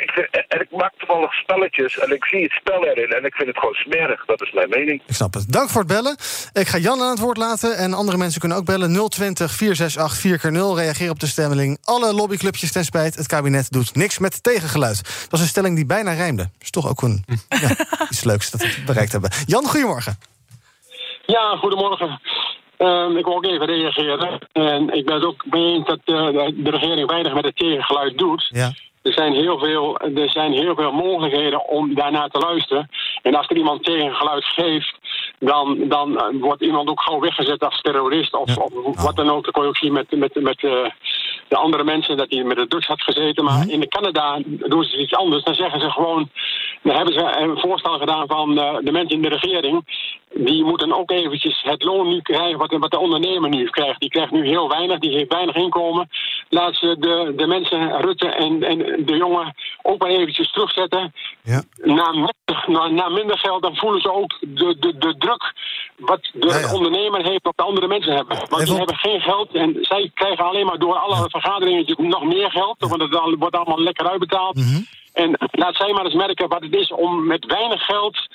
ik 0.06 0.10
vind, 0.14 0.28
en 0.48 0.60
ik 0.60 0.70
maak 0.70 0.92
toevallig 0.98 1.32
spelletjes 1.32 1.98
en 1.98 2.10
ik 2.12 2.24
zie 2.24 2.42
het 2.42 2.52
spel 2.52 2.84
erin. 2.86 3.12
En 3.12 3.24
ik 3.24 3.34
vind 3.34 3.48
het 3.48 3.58
gewoon 3.58 3.74
smerig, 3.74 4.24
dat 4.24 4.42
is 4.42 4.52
mijn 4.52 4.68
mening. 4.68 5.02
Ik 5.06 5.14
snap 5.14 5.34
het. 5.34 5.52
Dank 5.52 5.68
voor 5.70 5.80
het 5.80 5.90
bellen. 5.90 6.16
Ik 6.52 6.66
ga 6.66 6.78
Jan 6.78 7.00
aan 7.00 7.10
het 7.10 7.18
woord 7.18 7.36
laten 7.36 7.76
en 7.76 7.92
andere 7.92 8.16
mensen 8.16 8.40
kunnen 8.40 8.58
ook 8.58 8.64
bellen. 8.64 9.08
020 9.08 9.50
468 9.50 10.14
4x0. 10.24 10.78
Reageer 10.82 11.10
op 11.10 11.20
de 11.20 11.26
stemming. 11.26 11.78
Alle 11.84 12.12
lobbyclubjes 12.12 12.72
ten 12.72 12.84
spijt. 12.84 13.14
Het 13.14 13.26
kabinet 13.26 13.70
doet 13.70 13.94
niks 13.94 14.18
met 14.18 14.42
tegengeluid. 14.42 15.02
Dat 15.04 15.30
was 15.30 15.40
een 15.40 15.46
stelling 15.46 15.76
die 15.76 15.86
bijna 15.86 16.12
rijmde. 16.12 16.50
Is 16.60 16.70
toch 16.70 16.88
ook 16.88 17.02
een, 17.02 17.24
ja, 17.62 17.70
iets 18.10 18.24
leuks 18.24 18.50
dat 18.50 18.60
we 18.60 18.82
bereikt 18.86 19.12
hebben. 19.12 19.30
Jan, 19.46 19.64
goedemorgen. 19.64 20.18
Ja, 21.26 21.56
goedemorgen. 21.56 22.20
Ehm, 22.76 23.16
ik 23.16 23.24
wil 23.24 23.34
ook 23.34 23.46
even 23.46 23.66
reageren. 23.66 24.38
En 24.52 24.90
ik 24.94 25.04
ben 25.04 25.14
het 25.14 25.24
ook 25.24 25.44
mee 25.50 25.74
eens 25.74 25.86
dat 25.86 25.98
eh, 26.04 26.48
de 26.54 26.70
regering 26.70 27.08
weinig 27.08 27.34
met 27.34 27.44
het 27.44 27.56
tegengeluid 27.56 28.18
doet. 28.18 28.48
Ja. 28.52 28.72
Er 29.02 29.12
zijn, 29.12 29.32
heel 29.32 29.58
veel, 29.58 29.98
er 29.98 30.30
zijn 30.30 30.52
heel 30.52 30.74
veel 30.74 30.92
mogelijkheden 30.92 31.68
om 31.68 31.94
daarnaar 31.94 32.28
te 32.28 32.38
luisteren. 32.38 32.90
En 33.22 33.34
als 33.34 33.46
er 33.48 33.56
iemand 33.56 33.84
tegengeluid 33.84 34.44
geeft, 34.44 34.98
dan, 35.38 35.88
dan 35.88 36.18
eh, 36.18 36.26
wordt 36.40 36.62
iemand 36.62 36.88
ook 36.88 37.02
gauw 37.02 37.20
weggezet 37.20 37.64
als 37.64 37.80
terrorist. 37.80 38.34
Of, 38.34 38.48
Ja. 38.48 38.62
of 38.82 39.02
wat 39.02 39.16
dan 39.16 39.30
ook. 39.30 39.44
Dat 39.44 39.54
kon 39.54 39.62
je 39.62 39.68
ook 39.68 39.76
zien 39.76 39.92
met, 39.92 40.10
met, 40.10 40.34
met 40.34 40.64
eh, 40.64 40.70
de 41.48 41.56
andere 41.56 41.84
mensen, 41.84 42.16
dat 42.16 42.30
hij 42.30 42.42
met 42.44 42.56
de 42.56 42.66
drugs 42.66 42.86
had 42.86 43.02
gezeten. 43.02 43.44
Maar 43.44 43.68
in 43.68 43.88
Canada 43.88 44.38
doen 44.44 44.84
ze 44.84 44.98
iets 44.98 45.14
anders. 45.14 45.42
Dan 45.42 45.54
zeggen 45.54 45.80
ze 45.80 45.90
gewoon. 45.90 46.30
Dan 46.84 46.96
hebben 46.96 47.14
ze 47.14 47.36
een 47.38 47.58
voorstel 47.58 47.98
gedaan 47.98 48.26
van 48.26 48.58
eh, 48.58 48.76
de 48.80 48.92
mensen 48.92 49.16
in 49.16 49.22
de 49.22 49.28
regering. 49.28 49.84
Die 50.34 50.64
moeten 50.64 50.92
ook 50.98 51.10
eventjes 51.10 51.62
het 51.62 51.82
loon 51.82 52.08
nu 52.08 52.20
krijgen 52.20 52.58
wat, 52.58 52.72
wat 52.78 52.90
de 52.90 52.98
ondernemer 52.98 53.50
nu 53.50 53.64
krijgt. 53.70 54.00
Die 54.00 54.08
krijgt 54.10 54.32
nu 54.32 54.46
heel 54.46 54.68
weinig, 54.68 54.98
die 54.98 55.10
heeft 55.16 55.32
weinig 55.32 55.54
inkomen. 55.54 56.08
Laat 56.48 56.74
ze 56.76 56.96
de, 56.98 57.32
de 57.36 57.46
mensen, 57.46 58.00
Rutte 58.00 58.28
en, 58.28 58.62
en 58.62 58.78
de 59.04 59.16
jongen, 59.16 59.54
ook 59.82 60.00
maar 60.00 60.10
eventjes 60.10 60.52
terugzetten. 60.52 61.14
Ja. 61.42 61.62
Na, 61.76 62.10
minder- 62.12 62.64
na, 62.66 62.88
na 62.88 63.08
minder 63.08 63.38
geld, 63.38 63.62
dan 63.62 63.76
voelen 63.76 64.00
ze 64.00 64.12
ook 64.12 64.36
de, 64.40 64.76
de, 64.80 64.98
de 64.98 65.14
druk 65.18 65.52
wat 65.96 66.30
de 66.32 66.48
Ja, 66.48 66.58
ja. 66.58 66.74
ondernemer 66.74 67.22
heeft 67.24 67.46
op 67.46 67.56
de 67.56 67.62
andere 67.62 67.86
mensen 67.88 68.14
hebben. 68.14 68.36
Want 68.36 68.52
Even 68.52 68.64
die 68.64 68.72
op- 68.72 68.78
hebben 68.78 68.96
geen 69.10 69.20
geld 69.20 69.54
en 69.54 69.76
zij 69.80 70.10
krijgen 70.14 70.44
alleen 70.44 70.66
maar 70.66 70.78
door 70.78 70.96
alle 70.96 71.30
vergaderingen 71.30 71.94
nog 71.96 72.24
meer 72.24 72.50
geld. 72.50 72.76
Want 72.78 73.00
het 73.02 73.36
wordt 73.38 73.56
allemaal 73.56 73.80
lekker 73.80 74.10
uitbetaald. 74.10 74.54
Mhm. 74.54 74.80
En 75.14 75.36
laat 75.50 75.76
zij 75.76 75.92
maar 75.92 76.04
eens 76.04 76.14
merken 76.14 76.48
wat 76.48 76.62
het 76.62 76.74
is 76.74 76.92
om 76.92 77.26
met 77.26 77.46
weinig 77.46 77.84
geld 77.84 78.28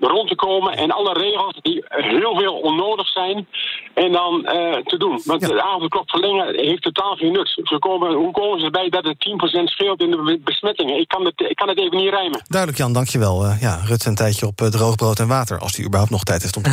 rond 0.00 0.28
te 0.28 0.34
komen. 0.34 0.76
En 0.76 0.90
alle 0.90 1.12
regels 1.12 1.58
die 1.62 1.84
heel 1.88 2.36
veel 2.36 2.54
onnodig 2.54 3.08
zijn. 3.08 3.46
en 3.94 4.12
dan 4.12 4.46
eh, 4.46 4.82
te 4.84 4.96
doen. 4.96 5.20
Want 5.24 5.40
de 5.40 5.62
avondklok 5.62 6.10
verlengen 6.10 6.54
heeft 6.54 6.82
totaal 6.82 7.16
geen 7.16 7.32
nut. 7.32 7.48
Ze 7.62 7.76
komen, 7.78 8.14
hoe 8.14 8.32
komen 8.32 8.58
ze 8.58 8.64
erbij 8.64 8.88
dat 8.88 9.04
het 9.04 9.28
10% 9.60 9.64
scheelt 9.64 10.02
in 10.02 10.10
de 10.10 10.40
besmettingen? 10.44 11.00
Ik 11.00 11.08
kan 11.08 11.24
het, 11.24 11.40
ik 11.40 11.56
kan 11.56 11.68
het 11.68 11.78
even 11.78 11.96
niet 11.96 12.10
rijmen. 12.10 12.42
Duidelijk, 12.48 12.80
Jan, 12.80 12.92
dankjewel. 12.92 13.44
Uh, 13.44 13.60
ja, 13.60 13.80
Rutte 13.84 14.08
een 14.08 14.14
tijdje 14.14 14.46
op 14.46 14.60
uh, 14.60 14.68
droog 14.68 14.96
brood 14.96 15.18
en 15.18 15.28
water... 15.28 15.58
als 15.58 15.76
hij 15.76 15.84
überhaupt 15.84 16.12
nog 16.12 16.24
tijd 16.24 16.42
heeft 16.42 16.56
om 16.56 16.62
te 16.62 16.70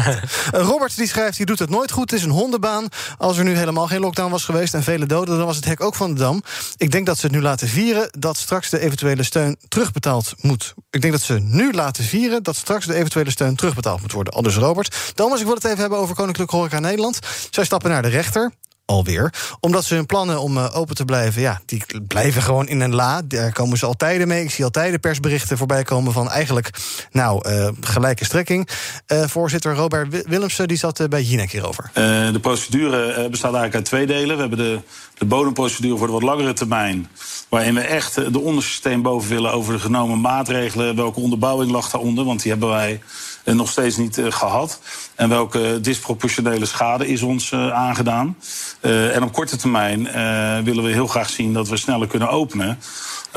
uh, 0.56 0.62
Robert 0.72 0.98
die 0.98 1.08
schrijft, 1.08 1.38
die 1.38 1.46
doet 1.46 1.60
het 1.60 1.70
nooit 1.70 1.92
goed. 1.92 2.12
Het 2.12 2.20
is 2.20 2.26
een 2.26 2.32
hondenbaan. 2.32 2.88
Als 3.18 3.38
er 3.38 3.44
nu 3.44 3.56
helemaal 3.56 3.88
geen 3.88 4.00
lockdown 4.00 4.32
was 4.32 4.46
geweest... 4.46 4.74
en 4.74 4.84
vele 4.84 5.06
doden, 5.06 5.38
dan 5.38 5.46
was 5.46 5.56
het 5.56 5.66
hek 5.66 5.84
ook 5.84 5.96
van 5.96 6.14
de 6.14 6.20
Dam. 6.20 6.42
Ik 6.78 6.92
denk 6.92 7.06
dat 7.06 7.18
ze 7.18 7.26
het 7.26 7.36
nu 7.36 7.42
laten 7.42 7.68
vieren... 7.68 8.10
dat 8.12 8.38
straks 8.38 8.70
de 8.70 8.80
eventuele 8.80 9.24
steun 9.24 9.51
terugbetaald 9.68 10.34
moet. 10.38 10.74
Ik 10.90 11.02
denk 11.02 11.14
dat 11.14 11.22
ze 11.22 11.40
nu 11.40 11.72
laten 11.74 12.04
vieren... 12.04 12.44
dat 12.44 12.56
straks 12.56 12.86
de 12.86 12.96
eventuele 12.96 13.30
steun 13.30 13.56
terugbetaald 13.56 14.02
moet 14.02 14.12
worden. 14.12 14.34
Aldus 14.34 14.56
Robert. 14.56 15.12
Thomas, 15.16 15.40
ik 15.40 15.46
wil 15.46 15.56
het 15.56 15.66
even 15.66 15.78
hebben 15.78 15.98
over 15.98 16.16
Koninklijke 16.16 16.56
Horeca 16.56 16.80
Nederland. 16.80 17.20
Zij 17.52 17.64
stappen 17.64 17.90
naar 17.90 18.02
de 18.02 18.08
rechter 18.08 18.52
alweer. 18.92 19.34
Omdat 19.60 19.84
ze 19.84 19.96
hun 19.96 20.06
plannen 20.06 20.42
om 20.42 20.58
uh, 20.58 20.76
open 20.76 20.96
te 20.96 21.06
blijven, 21.06 21.42
ja, 21.42 21.62
die 21.66 21.84
blijven 22.08 22.42
gewoon 22.42 22.68
in 22.68 22.82
een 22.82 22.96
la. 22.96 23.22
Daar 23.26 23.52
komen 23.52 23.78
ze 23.78 23.86
altijd 23.86 24.26
mee. 24.26 24.44
Ik 24.44 24.52
zie 24.52 24.64
altijd 24.64 25.02
persberichten 25.02 25.58
voorbij 25.58 25.84
komen 25.84 26.14
van 26.14 26.30
eigenlijk, 26.30 26.70
nou, 27.12 27.50
uh, 27.50 27.68
gelijke 27.82 28.26
strekking. 28.26 28.70
Uh, 29.08 29.24
voorzitter 29.28 29.76
Robert 29.76 30.28
Willemsen, 30.28 30.68
die 30.68 30.78
zat 30.78 31.10
bij 31.10 31.22
Jinek 31.22 31.52
hierover. 31.52 31.90
de 31.94 32.40
procedure 32.42 33.30
bestaat 33.30 33.54
eigenlijk 33.54 33.76
uit 33.76 33.86
twee 33.86 34.06
delen. 34.06 34.36
We 34.36 34.42
hebben 34.42 34.60
de, 34.60 34.80
de 35.18 35.26
bodemprocedure 35.26 35.98
voor 35.98 36.08
de 36.08 36.14
wat 36.14 36.22
langere 36.24 36.54
termijn. 36.54 37.08
Waarin 37.50 37.74
we 37.74 37.82
echt 37.82 38.34
de 38.34 38.40
onderste 38.40 38.72
steen 38.72 39.02
boven 39.02 39.30
willen 39.30 39.52
over 39.52 39.74
de 39.74 39.80
genomen 39.80 40.22
maatregelen. 40.22 40.96
Welke 40.96 41.20
onderbouwing 41.20 41.72
lag 41.72 41.90
daaronder? 41.90 42.26
Want 42.26 42.42
die 42.42 42.52
hebben 42.52 42.70
wij 42.70 43.02
nog 43.44 43.70
steeds 43.70 43.98
niet 43.98 44.22
gehad. 44.30 44.80
En 45.16 45.30
welke 45.30 45.80
disproportionele 45.82 46.66
schade 46.66 47.08
is 47.08 47.22
ons 47.22 47.54
aangedaan. 47.54 48.36
Uh, 48.82 49.16
en 49.16 49.24
op 49.24 49.34
korte 49.34 49.56
termijn 49.56 50.00
uh, 50.00 50.60
willen 50.60 50.84
we 50.84 50.92
heel 50.92 51.08
graag 51.08 51.30
zien 51.30 51.54
dat 51.54 51.68
we 51.68 51.78
sneller 51.78 52.08
kunnen 52.08 52.30
openen. 52.30 52.80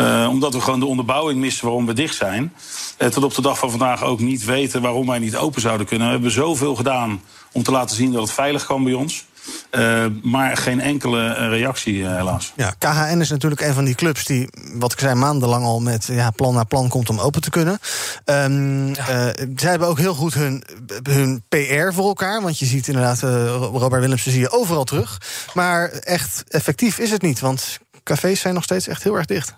Uh, 0.00 0.26
omdat 0.30 0.54
we 0.54 0.60
gewoon 0.60 0.80
de 0.80 0.86
onderbouwing 0.86 1.40
missen 1.40 1.64
waarom 1.64 1.86
we 1.86 1.92
dicht 1.92 2.16
zijn. 2.16 2.52
tot 2.96 3.24
op 3.24 3.34
de 3.34 3.42
dag 3.42 3.58
van 3.58 3.70
vandaag 3.70 4.02
ook 4.02 4.20
niet 4.20 4.44
weten 4.44 4.82
waarom 4.82 5.06
wij 5.06 5.18
niet 5.18 5.36
open 5.36 5.60
zouden 5.60 5.86
kunnen. 5.86 6.06
We 6.06 6.12
hebben 6.12 6.30
zoveel 6.30 6.74
gedaan 6.74 7.22
om 7.52 7.62
te 7.62 7.70
laten 7.70 7.96
zien 7.96 8.12
dat 8.12 8.22
het 8.22 8.32
veilig 8.32 8.66
kan 8.66 8.84
bij 8.84 8.92
ons. 8.92 9.24
Uh, 9.70 10.06
maar 10.22 10.56
geen 10.56 10.80
enkele 10.80 11.48
reactie, 11.48 11.94
uh, 11.94 12.16
helaas. 12.16 12.52
Ja, 12.56 12.74
KHN 12.78 13.20
is 13.20 13.30
natuurlijk 13.30 13.60
een 13.60 13.74
van 13.74 13.84
die 13.84 13.94
clubs 13.94 14.24
die, 14.24 14.48
wat 14.74 14.92
ik 14.92 14.98
zei, 14.98 15.14
maandenlang 15.14 15.64
al 15.64 15.80
met 15.80 16.06
ja, 16.06 16.30
plan 16.30 16.54
na 16.54 16.64
plan 16.64 16.88
komt 16.88 17.10
om 17.10 17.20
open 17.20 17.40
te 17.40 17.50
kunnen. 17.50 17.78
Um, 18.24 18.94
ja. 18.94 19.08
uh, 19.08 19.46
zij 19.56 19.70
hebben 19.70 19.88
ook 19.88 19.98
heel 19.98 20.14
goed 20.14 20.34
hun, 20.34 20.64
hun 21.02 21.44
PR 21.48 21.92
voor 21.92 22.06
elkaar. 22.06 22.42
Want 22.42 22.58
je 22.58 22.66
ziet 22.66 22.88
inderdaad, 22.88 23.20
Robert 23.60 24.02
Willemsen 24.02 24.32
zie 24.32 24.40
je 24.40 24.50
overal 24.50 24.84
terug. 24.84 25.20
Maar 25.54 25.88
echt 25.90 26.44
effectief 26.48 26.98
is 26.98 27.10
het 27.10 27.22
niet, 27.22 27.40
want 27.40 27.78
cafés 28.02 28.40
zijn 28.40 28.54
nog 28.54 28.64
steeds 28.64 28.88
echt 28.88 29.02
heel 29.02 29.16
erg 29.16 29.26
dicht. 29.26 29.54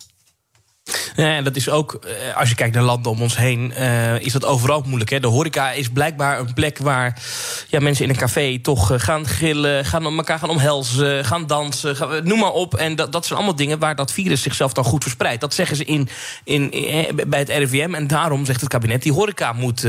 Ja, 1.16 1.42
dat 1.42 1.56
is 1.56 1.68
ook, 1.68 1.94
eh, 1.94 2.36
als 2.36 2.48
je 2.48 2.54
kijkt 2.54 2.74
naar 2.74 2.82
landen 2.82 3.12
om 3.12 3.22
ons 3.22 3.36
heen, 3.36 3.72
uh, 3.78 4.20
is 4.20 4.32
dat 4.32 4.44
overal 4.44 4.82
moeilijk. 4.86 5.10
Hè? 5.10 5.20
De 5.20 5.26
horeca 5.26 5.72
is 5.72 5.88
blijkbaar 5.88 6.38
een 6.38 6.54
plek 6.54 6.78
waar 6.78 7.22
ja, 7.68 7.80
mensen 7.80 8.04
in 8.04 8.10
een 8.10 8.16
café 8.16 8.58
toch 8.58 8.92
uh, 8.92 8.98
gaan 8.98 9.26
grillen, 9.26 9.84
gaan 9.84 10.04
elkaar 10.04 10.38
gaan 10.38 10.48
omhelzen, 10.48 11.24
gaan 11.24 11.46
dansen, 11.46 11.96
gaan, 11.96 12.26
noem 12.26 12.38
maar 12.38 12.52
op. 12.52 12.74
En 12.74 12.96
dat, 12.96 13.12
dat 13.12 13.26
zijn 13.26 13.38
allemaal 13.38 13.56
dingen 13.56 13.78
waar 13.78 13.96
dat 13.96 14.12
virus 14.12 14.42
zichzelf 14.42 14.72
dan 14.72 14.84
goed 14.84 15.02
verspreidt. 15.02 15.40
Dat 15.40 15.54
zeggen 15.54 15.76
ze 15.76 15.84
in, 15.84 16.08
in, 16.44 16.70
in 16.70 17.20
bij 17.26 17.38
het 17.38 17.48
RIVM. 17.48 17.94
En 17.94 18.06
daarom 18.06 18.44
zegt 18.44 18.60
het 18.60 18.70
kabinet, 18.70 19.02
die 19.02 19.12
horeca 19.12 19.52
moet, 19.52 19.86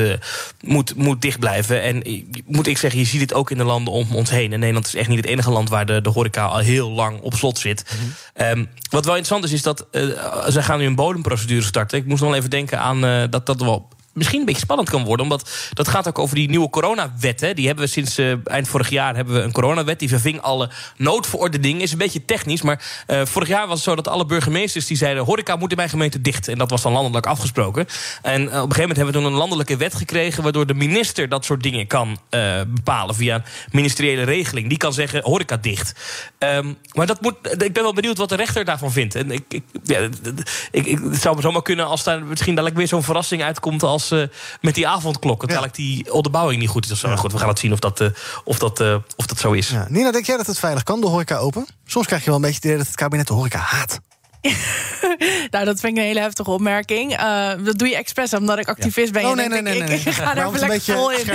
moet, 0.61 0.95
moet 0.95 1.21
dicht 1.21 1.39
blijven. 1.39 1.81
En 1.81 2.25
moet 2.45 2.67
ik 2.67 2.77
zeggen, 2.77 2.99
je 2.99 3.05
ziet 3.05 3.21
het 3.21 3.33
ook 3.33 3.51
in 3.51 3.57
de 3.57 3.63
landen 3.63 3.93
om 3.93 4.15
ons 4.15 4.29
heen. 4.29 4.53
En 4.53 4.59
Nederland 4.59 4.87
is 4.87 4.95
echt 4.95 5.09
niet 5.09 5.17
het 5.17 5.27
enige 5.27 5.51
land 5.51 5.69
waar 5.69 5.85
de, 5.85 6.01
de 6.01 6.09
horeca 6.09 6.45
al 6.45 6.57
heel 6.57 6.89
lang 6.89 7.19
op 7.21 7.33
slot 7.33 7.57
zit. 7.57 7.83
Mm 8.01 8.13
um, 8.41 8.69
wat 8.89 9.05
wel 9.05 9.15
interessant 9.15 9.43
is, 9.43 9.51
is 9.51 9.61
dat 9.61 9.85
ze 10.49 10.61
gaan 10.61 10.79
nu 10.79 10.86
een 10.87 10.95
bodemprocedure 10.95 11.61
starten. 11.61 11.97
Ik 11.97 12.05
moest 12.05 12.21
nog 12.21 12.35
even 12.35 12.49
denken 12.49 12.79
aan 12.79 13.05
uh, 13.05 13.23
dat 13.29 13.45
dat 13.45 13.61
wel 13.61 13.87
misschien 14.17 14.39
een 14.39 14.45
beetje 14.45 14.61
spannend 14.61 14.89
kan 14.89 15.03
worden. 15.03 15.25
Omdat 15.25 15.69
dat 15.73 15.87
gaat 15.87 16.07
ook 16.07 16.19
over 16.19 16.35
die 16.35 16.49
nieuwe 16.49 16.69
coronawet. 16.69 17.41
Hè. 17.41 17.53
Die 17.53 17.65
hebben 17.65 17.85
we 17.85 17.91
sinds 17.91 18.19
uh, 18.19 18.33
eind 18.43 18.67
vorig 18.67 18.89
jaar 18.89 19.15
hebben 19.15 19.33
we 19.33 19.41
een 19.41 19.51
coronawet. 19.51 19.99
Die 19.99 20.09
verving 20.09 20.41
alle 20.41 20.69
noodverordeningen. 20.97 21.81
Is 21.81 21.91
een 21.91 21.97
beetje 21.97 22.25
technisch. 22.25 22.61
Maar 22.61 23.03
uh, 23.07 23.25
vorig 23.25 23.47
jaar 23.47 23.67
was 23.67 23.75
het 23.75 23.83
zo 23.83 23.95
dat 23.95 24.07
alle 24.07 24.25
burgemeesters 24.25 24.85
die 24.85 24.97
zeiden... 24.97 25.23
horeca 25.23 25.55
moet 25.55 25.71
in 25.71 25.77
mijn 25.77 25.89
gemeente 25.89 26.21
dicht. 26.21 26.47
En 26.47 26.57
dat 26.57 26.69
was 26.69 26.81
dan 26.81 26.91
landelijk 26.91 27.25
afgesproken. 27.25 27.85
En 28.21 28.41
op 28.41 28.47
een 28.47 28.51
gegeven 28.53 28.79
moment 28.79 28.97
hebben 28.97 29.13
we 29.13 29.19
toen 29.21 29.31
een 29.31 29.37
landelijke 29.37 29.77
wet 29.77 29.95
gekregen... 29.95 30.43
waardoor 30.43 30.65
de 30.65 30.73
minister 30.73 31.29
dat 31.29 31.45
soort 31.45 31.63
dingen 31.63 31.87
kan 31.87 32.17
bepalen 32.67 33.15
via 33.15 33.35
een 33.35 33.43
ministeriële 33.71 34.23
regeling. 34.23 34.69
Die 34.69 34.77
kan 34.77 34.93
zeggen 34.93 35.23
horeca 35.23 35.57
dicht. 35.57 35.93
Um, 36.39 36.77
maar 36.93 37.05
dat 37.05 37.21
moet, 37.21 37.35
ik 37.63 37.73
ben 37.73 37.83
wel 37.83 37.93
benieuwd 37.93 38.17
wat 38.17 38.29
de 38.29 38.35
rechter 38.35 38.65
daarvan 38.65 38.91
vindt. 38.91 39.15
En 39.15 39.31
ik, 39.31 39.43
ik, 39.49 39.63
ja, 39.83 39.99
ik, 40.71 40.85
ik, 40.85 40.99
het 40.99 41.21
zou 41.21 41.41
zomaar 41.41 41.61
kunnen 41.61 41.87
als 41.87 42.03
daar 42.03 42.23
misschien 42.23 42.53
dadelijk 42.53 42.77
weer 42.77 42.87
zo'n 42.87 43.03
verrassing 43.03 43.43
uitkomt... 43.43 43.83
als 43.83 44.11
uh, 44.11 44.23
met 44.61 44.75
die 44.75 44.87
avondklok. 44.87 45.39
Terwijl 45.39 45.63
ja. 45.63 45.71
die 45.71 46.13
onderbouwing 46.13 46.59
niet 46.59 46.69
goed 46.69 46.83
is. 46.83 46.89
Dus, 46.89 47.01
ja. 47.01 47.15
goed, 47.15 47.31
we 47.31 47.37
gaan 47.37 47.47
het 47.47 47.59
zien 47.59 47.73
of 47.73 47.79
dat, 47.79 48.01
uh, 48.01 48.09
of 48.43 48.57
dat, 48.59 48.79
uh, 48.79 48.95
of 49.15 49.25
dat 49.25 49.39
zo 49.39 49.51
is. 49.51 49.69
Ja. 49.69 49.85
Nina, 49.89 50.11
denk 50.11 50.25
jij 50.25 50.37
dat 50.37 50.47
het 50.47 50.59
veilig 50.59 50.83
kan, 50.83 51.01
de 51.01 51.07
horeca 51.07 51.37
open? 51.37 51.65
Soms 51.85 52.05
krijg 52.05 52.23
je 52.23 52.27
wel 52.27 52.35
een 52.35 52.41
beetje 52.41 52.57
het 52.57 52.65
idee 52.65 52.77
dat 52.77 52.87
het 52.87 52.95
kabinet 52.95 53.27
de 53.27 53.33
horeca 53.33 53.59
haat. 53.59 53.99
nou, 55.51 55.65
dat 55.65 55.79
vind 55.79 55.97
ik 55.97 55.97
een 55.97 56.07
hele 56.07 56.19
heftige 56.19 56.51
opmerking. 56.51 57.19
Uh, 57.19 57.51
dat 57.63 57.77
doe 57.77 57.87
je 57.87 57.95
expres 57.95 58.33
omdat 58.33 58.59
ik 58.59 58.67
activist 58.67 59.11
ben. 59.11 59.25
Oh, 59.25 59.35
nee, 59.35 59.47
nee, 59.47 59.61
nee, 59.61 59.83
nee, 59.83 59.99
Ik, 59.99 60.13
ga 60.13 60.33
daar 60.33 60.47
even 60.47 60.59
lekker 60.59 60.93
vol 60.93 61.11
in. 61.11 61.27
uh, 61.27 61.33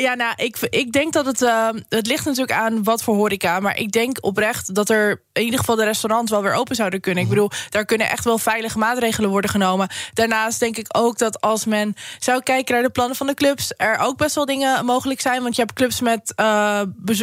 ja, 0.06 0.14
nou, 0.14 0.32
ik, 0.36 0.56
ik 0.70 0.92
denk 0.92 1.12
dat 1.12 1.26
het... 1.26 1.42
Uh, 1.42 1.68
het 1.88 2.06
ligt 2.06 2.24
natuurlijk 2.24 2.52
aan 2.52 2.82
wat 2.82 3.02
voor 3.02 3.14
horeca. 3.14 3.60
Maar 3.60 3.78
ik 3.78 3.92
denk 3.92 4.18
oprecht 4.20 4.74
dat 4.74 4.90
er 4.90 5.22
in 5.32 5.42
ieder 5.42 5.58
geval 5.58 5.76
de 5.76 5.84
restaurants 5.84 6.30
wel 6.30 6.42
weer 6.42 6.54
open 6.54 6.76
zouden 6.76 7.00
kunnen. 7.00 7.22
Ik 7.22 7.28
bedoel, 7.28 7.50
daar 7.70 7.84
kunnen 7.84 8.10
echt 8.10 8.24
wel 8.24 8.38
veilige 8.38 8.78
maatregelen 8.78 9.30
worden 9.30 9.50
genomen. 9.50 9.88
Daarnaast 10.12 10.60
denk 10.60 10.76
ik 10.76 10.86
ook 10.88 11.18
dat 11.18 11.40
als 11.40 11.64
men 11.64 11.94
zou 12.18 12.42
kijken 12.42 12.74
naar 12.74 12.82
de 12.82 12.90
plannen 12.90 13.16
van 13.16 13.26
de 13.26 13.34
clubs... 13.34 13.72
er 13.76 13.98
ook 13.98 14.16
best 14.16 14.34
wel 14.34 14.44
dingen 14.44 14.84
mogelijk 14.84 15.20
zijn. 15.20 15.42
Want 15.42 15.56
je 15.56 15.62
hebt 15.62 15.74
clubs 15.74 16.00
met 16.00 16.32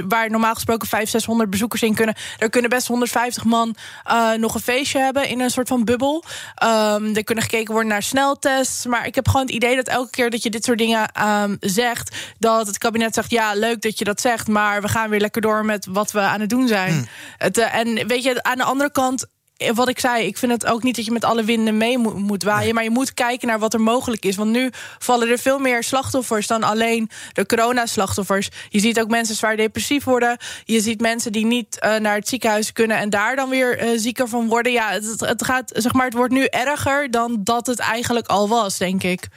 waar 0.08 0.30
normaal 0.30 0.54
gesproken 0.54 0.88
500, 0.88 1.10
600 1.10 1.50
bezoekers 1.50 1.82
in 1.82 1.96
kunnen. 1.96 2.16
Daar 2.38 2.50
kunnen 2.50 2.70
best 2.70 2.88
150 2.88 3.44
man 3.44 3.76
uh, 4.12 4.32
nog 4.32 4.56
een 4.56 4.62
feestje 4.62 5.00
hebben 5.00 5.28
in 5.30 5.40
een 5.40 5.50
soort 5.50 5.68
van 5.68 5.84
bubbel. 5.84 6.24
Um, 6.64 7.16
er 7.16 7.24
kunnen 7.24 7.44
gekeken 7.44 7.74
worden 7.74 7.92
naar 7.92 8.04
sneltests. 8.04 8.86
Maar 8.86 9.06
ik 9.06 9.16
heb 9.16 9.28
gewoon 9.28 9.46
het 9.46 9.56
idee 9.56 9.76
dat 9.76 9.88
elke 9.88 10.10
keer 10.10 10.30
dat 10.30 10.44
je 10.44 10.50
dit 10.50 10.64
soort 10.64 10.78
dingen 10.78 11.28
um, 11.28 11.58
zegt, 11.60 12.16
dat 12.40 12.68
het 12.68 12.78
kabinet 12.78 13.14
zegt: 13.14 13.32
ja, 13.32 13.54
leuk 13.54 13.82
dat 13.82 13.98
je 13.98 14.06
dat 14.06 14.22
zegt, 14.22 14.48
maar 14.48 14.82
we 14.82 14.88
gaan 14.88 15.10
weer 15.10 15.20
lekker 15.20 15.42
door 15.42 15.66
met 15.66 15.86
wat 15.90 16.12
we 16.12 16.20
aan 16.20 16.40
het 16.40 16.50
doen 16.50 16.68
zijn. 16.68 16.94
Hmm. 16.94 17.08
Het, 17.38 17.58
uh, 17.58 17.76
en 17.76 18.08
weet 18.08 18.24
je, 18.24 18.44
aan 18.44 18.58
de 18.58 18.64
andere 18.64 18.92
kant 18.92 19.26
wat 19.74 19.90
ik 19.90 20.00
zei, 20.00 20.26
ik 20.26 20.38
vind 20.38 20.52
het 20.52 20.66
ook 20.66 20.84
niet 20.84 20.96
dat 20.96 21.06
je 21.06 21.12
met 21.12 21.24
alle 21.24 21.44
winden 21.44 21.78
mee 21.78 21.98
moet 21.98 22.44
waaien. 22.44 22.64
Nee. 22.64 22.74
Maar 22.74 22.84
je 22.84 22.90
moet 22.90 23.14
kijken 23.14 23.48
naar 23.48 23.60
wat 23.60 23.74
er 23.74 23.82
mogelijk 23.82 24.26
is. 24.26 24.36
Want 24.36 24.52
nu 24.52 24.70
vallen 25.00 25.30
er 25.30 25.38
veel 25.38 25.60
meer 25.60 25.84
slachtoffers 25.84 26.48
dan 26.48 26.64
alleen 26.64 27.10
de 27.34 27.46
coronaslachtoffers. 27.46 28.50
Je 28.70 28.80
ziet 28.80 29.00
ook 29.00 29.10
mensen 29.10 29.36
zwaar 29.36 29.58
depressief 29.58 30.04
worden. 30.04 30.38
Je 30.64 30.80
ziet 30.82 31.02
mensen 31.02 31.32
die 31.32 31.46
niet 31.46 31.78
uh, 31.82 31.96
naar 31.96 32.16
het 32.16 32.28
ziekenhuis 32.28 32.72
kunnen 32.72 32.98
en 32.98 33.10
daar 33.10 33.36
dan 33.36 33.50
weer 33.50 33.84
uh, 33.84 34.00
zieker 34.00 34.28
van 34.28 34.48
worden. 34.48 34.72
Ja, 34.72 34.92
het, 34.92 35.20
het, 35.20 35.44
gaat, 35.44 35.72
zeg 35.76 35.94
maar, 35.94 36.06
het 36.06 36.14
wordt 36.14 36.34
nu 36.34 36.46
erger 36.46 37.12
dan 37.12 37.40
dat 37.44 37.68
het 37.68 37.80
eigenlijk 37.80 38.28
al 38.28 38.48
was, 38.48 38.78
denk 38.78 39.04
ik. 39.04 39.28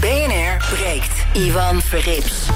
BNR 0.00 0.64
breekt. 0.74 1.12
Ivan 1.34 1.82
Verrips. 1.82 2.48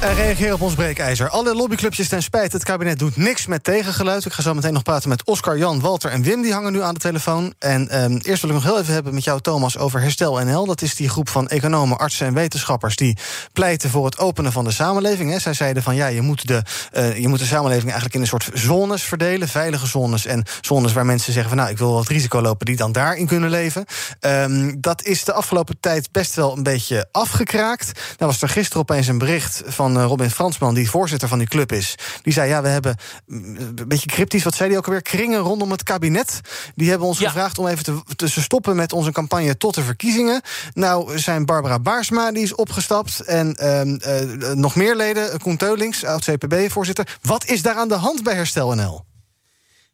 En 0.00 0.14
reageer 0.14 0.52
op 0.52 0.60
ons 0.60 0.74
breekijzer. 0.74 1.28
Alle 1.28 1.54
lobbyclubjes 1.54 2.08
ten 2.08 2.22
spijt. 2.22 2.52
Het 2.52 2.64
kabinet 2.64 2.98
doet 2.98 3.16
niks 3.16 3.46
met 3.46 3.64
tegengeluid. 3.64 4.24
Ik 4.24 4.32
ga 4.32 4.42
zo 4.42 4.54
meteen 4.54 4.72
nog 4.72 4.82
praten 4.82 5.08
met 5.08 5.24
Oscar, 5.24 5.58
Jan, 5.58 5.80
Walter 5.80 6.10
en 6.10 6.22
Wim. 6.22 6.42
Die 6.42 6.52
hangen 6.52 6.72
nu 6.72 6.82
aan 6.82 6.94
de 6.94 7.00
telefoon. 7.00 7.54
En 7.58 8.02
um, 8.02 8.18
eerst 8.22 8.42
wil 8.42 8.50
ik 8.50 8.56
nog 8.56 8.64
heel 8.64 8.80
even 8.80 8.94
hebben 8.94 9.14
met 9.14 9.24
jou, 9.24 9.40
Thomas, 9.40 9.78
over 9.78 10.00
Herstel 10.00 10.44
NL. 10.44 10.66
Dat 10.66 10.82
is 10.82 10.94
die 10.94 11.08
groep 11.08 11.28
van 11.28 11.48
economen, 11.48 11.98
artsen 11.98 12.26
en 12.26 12.34
wetenschappers... 12.34 12.96
die 12.96 13.16
pleiten 13.52 13.90
voor 13.90 14.04
het 14.04 14.18
openen 14.18 14.52
van 14.52 14.64
de 14.64 14.70
samenleving. 14.70 15.30
Hè. 15.30 15.38
Zij 15.38 15.52
zeiden 15.52 15.82
van 15.82 15.94
ja, 15.94 16.06
je 16.06 16.20
moet, 16.20 16.46
de, 16.46 16.62
uh, 16.96 17.18
je 17.18 17.28
moet 17.28 17.38
de 17.38 17.44
samenleving 17.44 17.84
eigenlijk 17.84 18.14
in 18.14 18.20
een 18.20 18.26
soort 18.26 18.50
zones 18.54 19.02
verdelen. 19.02 19.48
Veilige 19.48 19.86
zones 19.86 20.26
en 20.26 20.44
zones 20.60 20.92
waar 20.92 21.06
mensen 21.06 21.32
zeggen 21.32 21.50
van 21.50 21.58
nou, 21.58 21.70
ik 21.70 21.78
wil 21.78 21.92
wat 21.92 22.08
risico 22.08 22.40
lopen... 22.40 22.66
die 22.66 22.76
dan 22.76 22.92
daarin 22.92 23.26
kunnen 23.26 23.50
leven. 23.50 23.84
Um, 24.20 24.80
dat 24.80 25.02
is 25.02 25.24
de 25.24 25.32
afgelopen 25.32 25.76
tijd 25.80 26.12
best 26.12 26.34
wel 26.34 26.56
een 26.56 26.62
beetje 26.62 27.08
afgekraakt. 27.12 27.92
Nou 27.94 28.30
was 28.30 28.42
er 28.42 28.48
gisteren 28.48 28.82
opeens 28.82 29.06
een 29.06 29.18
bericht 29.18 29.62
van 29.66 29.85
van 29.92 30.02
eh, 30.02 30.06
Robin 30.06 30.30
Fransman, 30.30 30.74
die 30.74 30.90
voorzitter 30.90 31.28
van 31.28 31.38
die 31.38 31.48
club 31.48 31.72
is. 31.72 31.94
Die 32.22 32.32
zei: 32.32 32.48
Ja, 32.48 32.62
we 32.62 32.68
hebben 32.68 32.96
mm, 33.26 33.56
een 33.56 33.88
beetje 33.88 34.06
cryptisch, 34.06 34.44
wat 34.44 34.54
zei 34.54 34.68
hij 34.68 34.78
ook 34.78 34.86
alweer? 34.86 35.02
Kringen 35.02 35.38
rondom 35.38 35.70
het 35.70 35.82
kabinet. 35.82 36.40
Die 36.74 36.90
hebben 36.90 37.08
ons 37.08 37.18
ja. 37.18 37.28
gevraagd 37.28 37.58
om 37.58 37.66
even 37.66 37.84
te, 37.84 38.14
te, 38.16 38.28
stoppen 38.28 38.76
met 38.76 38.92
onze 38.92 39.12
campagne 39.12 39.56
tot 39.56 39.74
de 39.74 39.82
verkiezingen. 39.82 40.40
Nou 40.74 41.18
zijn 41.18 41.44
Barbara 41.44 41.78
Baarsma, 41.78 42.32
die 42.32 42.42
is 42.42 42.54
opgestapt. 42.54 43.20
En 43.20 43.56
uh, 43.60 43.84
uh, 43.84 44.52
nog 44.52 44.74
meer 44.74 44.96
leden, 44.96 45.38
Koen 45.38 45.56
Teulings, 45.56 46.04
oud-CPB-voorzitter. 46.04 47.18
Wat 47.22 47.44
is 47.44 47.62
daar 47.62 47.74
aan 47.74 47.88
de 47.88 47.94
hand 47.94 48.22
bij 48.22 48.34
Herstel 48.34 48.74
NL? 48.74 49.04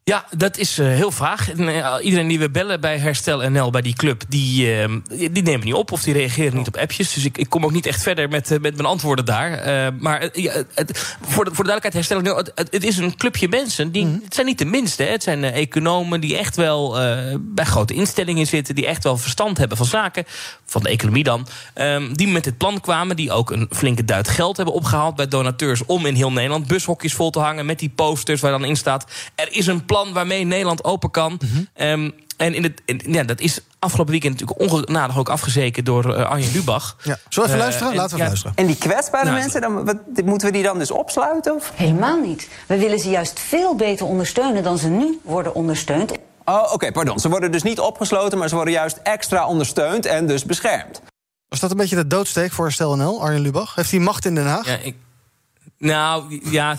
Ja, 0.05 0.25
dat 0.37 0.57
is 0.57 0.79
uh, 0.79 0.87
heel 0.87 1.11
vaag. 1.11 1.51
En, 1.51 1.61
uh, 1.61 1.95
iedereen 2.03 2.29
die 2.29 2.39
we 2.39 2.51
bellen 2.51 2.81
bij 2.81 2.99
Herstel 2.99 3.51
NL, 3.51 3.71
bij 3.71 3.83
die 3.83 3.95
club, 3.95 4.23
die, 4.29 4.67
uh, 4.67 4.97
die 5.11 5.43
nemen 5.43 5.67
niet 5.67 5.75
op 5.75 5.93
of 5.93 6.03
die 6.03 6.13
reageren 6.13 6.57
niet 6.57 6.67
op 6.67 6.77
appjes. 6.77 7.13
Dus 7.13 7.25
ik, 7.25 7.39
ik 7.39 7.49
kom 7.49 7.65
ook 7.65 7.73
niet 7.73 7.87
echt 7.87 8.03
verder 8.03 8.29
met, 8.29 8.49
met 8.49 8.61
mijn 8.61 8.87
antwoorden 8.87 9.25
daar. 9.25 9.51
maar 9.95 10.21
het, 10.21 11.17
voor, 11.21 11.45
de, 11.45 11.55
voor 11.55 11.65
de 11.65 11.71
duidelijkheid, 11.71 11.95
Herstel 11.95 12.21
NL, 12.21 12.37
het, 12.37 12.53
het, 12.71 12.85
is 12.85 12.97
een 12.97 13.17
clubje 13.17 13.49
mensen. 13.49 13.93
Die, 13.93 14.05
mm. 14.05 14.21
Het 14.25 14.35
zijn 14.35 14.47
niet 14.47 14.59
de 14.59 14.65
minste. 14.65 15.03
Hè. 15.03 15.11
Het 15.11 15.23
zijn 15.23 15.45
economen 15.45 16.21
die 16.21 16.39
echt 16.39 16.57
wel 16.57 16.91
bij 17.41 17.65
grote 17.65 17.95
instellingen 17.95 18.47
zitten. 18.47 18.75
Die 18.75 18.87
echt 18.87 19.05
wel 19.05 19.17
verstand 19.17 19.59
hebben 19.59 19.77
van 19.77 19.87
zaken. 19.87 20.25
Van 20.65 20.83
de 20.83 20.89
economie 20.89 21.25
dan. 21.25 21.47
Um, 21.75 22.17
die 22.17 22.29
met 22.29 22.45
dit 22.45 22.57
plan 22.57 22.81
kwamen. 22.81 23.17
Die 23.17 23.33
ook 23.33 23.51
een 23.51 23.69
flinke 23.71 24.05
duit 24.05 24.29
geld 24.29 24.57
hebben 24.57 24.75
opgehaald 24.75 25.17
bij 25.17 25.29
donateurs. 25.29 25.85
Om 25.87 26.07
in 26.07 26.15
heel 26.15 26.33
Nederland 26.33 26.67
bushokjes 26.67 27.15
vol 27.15 27.31
te 27.31 27.39
hangen. 27.39 27.67
Met 27.67 27.79
die 27.79 27.93
posters 27.95 28.41
waar 28.41 28.51
dan 28.51 28.65
in 28.65 28.77
staat. 28.77 29.11
Er 29.35 29.53
is 29.53 29.67
een 29.67 29.85
plan 29.85 29.91
waarmee 30.13 30.45
Nederland 30.45 30.85
open 30.85 31.11
kan. 31.11 31.41
Mm 31.77 32.13
en 32.43 32.55
in 32.55 32.63
het, 32.63 32.83
in, 32.85 33.01
ja, 33.07 33.23
dat 33.23 33.41
is 33.41 33.61
afgelopen 33.79 34.13
weekend 34.13 34.41
natuurlijk 34.41 34.73
ongenadig 34.73 35.19
ook 35.19 35.29
afgezeken 35.29 35.85
door 35.85 36.07
uh, 36.07 36.31
Arjen 36.31 36.53
Lubach. 36.53 36.97
Ja. 37.03 37.19
Zullen 37.29 37.49
we 37.49 37.55
even 37.55 37.57
uh, 37.57 37.59
luisteren? 37.59 37.91
En, 37.91 37.97
Laten 37.97 38.17
we 38.17 38.23
ja, 38.23 38.27
luisteren. 38.27 38.57
En 38.57 38.67
die 38.67 38.77
kwetsbare 38.77 39.25
nou, 39.25 39.39
mensen, 39.39 39.61
dan, 39.61 39.85
wat, 39.85 39.97
moeten 40.25 40.47
we 40.47 40.53
die 40.53 40.63
dan 40.63 40.79
dus 40.79 40.91
opsluiten? 40.91 41.55
Of? 41.55 41.73
Helemaal 41.75 42.21
niet. 42.21 42.49
We 42.67 42.79
willen 42.79 42.99
ze 42.99 43.11
juist 43.11 43.41
veel 43.41 43.77
beter 43.77 44.07
ondersteunen 44.07 44.63
dan 44.63 44.79
ze 44.79 44.89
nu 44.89 45.21
worden 45.23 45.55
ondersteund. 45.55 46.13
Oh, 46.45 46.63
oké, 46.63 46.73
okay, 46.73 46.93
pardon. 46.93 47.19
Ze 47.19 47.29
worden 47.29 47.53
dus 47.53 47.63
niet 47.63 47.81
opgesloten, 47.81 48.39
maar 48.39 48.49
ze 48.49 48.55
worden 48.55 48.75
juist 48.75 49.01
extra 49.03 49.47
ondersteund 49.47 50.07
en 50.07 50.27
dus 50.27 50.45
beschermd. 50.45 51.03
Was 51.49 51.61
dat 51.61 51.71
een 51.71 51.77
beetje 51.77 51.97
de 51.97 52.07
doodsteek 52.07 52.53
voor 52.53 52.73
Stel 52.73 52.97
NL, 52.97 53.23
Arjen 53.23 53.41
Lubach? 53.41 53.75
Heeft 53.75 53.91
hij 53.91 54.01
macht 54.01 54.25
in 54.25 54.35
Den 54.35 54.47
Haag? 54.47 54.67
Ja, 54.67 54.77
ik, 54.77 54.97
nou, 55.83 56.41
ja, 56.51 56.79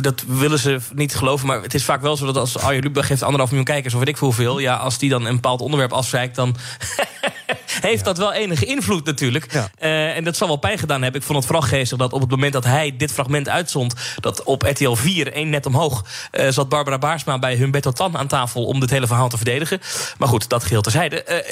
dat, 0.00 0.24
willen 0.26 0.58
ze 0.58 0.78
niet 0.94 1.14
geloven. 1.14 1.46
Maar 1.46 1.62
het 1.62 1.74
is 1.74 1.84
vaak 1.84 2.02
wel 2.02 2.16
zo 2.16 2.26
dat 2.26 2.36
als 2.36 2.58
Arjen 2.58 2.82
Lubach 2.82 3.08
heeft 3.08 3.22
anderhalf 3.22 3.50
miljoen 3.50 3.68
kijkers... 3.68 3.94
of 3.94 4.00
weet 4.00 4.08
ik 4.08 4.16
hoeveel, 4.16 4.58
ja, 4.58 4.76
als 4.76 4.98
die 4.98 5.10
dan 5.10 5.26
een 5.26 5.34
bepaald 5.34 5.60
onderwerp 5.60 5.92
afzeikt... 5.92 6.34
dan 6.34 6.56
heeft 7.80 8.04
dat 8.04 8.18
wel 8.18 8.32
enige 8.32 8.64
invloed 8.64 9.04
natuurlijk. 9.04 9.54
Uh, 9.54 10.16
en 10.16 10.24
dat 10.24 10.36
zal 10.36 10.48
wel 10.48 10.56
pijn 10.56 10.78
gedaan 10.78 11.02
hebben. 11.02 11.20
Ik 11.20 11.26
vond 11.26 11.38
het 11.38 11.46
vooral 11.46 11.68
geestig 11.68 11.98
dat 11.98 12.12
op 12.12 12.20
het 12.20 12.30
moment 12.30 12.52
dat 12.52 12.64
hij 12.64 12.96
dit 12.96 13.12
fragment 13.12 13.48
uitzond... 13.48 13.94
dat 14.20 14.42
op 14.42 14.62
RTL 14.62 14.94
4, 14.94 15.32
één 15.32 15.50
net 15.50 15.66
omhoog... 15.66 16.04
Uh, 16.32 16.48
zat 16.48 16.68
Barbara 16.68 16.98
Baarsma 16.98 17.38
bij 17.38 17.54
Humberto 17.54 17.90
Tan 17.90 18.16
aan 18.16 18.26
tafel... 18.26 18.64
om 18.64 18.80
dit 18.80 18.90
hele 18.90 19.06
verhaal 19.06 19.28
te 19.28 19.36
verdedigen. 19.36 19.80
Maar 20.18 20.28
goed, 20.28 20.48
dat 20.48 20.62
geheel 20.62 20.82
terzijde. 20.82 21.44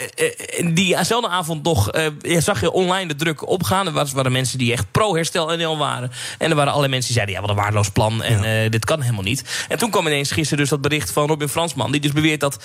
Uh, 0.57 0.75
diezelfde 0.75 1.29
avond 1.29 1.63
nog 1.63 1.91
zag 2.23 2.61
je 2.61 2.73
online 2.73 3.09
de 3.09 3.15
druk 3.15 3.49
opgaan. 3.49 3.87
Er 3.87 3.93
waren 4.15 4.33
mensen 4.33 4.59
die 4.59 4.73
echt 4.73 4.91
pro-herstel 4.91 5.57
NL 5.57 5.79
waren. 5.79 6.11
En 6.39 6.51
er 6.51 6.57
waren 6.57 6.73
allerlei 6.73 6.93
mensen 6.93 7.15
die 7.15 7.23
zeiden... 7.23 7.35
ja, 7.35 7.41
wat 7.41 7.51
een 7.51 7.63
waardeloos 7.63 7.91
plan 7.91 8.23
en 8.23 8.71
dit 8.71 8.85
kan 8.85 9.01
helemaal 9.01 9.23
niet. 9.23 9.67
En 9.69 9.79
toen 9.79 9.91
kwam 9.91 10.07
ineens 10.07 10.31
gisteren 10.31 10.59
dus 10.59 10.69
dat 10.69 10.81
bericht 10.81 11.13
van 11.13 11.27
Robin 11.27 11.49
Fransman... 11.49 11.93
die 11.93 12.01
dus 12.01 12.13
beweert 12.13 12.41
dat 12.41 12.59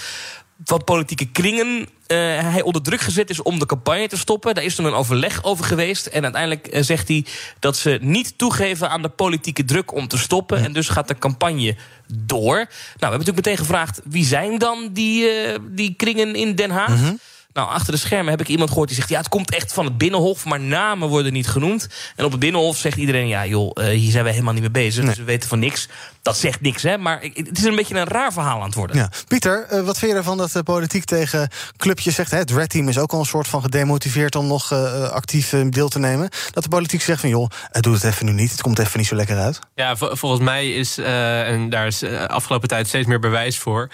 van 0.64 0.84
politieke 0.84 1.26
kringen 1.26 1.68
uh, 1.78 2.18
hij 2.52 2.62
onder 2.62 2.82
druk 2.82 3.02
gezet 3.02 3.30
is 3.30 3.42
om 3.42 3.60
de 3.60 3.66
campagne 3.66 4.08
te 4.08 4.18
stoppen. 4.18 4.56
Daar 4.56 4.64
is 4.64 4.76
toen 4.76 4.86
een 4.86 4.94
overleg 4.94 5.44
over 5.44 5.66
geweest. 5.66 6.06
En 6.06 6.24
uiteindelijk 6.24 6.76
uh, 6.76 6.82
zegt 6.82 7.08
hij 7.08 7.26
dat 7.60 7.78
ze 7.78 7.98
niet 8.02 8.38
toegeven 8.38 8.90
aan 8.90 9.02
de 9.02 9.10
politieke 9.10 9.66
druk 9.66 9.94
om 9.94 10.08
te 10.08 10.18
stoppen. 10.18 10.64
En 10.64 10.74
dus 10.74 10.90
gaat 10.90 11.08
de 11.08 11.18
campagne 11.18 11.76
door. 12.08 12.56
Nou, 12.56 12.68
we 12.68 13.06
hebben 13.06 13.20
natuurlijk 13.20 13.46
meteen 13.46 13.58
gevraagd... 13.58 14.02
wie 14.04 14.26
zijn 14.26 14.58
dan 14.58 14.90
die, 14.92 15.24
uh, 15.24 15.56
die 15.70 15.94
kringen 15.94 16.36
in 16.36 16.56
Den 16.56 16.72
Haag? 16.72 16.90
Mm 16.90 17.04
-hmm. 17.04 17.20
Nou, 17.54 17.70
achter 17.70 17.94
de 17.94 18.00
schermen 18.00 18.32
heb 18.32 18.42
ik 18.42 18.48
iemand 18.48 18.70
gehoord 18.70 18.88
die 18.88 18.98
zegt... 18.98 19.10
ja, 19.10 19.18
het 19.18 19.30
komt 19.30 19.52
echt 19.52 19.74
van 19.74 19.86
het 19.86 19.98
Binnenhof, 19.98 20.46
maar 20.46 20.60
namen 20.60 21.08
worden 21.08 21.34
niet 21.34 21.48
genoemd. 21.48 21.88
En 22.16 22.26
op 22.26 22.32
het 22.32 22.40
Binnenhof 22.40 22.78
zegt 22.78 22.98
iedereen... 22.98 23.28
ja, 23.28 23.46
joh, 23.46 23.72
uh, 23.74 23.86
hier 23.86 24.12
zijn 24.12 24.24
we 24.24 24.30
helemaal 24.30 24.54
niet 24.54 24.62
mee 24.62 24.72
bezig. 24.72 25.04
Nee. 25.04 25.10
Dus 25.10 25.18
we 25.18 25.24
weten 25.24 25.50
van 25.50 25.60
niks. 25.60 25.88
Dat 26.22 26.38
zegt 26.38 26.62
niks, 26.62 26.84
hè. 26.84 26.98
Maar 26.98 27.22
het 27.34 27.58
is 27.58 27.64
een 27.64 27.76
beetje 27.76 27.96
een 27.96 28.08
raar 28.08 28.34
verhaal 28.34 28.60
aan 28.60 28.66
het 28.66 28.76
worden. 28.76 28.96
Ja. 28.96 29.10
Pieter, 29.28 29.68
uh, 29.72 29.82
wat 29.82 29.98
vind 29.98 30.12
je 30.12 30.18
ervan 30.18 30.38
dat 30.38 30.52
de 30.52 30.64
politiek 30.64 31.04
tegen 31.06 31.50
clubjes 31.78 32.16
zegt... 32.16 32.32
Hè, 32.32 32.38
het 32.38 32.52
Red 32.52 32.70
Team 32.70 32.90
is 32.90 32.98
ook 32.98 33.12
al 33.12 33.20
een 33.20 33.26
soort 33.26 33.48
van 33.48 33.62
gedemotiveerd... 33.62 34.36
om 34.36 34.48
nog 34.48 34.72
uh, 34.72 35.10
actief 35.10 35.54
deel 35.70 35.90
te 35.90 36.00
nemen. 36.00 36.30
Dat 36.52 36.64
de 36.64 36.70
politiek 36.70 37.02
zegt 37.02 37.20
van, 37.20 37.30
joh, 37.30 37.50
doe 37.72 37.94
het 37.94 38.04
even 38.04 38.26
nu 38.26 38.32
niet. 38.32 38.52
Het 38.52 38.62
komt 38.62 38.80
even 38.80 39.00
niet 39.00 39.08
zo 39.08 39.16
lekker 39.16 39.38
uit. 39.38 39.60
Ja, 39.76 39.96
volgens 39.96 40.42
mij 40.42 40.72
is, 40.72 40.98
en 40.98 41.70
daar 41.70 41.88
is 41.88 42.04
afgelopen 42.28 42.68
tijd 42.68 42.88
steeds 42.88 43.08
meer 43.08 43.20
bewijs 43.20 43.58
voor... 43.58 43.90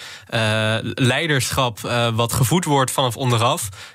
leiderschap 0.93 1.79
wat 2.13 2.33
gevoed 2.33 2.65
wordt 2.65 2.91
vanaf 2.91 3.17
onderaf 3.17 3.47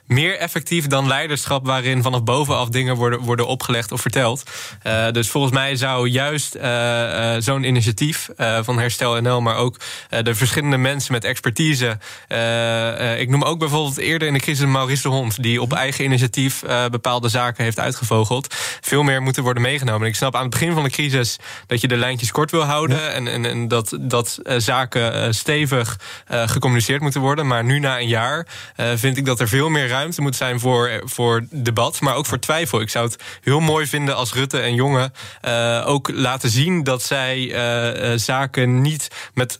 meer 0.06 0.38
effectief 0.38 0.86
dan 0.86 1.06
leiderschap 1.06 1.66
waarin 1.66 2.02
vanaf 2.02 2.24
bovenaf 2.24 2.68
dingen 2.68 2.96
worden, 2.96 3.20
worden 3.20 3.46
opgelegd 3.46 3.92
of 3.92 4.00
verteld. 4.00 4.42
Uh, 4.86 5.10
dus 5.10 5.28
volgens 5.28 5.52
mij 5.52 5.76
zou 5.76 6.08
juist 6.08 6.56
uh, 6.56 6.62
uh, 6.62 7.34
zo'n 7.38 7.64
initiatief 7.64 8.28
van 8.62 8.78
Herstel 8.78 9.20
NL, 9.20 9.40
maar 9.40 9.56
ook 9.56 9.76
de 10.22 10.34
verschillende 10.34 10.76
mensen 10.76 11.12
met 11.12 11.24
expertise. 11.24 11.98
ik 13.18 13.28
noem 13.28 13.42
ook 13.42 13.58
bijvoorbeeld 13.58 13.96
eerder 13.96 14.28
in 14.28 14.34
de 14.34 14.40
crisis 14.40 14.66
Maurice 14.66 15.02
de 15.02 15.08
Hond, 15.08 15.42
die 15.42 15.62
op 15.62 15.72
eigen 15.72 16.04
initiatief 16.04 16.62
bepaalde 16.90 17.28
zaken 17.28 17.64
heeft 17.64 17.78
uitgevogeld. 17.78 18.54
Veel 18.80 19.02
meer 19.02 19.22
moeten 19.22 19.42
worden 19.42 19.62
meegenomen. 19.62 20.08
Ik 20.08 20.14
snap 20.14 20.34
aan 20.34 20.40
het 20.40 20.50
begin 20.50 20.72
van 20.72 20.82
de 20.82 20.90
crisis 20.90 21.38
dat 21.66 21.80
je 21.80 21.88
de 21.88 21.96
lijntjes 21.96 22.30
kort 22.30 22.50
wil 22.50 22.62
houden 22.62 23.00
ja. 23.00 23.08
en, 23.08 23.28
en, 23.28 23.44
en, 23.44 23.68
dat, 23.68 23.96
dat 24.00 24.38
zaken 24.56 25.34
stevig 25.34 25.98
gecommuniceerd 26.28 27.00
moeten 27.00 27.20
worden. 27.20 27.46
Maar 27.46 27.64
nu 27.64 27.78
na 27.78 28.00
een 28.00 28.08
jaar 28.08 28.46
vind 28.94 29.16
ik 29.16 29.24
dat 29.24 29.40
er 29.40 29.43
er 29.44 29.50
veel 29.50 29.68
meer 29.68 29.88
ruimte 29.88 30.22
moet 30.22 30.36
zijn 30.36 30.60
voor, 30.60 30.90
voor 31.04 31.46
debat, 31.50 32.00
maar 32.00 32.14
ook 32.14 32.26
voor 32.26 32.38
twijfel. 32.38 32.80
Ik 32.80 32.90
zou 32.90 33.04
het 33.04 33.40
heel 33.42 33.60
mooi 33.60 33.86
vinden 33.86 34.16
als 34.16 34.34
Rutte 34.34 34.60
en 34.60 34.74
Jonge 34.74 35.10
uh, 35.44 35.84
ook 35.86 36.10
laten 36.12 36.48
zien 36.48 36.82
dat 36.82 37.02
zij 37.02 37.38
uh, 37.38 38.18
zaken 38.18 38.80
niet 38.80 39.30
met 39.34 39.58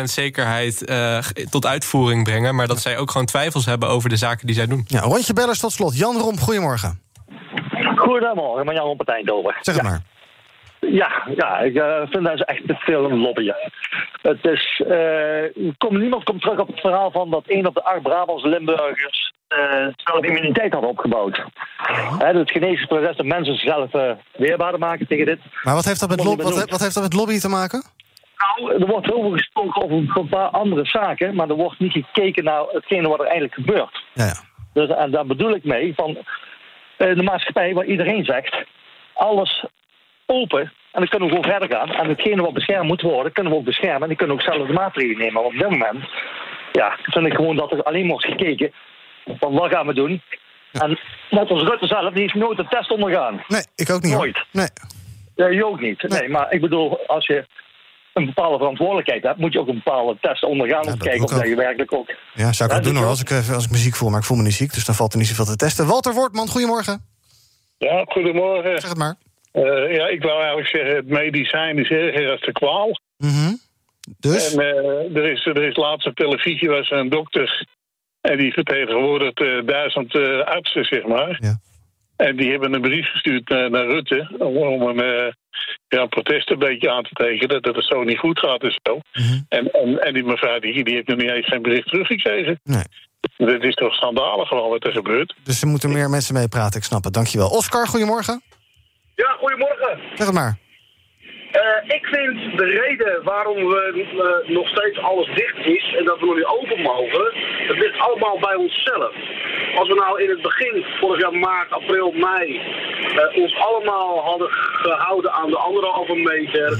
100% 0.00 0.02
zekerheid 0.02 0.90
uh, 0.90 1.18
tot 1.50 1.66
uitvoering 1.66 2.24
brengen, 2.24 2.54
maar 2.54 2.66
dat 2.66 2.80
zij 2.80 2.98
ook 2.98 3.10
gewoon 3.10 3.26
twijfels 3.26 3.64
hebben 3.64 3.88
over 3.88 4.08
de 4.08 4.16
zaken 4.16 4.46
die 4.46 4.56
zij 4.56 4.66
doen. 4.66 4.84
Ja, 4.86 5.00
rondje 5.00 5.32
bellers 5.32 5.58
tot 5.58 5.72
slot. 5.72 5.98
Jan 5.98 6.16
Romp, 6.16 6.40
goedemorgen. 6.40 7.00
Goedemorgen, 7.96 8.64
maar 8.64 8.74
Jan 8.74 8.86
Romp 8.86 8.98
het 8.98 9.08
Eindhoven. 9.08 9.54
Zeg 9.60 9.74
het 9.74 9.84
ja. 9.84 9.90
maar. 9.90 10.15
Ja, 10.90 11.26
ja 11.36 11.58
ik 11.58 11.74
uh, 11.74 12.00
vind 12.10 12.24
dat 12.24 12.38
ze 12.38 12.44
echt 12.44 12.66
te 12.66 12.74
veel 12.74 13.04
een 13.04 13.20
lobbyen. 13.20 13.56
Het 14.22 14.44
is, 14.44 14.82
uh, 14.86 15.72
kom, 15.78 15.98
niemand 15.98 16.24
komt 16.24 16.40
terug 16.40 16.58
op 16.58 16.66
het 16.66 16.80
verhaal 16.80 17.10
van 17.10 17.30
dat 17.30 17.44
een 17.46 17.66
op 17.66 17.74
de 17.74 17.84
acht 17.84 18.02
Brabants 18.02 18.44
Limburgers 18.44 19.32
uh, 19.48 19.86
zelf 19.96 20.24
immuniteit 20.24 20.72
had 20.72 20.84
opgebouwd. 20.84 21.44
He, 22.18 22.38
het 22.38 22.50
genezingsproces 22.50 23.16
dat 23.16 23.26
mensen 23.26 23.54
zichzelf 23.54 23.90
weerbaarder 24.32 24.80
maken 24.80 25.06
tegen 25.06 25.26
dit. 25.26 25.38
Maar 25.62 25.74
wat 25.74 25.84
heeft 25.84 26.00
dat 26.00 26.08
met, 26.08 26.24
lo- 26.24 26.36
wat, 26.36 26.70
wat 26.70 26.80
heeft 26.80 26.94
dat 26.94 27.02
met 27.02 27.14
lobby 27.14 27.38
te 27.38 27.48
maken? 27.48 27.84
Nou, 28.38 28.80
er 28.80 28.86
wordt 28.86 29.06
heel 29.06 29.20
veel 29.20 29.30
gesproken 29.30 29.82
over 29.82 29.96
een 29.96 30.28
paar 30.28 30.48
andere 30.48 30.84
zaken, 30.86 31.34
maar 31.34 31.48
er 31.48 31.54
wordt 31.54 31.78
niet 31.78 31.92
gekeken 31.92 32.44
naar 32.44 32.62
hetgene 32.68 33.08
wat 33.08 33.18
er 33.18 33.24
eigenlijk 33.24 33.54
gebeurt. 33.54 34.04
Ja, 34.12 34.24
ja. 34.24 34.34
Dus, 34.72 34.88
en 34.88 35.10
daar 35.10 35.26
bedoel 35.26 35.54
ik 35.54 35.64
mee 35.64 35.94
van 35.94 36.16
de 36.96 37.22
maatschappij 37.22 37.74
waar 37.74 37.84
iedereen 37.84 38.24
zegt, 38.24 38.56
alles 39.14 39.64
open 40.26 40.60
en 40.60 41.02
dan 41.02 41.08
kunnen 41.08 41.28
we 41.28 41.34
gewoon 41.34 41.50
verder 41.52 41.76
gaan. 41.76 41.90
En 41.90 42.08
hetgene 42.08 42.42
wat 42.42 42.52
beschermd 42.52 42.88
moet 42.88 43.02
worden, 43.02 43.32
kunnen 43.32 43.52
we 43.52 43.58
ook 43.58 43.64
beschermen. 43.64 44.02
En 44.02 44.08
die 44.08 44.16
kunnen 44.16 44.36
ook 44.36 44.42
zelf 44.42 44.66
de 44.66 44.72
maatregelen 44.72 45.18
nemen. 45.18 45.42
Want 45.42 45.54
op 45.54 45.60
dit 45.60 45.70
moment 45.70 46.04
ja, 46.72 46.98
vind 47.02 47.26
ik 47.26 47.34
gewoon 47.34 47.56
dat 47.56 47.72
er 47.72 47.82
alleen 47.82 48.08
wordt 48.08 48.24
gekeken 48.24 48.72
van 49.26 49.52
wat 49.52 49.70
gaan 49.70 49.86
we 49.86 49.94
doen. 49.94 50.22
En 50.72 50.98
net 51.30 51.50
als 51.50 51.62
Rutte 51.62 51.86
zelf, 51.86 52.12
die 52.12 52.22
heeft 52.22 52.34
nooit 52.34 52.58
een 52.58 52.68
test 52.68 52.90
ondergaan. 52.90 53.44
Nee, 53.48 53.64
ik 53.74 53.90
ook 53.90 54.02
niet. 54.02 54.12
Nooit. 54.12 54.44
Nee. 54.50 54.68
Ja, 55.34 55.46
je 55.46 55.66
ook 55.66 55.80
niet. 55.80 56.02
Nee. 56.02 56.20
nee. 56.20 56.28
maar 56.28 56.52
ik 56.52 56.60
bedoel, 56.60 56.98
als 57.06 57.26
je 57.26 57.46
een 58.12 58.26
bepaalde 58.26 58.58
verantwoordelijkheid 58.58 59.22
hebt, 59.22 59.38
moet 59.38 59.52
je 59.52 59.60
ook 59.60 59.68
een 59.68 59.82
bepaalde 59.84 60.16
test 60.20 60.44
ondergaan 60.44 60.82
ja, 60.84 60.92
om 60.92 60.98
te 60.98 61.04
kijken 61.04 61.24
of 61.24 61.30
dat 61.30 61.48
je 61.48 61.56
werkelijk 61.56 61.92
ook. 61.92 62.14
Ja, 62.34 62.52
zou 62.52 62.70
ik 62.70 62.76
dat 62.76 62.84
doen 62.84 62.96
hoor, 62.96 63.06
als 63.06 63.20
ik, 63.20 63.30
als 63.30 63.64
ik 63.64 63.70
me 63.70 63.76
ziek 63.76 63.94
voel, 63.94 64.10
maar 64.10 64.18
ik 64.18 64.24
voel 64.24 64.36
me 64.36 64.42
niet 64.42 64.54
ziek, 64.54 64.74
dus 64.74 64.84
dan 64.84 64.94
valt 64.94 65.12
er 65.12 65.18
niet 65.18 65.28
zoveel 65.28 65.44
te 65.44 65.56
testen. 65.56 65.86
Walter 65.86 66.14
Wortman, 66.14 66.48
goedemorgen. 66.48 67.04
Ja, 67.78 68.04
goedemorgen. 68.04 68.80
Zeg 68.80 68.88
het 68.88 68.98
maar. 68.98 69.16
Uh, 69.56 69.96
ja, 69.96 70.06
ik 70.08 70.22
wou 70.22 70.38
eigenlijk 70.38 70.68
zeggen, 70.68 70.96
het 70.96 71.06
medicijn 71.06 71.78
is 71.78 71.88
erger 71.88 72.30
als 72.30 72.40
de 72.40 72.52
kwaal. 72.52 73.00
Mm 73.16 73.28
-hmm. 73.28 73.58
Dus? 74.18 74.54
En 74.54 74.62
uh, 74.62 75.16
er, 75.16 75.30
is, 75.32 75.46
er 75.46 75.62
is 75.62 75.76
laatst 75.76 76.06
op 76.06 76.16
televisie 76.16 76.68
was 76.68 76.90
een 76.90 77.08
dokter... 77.08 77.66
en 78.20 78.38
die 78.38 78.52
vertegenwoordigt 78.52 79.40
uh, 79.40 79.66
duizend 79.66 80.14
artsen, 80.44 80.84
zeg 80.84 81.06
maar. 81.06 81.38
Ja. 81.40 81.58
En 82.16 82.36
die 82.36 82.50
hebben 82.50 82.72
een 82.72 82.80
brief 82.80 83.10
gestuurd 83.10 83.48
naar, 83.48 83.86
Rutte... 83.86 84.34
om, 84.38 84.56
om 84.56 84.98
een 84.98 85.34
ja, 85.88 86.06
protest 86.06 86.50
een 86.50 86.58
beetje 86.58 86.90
aan 86.90 87.02
te 87.02 87.14
tekenen... 87.14 87.62
dat 87.62 87.76
het 87.76 87.84
zo 87.84 88.02
niet 88.02 88.18
goed 88.18 88.38
gaat 88.38 88.62
en 88.62 88.80
zo. 88.82 88.94
Mm 88.94 89.00
-hmm. 89.12 89.46
en, 89.48 89.70
en, 89.70 89.98
en 89.98 90.14
die 90.14 90.24
mevrouw 90.24 90.58
die, 90.58 90.84
die 90.84 90.94
heeft 90.94 91.08
nog 91.08 91.16
niet 91.18 91.30
eens 91.30 91.46
zijn 91.46 91.62
bericht 91.62 91.88
teruggekregen. 91.88 92.60
Nee. 92.62 92.84
Dit 93.36 93.62
is 93.62 93.74
toch 93.74 93.94
schandalig 93.94 94.48
gewoon 94.48 94.70
wat 94.70 94.86
er 94.86 94.92
gebeurt. 94.92 95.34
Dus 95.44 95.62
er 95.62 95.68
moeten 95.68 95.92
meer 95.92 96.10
mensen 96.10 96.34
mee 96.34 96.48
praten, 96.48 96.78
ik 96.78 96.84
snap 96.84 97.04
het. 97.04 97.12
Dankjewel. 97.12 97.48
Oscar, 97.48 97.86
goedemorgen. 97.86 98.42
Ja, 99.16 99.36
goedemorgen. 99.38 99.98
Zeg 100.14 100.26
het 100.26 100.34
maar. 100.34 100.58
Uh, 101.52 101.96
ik 101.96 102.06
vind 102.06 102.58
de 102.58 102.64
reden 102.64 103.24
waarom 103.24 103.68
we 103.68 103.82
uh, 103.94 104.54
nog 104.54 104.68
steeds 104.68 104.98
alles 104.98 105.26
dicht 105.34 105.66
is 105.66 105.94
en 105.98 106.04
dat 106.04 106.20
we 106.20 106.26
nog 106.26 106.36
niet 106.36 106.44
open 106.44 106.80
mogen, 106.82 107.32
het 107.68 107.78
ligt 107.78 107.98
allemaal 107.98 108.38
bij 108.38 108.54
onszelf. 108.54 109.14
Als 109.74 109.88
we 109.88 109.94
nou 109.94 110.22
in 110.22 110.28
het 110.28 110.42
begin, 110.42 110.84
vorig 111.00 111.20
jaar 111.20 111.34
maart, 111.34 111.70
april, 111.70 112.12
mei, 112.12 112.60
uh, 113.14 113.42
ons 113.42 113.54
allemaal 113.56 114.22
hadden 114.22 114.48
gehouden 114.50 115.32
aan 115.32 115.50
de 115.50 115.58
anderhalve 115.58 116.14
meter, 116.14 116.78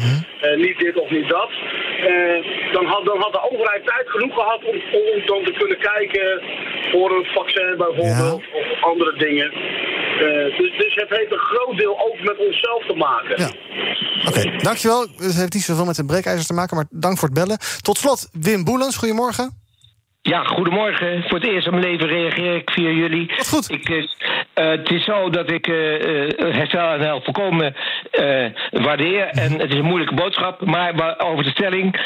niet 0.56 0.78
dit 0.78 0.96
of 0.96 1.10
niet 1.10 1.28
dat, 1.28 1.50
eh, 2.00 2.72
dan, 2.72 2.86
had, 2.86 3.04
dan 3.04 3.20
had 3.20 3.32
de 3.32 3.50
overheid 3.50 3.86
tijd 3.86 4.10
genoeg 4.10 4.34
gehad 4.34 4.64
om, 4.64 4.74
om 4.92 5.26
dan 5.26 5.44
te 5.44 5.52
kunnen 5.52 5.78
kijken 5.78 6.42
voor 6.90 7.10
een 7.10 7.24
vaccin 7.24 7.76
bijvoorbeeld 7.76 8.42
of 8.52 8.82
andere 8.82 9.16
dingen. 9.18 9.52
Eh, 10.16 10.58
dus, 10.58 10.70
dus 10.78 10.94
het 10.94 11.08
heeft 11.08 11.32
een 11.32 11.38
groot 11.38 11.78
deel 11.78 12.00
ook 12.00 12.20
met 12.20 12.38
onszelf 12.38 12.86
te 12.86 12.94
maken. 12.94 13.40
Ja. 13.40 13.50
Oké, 14.28 14.62
dankjewel. 14.62 15.00
Het 15.00 15.36
heeft 15.36 15.54
niet 15.54 15.62
zoveel 15.62 15.84
met 15.84 15.96
de 15.96 16.04
breekijzers 16.04 16.46
te 16.46 16.54
maken, 16.54 16.76
maar 16.76 16.86
dank 16.90 17.18
voor 17.18 17.28
het 17.28 17.38
bellen. 17.38 17.58
Tot 17.80 17.98
slot, 17.98 18.28
Wim 18.32 18.64
Boelens, 18.64 18.96
goedemorgen. 18.96 19.64
Ja, 20.22 20.44
goedemorgen. 20.44 21.22
Voor 21.22 21.38
het 21.38 21.48
eerst 21.48 21.66
in 21.66 21.72
mijn 21.72 21.84
leven 21.84 22.06
reageer 22.06 22.54
ik 22.54 22.70
via 22.70 22.90
jullie. 22.90 23.32
Wat 23.36 23.48
goed. 23.48 23.70
Ik, 23.70 23.88
eh, 23.88 24.04
eh, 24.54 24.70
het 24.70 24.90
is 24.90 25.04
zo 25.04 25.30
dat 25.30 25.50
ik 25.50 25.66
uh, 25.66 25.74
herstel 26.36 26.92
en 26.92 27.00
help 27.00 27.24
volkomen 27.24 27.74
eh, 28.10 28.46
waardeer. 28.70 29.26
En 29.26 29.60
het 29.60 29.70
is 29.70 29.78
een 29.78 29.84
moeilijke 29.84 30.14
boodschap. 30.14 30.64
Maar 30.64 31.18
over 31.18 31.44
de 31.44 31.50
stelling. 31.50 32.00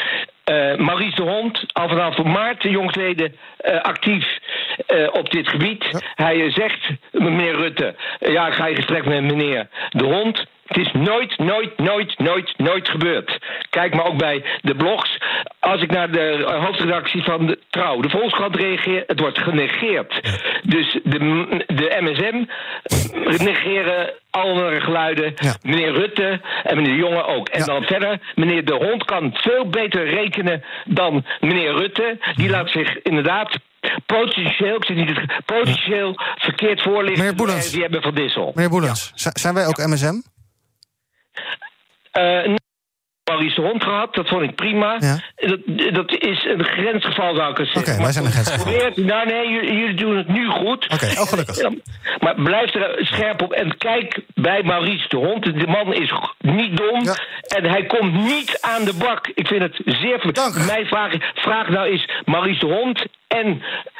Eh 0.51 0.77
Maurice 0.77 1.15
de 1.15 1.21
Hond, 1.21 1.65
al 1.73 1.87
vanaf 1.87 2.23
maart 2.23 2.63
jongsleden 2.63 3.35
eh, 3.57 3.81
actief 3.81 4.39
eh, 4.87 5.07
op 5.11 5.29
dit 5.29 5.47
gebied. 5.47 6.03
Hij 6.15 6.51
zegt, 6.51 6.89
meneer 7.11 7.55
Rutte, 7.55 7.95
ja, 8.19 8.47
ik 8.47 8.53
ga 8.53 8.67
in 8.67 8.75
gesprek 8.75 9.05
met 9.05 9.23
meneer 9.23 9.67
de 9.89 10.03
Hond. 10.03 10.45
Het 10.71 10.77
is 10.85 10.91
nooit, 10.93 11.37
nooit, 11.37 11.77
nooit, 11.77 12.19
nooit, 12.19 12.53
nooit 12.57 12.89
gebeurd. 12.89 13.37
Kijk 13.69 13.93
maar 13.95 14.05
ook 14.05 14.17
bij 14.17 14.43
de 14.61 14.75
blogs. 14.75 15.17
Als 15.59 15.81
ik 15.81 15.91
naar 15.91 16.11
de 16.11 16.57
hoofdredactie 16.65 17.23
van 17.23 17.45
de 17.47 17.59
Trouw, 17.69 17.99
de 18.01 18.09
Volkskrant 18.09 18.55
reageer, 18.55 19.03
het 19.07 19.19
wordt 19.19 19.37
genegeerd. 19.39 20.21
Dus 20.63 20.99
de, 21.03 21.17
de 21.67 21.97
MSM 22.01 22.43
negeren 23.43 24.13
andere 24.29 24.81
geluiden. 24.81 25.33
Meneer 25.61 25.91
Rutte 25.93 26.41
en 26.63 26.75
meneer 26.75 26.95
Jonge 26.95 27.23
ook. 27.25 27.49
En 27.49 27.65
dan 27.65 27.83
verder, 27.83 28.19
meneer 28.35 28.65
De 28.65 28.73
Hond 28.73 29.03
kan 29.05 29.29
veel 29.33 29.69
beter 29.69 30.05
rekenen 30.09 30.63
dan 30.85 31.25
meneer 31.39 31.73
Rutte. 31.73 32.19
Die 32.35 32.49
laat 32.49 32.69
zich 32.69 33.01
inderdaad 33.01 33.57
potentieel, 34.05 34.75
ik 34.75 34.85
zeg 34.85 34.95
niet 34.97 35.21
potentieel 35.45 36.15
verkeerd 36.35 36.81
voorlichten. 36.81 37.19
Meneer 37.23 37.35
Boelens. 37.35 37.71
Die 37.71 37.81
hebben 37.81 38.01
van 38.01 38.13
Dissel. 38.13 38.51
Meneer 38.55 38.69
Boelens, 38.69 39.11
zi- 39.15 39.29
zijn 39.33 39.53
wij 39.53 39.67
ook 39.67 39.77
MSM? 39.77 40.13
Eh 42.11 42.53
Maurice 43.29 43.61
de 43.61 43.67
Hond 43.67 43.83
gehad, 43.83 44.13
dat 44.15 44.27
vond 44.27 44.41
ik 44.41 44.55
prima. 44.55 44.97
Dat, 45.35 45.59
dat 45.93 46.11
is 46.11 46.45
een 46.45 46.63
grensgeval, 46.63 47.35
zou 47.35 47.51
ik 47.51 47.57
het 47.57 47.67
zeggen. 47.67 47.93
Oké, 47.93 48.03
wij 48.03 48.11
zijn 48.11 48.25
een 48.25 48.31
grensgeval. 48.31 48.63
Probeer 48.65 49.05
nou 49.05 49.27
nee, 49.27 49.49
jullie, 49.49 49.73
jullie 49.77 49.95
doen 49.95 50.17
het 50.17 50.27
nu 50.27 50.47
goed. 50.47 50.87
Oké, 50.93 51.05
oh 51.05 51.27
gelukkig. 51.27 51.69
Maar 52.19 52.35
blijf 52.35 52.73
er 52.73 53.05
scherp 53.05 53.41
op 53.41 53.51
en 53.51 53.77
kijk 53.77 54.19
bij 54.33 54.63
Maurice 54.63 55.07
de 55.07 55.17
Hond. 55.17 55.43
De 55.43 55.67
man 55.67 55.93
is 55.93 56.11
niet 56.37 56.77
dom 56.77 57.01
en 57.55 57.65
hij 57.65 57.85
komt 57.85 58.13
niet 58.13 58.57
aan 58.61 58.83
de 58.83 58.93
bak. 58.93 59.27
Ik 59.27 59.47
vind 59.47 59.61
het 59.61 59.81
zeer... 59.85 60.19
ver- 60.19 60.65
Mijn 60.65 60.85
vraag, 60.85 61.13
vraag 61.35 61.69
nou 61.69 61.89
is 61.89 62.09
Maurice 62.25 62.59
de 62.59 62.73
Hond 62.73 63.05
en 63.27 63.47
eh, 63.47 63.90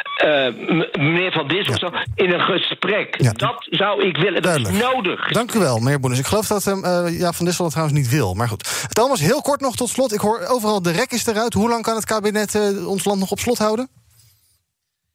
meneer 0.99 1.31
Van 1.31 1.47
Dis 1.47 1.67
of 1.69 1.77
zo 1.79 1.89
in 2.15 2.31
een 2.31 2.39
gesprek. 2.39 3.37
Dat 3.39 3.67
zou 3.69 4.07
ik 4.07 4.17
willen. 4.17 4.41
Dat 4.41 4.59
is 4.59 4.69
nodig. 4.69 5.31
Dank 5.31 5.53
u 5.53 5.59
wel, 5.59 5.79
meneer 5.79 5.99
Boelens. 5.99 6.21
Ik 6.21 6.27
geloof 6.27 6.47
dat 6.47 6.65
um, 6.65 6.83
eh, 6.83 7.19
ja, 7.19 7.31
Van 7.31 7.45
Dissel 7.45 7.63
dat 7.63 7.73
trouwens 7.73 7.99
niet 7.99 8.09
wil. 8.09 8.33
Maar 8.33 8.47
goed. 8.47 8.87
Thomas, 8.89 9.19
heel 9.19 9.41
kort 9.41 9.61
nog 9.61 9.75
tot 9.75 9.89
slot. 9.89 10.13
Ik 10.13 10.19
hoor 10.19 10.45
overal 10.47 10.81
de 10.81 10.91
rek 10.91 11.11
is 11.11 11.27
eruit. 11.27 11.53
Hoe 11.53 11.69
lang 11.69 11.83
kan 11.83 11.95
het 11.95 12.05
kabinet 12.05 12.55
eh, 12.55 12.87
ons 12.87 13.05
land 13.05 13.19
nog 13.19 13.31
op 13.31 13.39
slot 13.39 13.57
houden? 13.57 13.89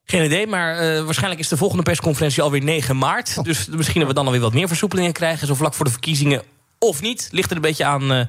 Geen 0.04 0.24
idee, 0.24 0.46
maar 0.46 0.78
eh, 0.78 1.04
waarschijnlijk 1.04 1.40
is 1.40 1.48
de 1.48 1.56
volgende 1.56 1.82
persconferentie 1.82 2.42
alweer 2.42 2.62
9 2.62 2.98
maart. 2.98 3.44
Dus 3.44 3.66
misschien 3.66 4.00
dat 4.00 4.08
we 4.08 4.14
dan 4.14 4.24
alweer 4.24 4.40
wat 4.40 4.54
meer 4.54 4.68
versoepelingen 4.68 5.12
krijgen. 5.12 5.46
Zo 5.46 5.54
vlak 5.54 5.74
voor 5.74 5.84
de 5.84 5.90
verkiezingen 5.90 6.42
of 6.78 7.00
niet. 7.00 7.28
Ligt 7.30 7.50
er 7.50 7.56
een 7.56 7.62
beetje 7.62 7.84
aan 7.84 8.12
eh, 8.12 8.26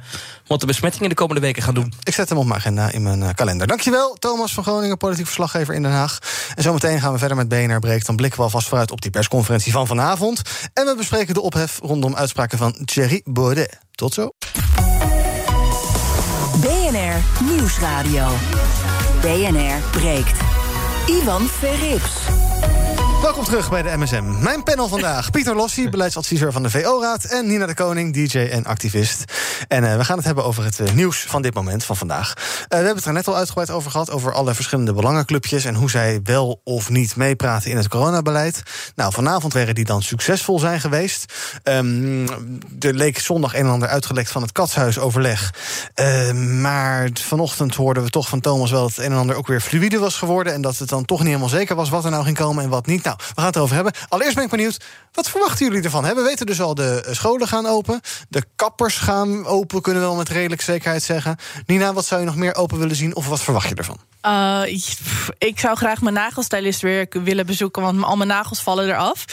wat 0.47 0.60
de 0.60 0.65
besmettingen 0.65 1.10
de 1.10 1.15
komende 1.15 1.41
weken 1.41 1.63
gaan 1.63 1.73
doen. 1.73 1.93
Ik 2.03 2.13
zet 2.13 2.29
hem 2.29 2.38
op 2.38 2.45
mijn 2.45 2.60
agenda 2.60 2.91
in 2.91 3.03
mijn 3.03 3.23
eh, 3.23 3.29
kalender. 3.36 3.67
Dankjewel, 3.67 4.13
Thomas 4.13 4.53
van 4.53 4.63
Groningen, 4.63 4.97
politiek 4.97 5.25
verslaggever 5.25 5.73
in 5.73 5.81
Den 5.81 5.91
Haag. 5.91 6.19
En 6.55 6.63
zometeen 6.63 6.99
gaan 6.99 7.13
we 7.13 7.19
verder 7.19 7.38
met 7.38 7.47
BNR 7.47 7.79
Breek. 7.79 8.05
Dan 8.05 8.15
blikken 8.15 8.39
we 8.39 8.45
alvast 8.45 8.67
vooruit 8.67 8.91
op 8.91 9.01
die 9.01 9.12
persconferentie 9.12 9.71
van 9.71 9.88
vanavond. 9.88 10.41
En 10.73 10.86
we 10.86 10.95
bespreken 10.95 11.33
de 11.33 11.41
ophef 11.41 11.79
rondom 11.81 12.15
uitspraken 12.15 12.57
van 12.57 12.75
Thierry 12.86 13.21
Baudet. 13.23 13.77
Tot 13.91 14.13
zo. 14.13 14.29
BNR 16.62 17.43
Nieuwsradio. 17.43 18.27
BNR 19.21 19.81
breekt. 19.91 20.39
Ivan 21.05 21.47
Verrips. 21.47 22.46
Welkom 23.21 23.43
terug 23.43 23.69
bij 23.69 23.82
de 23.82 23.97
MSM. 23.97 24.43
Mijn 24.43 24.63
panel 24.63 24.88
vandaag. 24.88 25.30
Pieter 25.32 25.56
Lossi, 25.56 25.89
beleidsadviseur 25.89 26.51
van 26.51 26.63
de 26.63 26.69
VO-raad. 26.69 27.23
En 27.23 27.47
Nina 27.47 27.65
de 27.65 27.73
Koning, 27.73 28.13
DJ 28.13 28.38
en 28.38 28.65
activist. 28.65 29.23
En 29.67 29.84
eh, 29.84 29.97
we 29.97 30.06
gaan 30.06 30.17
het 30.17 30.25
hebben 30.25 30.43
over 30.43 30.63
het 30.63 30.80
eh, 30.80 30.93
nieuws 30.93 31.25
van 31.27 31.41
dit 31.41 31.53
moment, 31.53 31.84
van 31.84 31.95
vandaag. 31.95 32.34
Eh, 32.34 32.43
we 32.67 32.75
hebben 32.75 32.95
het 32.95 33.06
er 33.06 33.13
net 33.13 33.27
al 33.27 33.36
uitgebreid 33.36 33.69
over 33.69 33.91
gehad. 33.91 34.12
Over 34.12 34.34
alle 34.34 34.53
verschillende 34.53 34.93
belangenclubjes. 34.93 35.65
En 35.65 35.75
hoe 35.75 35.89
zij 35.89 36.19
wel 36.23 36.62
of 36.63 36.89
niet 36.89 37.15
meepraten 37.15 37.71
in 37.71 37.77
het 37.77 37.88
coronabeleid. 37.88 38.63
Nou, 38.95 39.13
vanavond 39.13 39.53
werden 39.53 39.75
die 39.75 39.86
dan 39.86 40.01
succesvol 40.01 40.60
zijn 40.60 40.80
geweest. 40.80 41.34
Ehm, 41.63 42.27
er 42.80 42.93
leek 42.93 43.19
zondag 43.19 43.53
een 43.53 43.65
en 43.65 43.71
ander 43.71 43.89
uitgelekt 43.89 44.32
van 44.32 44.41
het 44.41 44.51
katshuisoverleg. 44.51 45.53
Eh, 45.93 46.32
maar 46.34 47.10
vanochtend 47.13 47.75
hoorden 47.75 48.03
we 48.03 48.10
toch 48.10 48.27
van 48.27 48.39
Thomas 48.39 48.71
wel 48.71 48.82
dat 48.82 48.95
het 48.95 49.06
een 49.06 49.12
en 49.12 49.17
ander 49.17 49.36
ook 49.36 49.47
weer 49.47 49.62
fluïde 49.62 49.99
was 49.99 50.17
geworden. 50.17 50.53
En 50.53 50.62
dat 50.62 50.77
het 50.77 50.89
dan 50.89 51.06
toch 51.06 51.19
niet 51.19 51.27
helemaal 51.27 51.49
zeker 51.49 51.75
was 51.75 51.89
wat 51.89 52.06
er 52.06 52.12
nou 52.12 52.23
ging 52.23 52.38
komen 52.38 52.63
en 52.63 52.69
wat 52.69 52.86
niet. 52.86 53.06
Nou, 53.08 53.20
we 53.20 53.34
gaan 53.36 53.46
het 53.46 53.56
erover 53.56 53.76
hebben. 53.76 53.93
Allereerst 54.10 54.36
ben 54.36 54.46
ik 54.46 54.50
benieuwd, 54.50 54.84
wat 55.17 55.30
verwachten 55.30 55.65
jullie 55.65 55.84
ervan? 55.84 56.06
Hè? 56.06 56.15
We 56.15 56.21
weten 56.21 56.45
dus 56.45 56.62
al, 56.62 56.75
de 56.75 57.03
eh, 57.06 57.13
scholen 57.13 57.47
gaan 57.47 57.65
open. 57.65 58.01
De 58.30 58.43
kappers 58.56 58.97
gaan 58.97 59.45
open, 59.45 59.82
kunnen 59.82 60.01
we 60.01 60.08
wel 60.08 60.17
met 60.17 60.30
redelijk 60.30 60.62
zekerheid 60.62 61.03
zeggen. 61.03 61.38
Nina, 61.65 61.93
wat 61.93 62.06
zou 62.06 62.21
je 62.21 62.27
nog 62.27 62.36
meer 62.36 62.56
open 62.56 62.80
willen 62.80 62.95
zien? 62.95 63.15
Of 63.15 63.27
wat 63.27 63.41
verwacht 63.41 63.69
je 63.69 63.75
ervan? 63.75 63.97
Eh, 64.21 64.62
ik 65.38 65.60
zou 65.60 65.75
graag 65.75 66.01
mijn 66.01 66.15
nagelstylist 66.15 66.82
weer 66.82 67.08
willen 67.10 67.45
bezoeken, 67.45 67.82
want 67.82 68.03
al 68.03 68.17
mijn 68.17 68.30
nagels 68.30 68.62
vallen 68.62 68.88
eraf. 68.88 69.25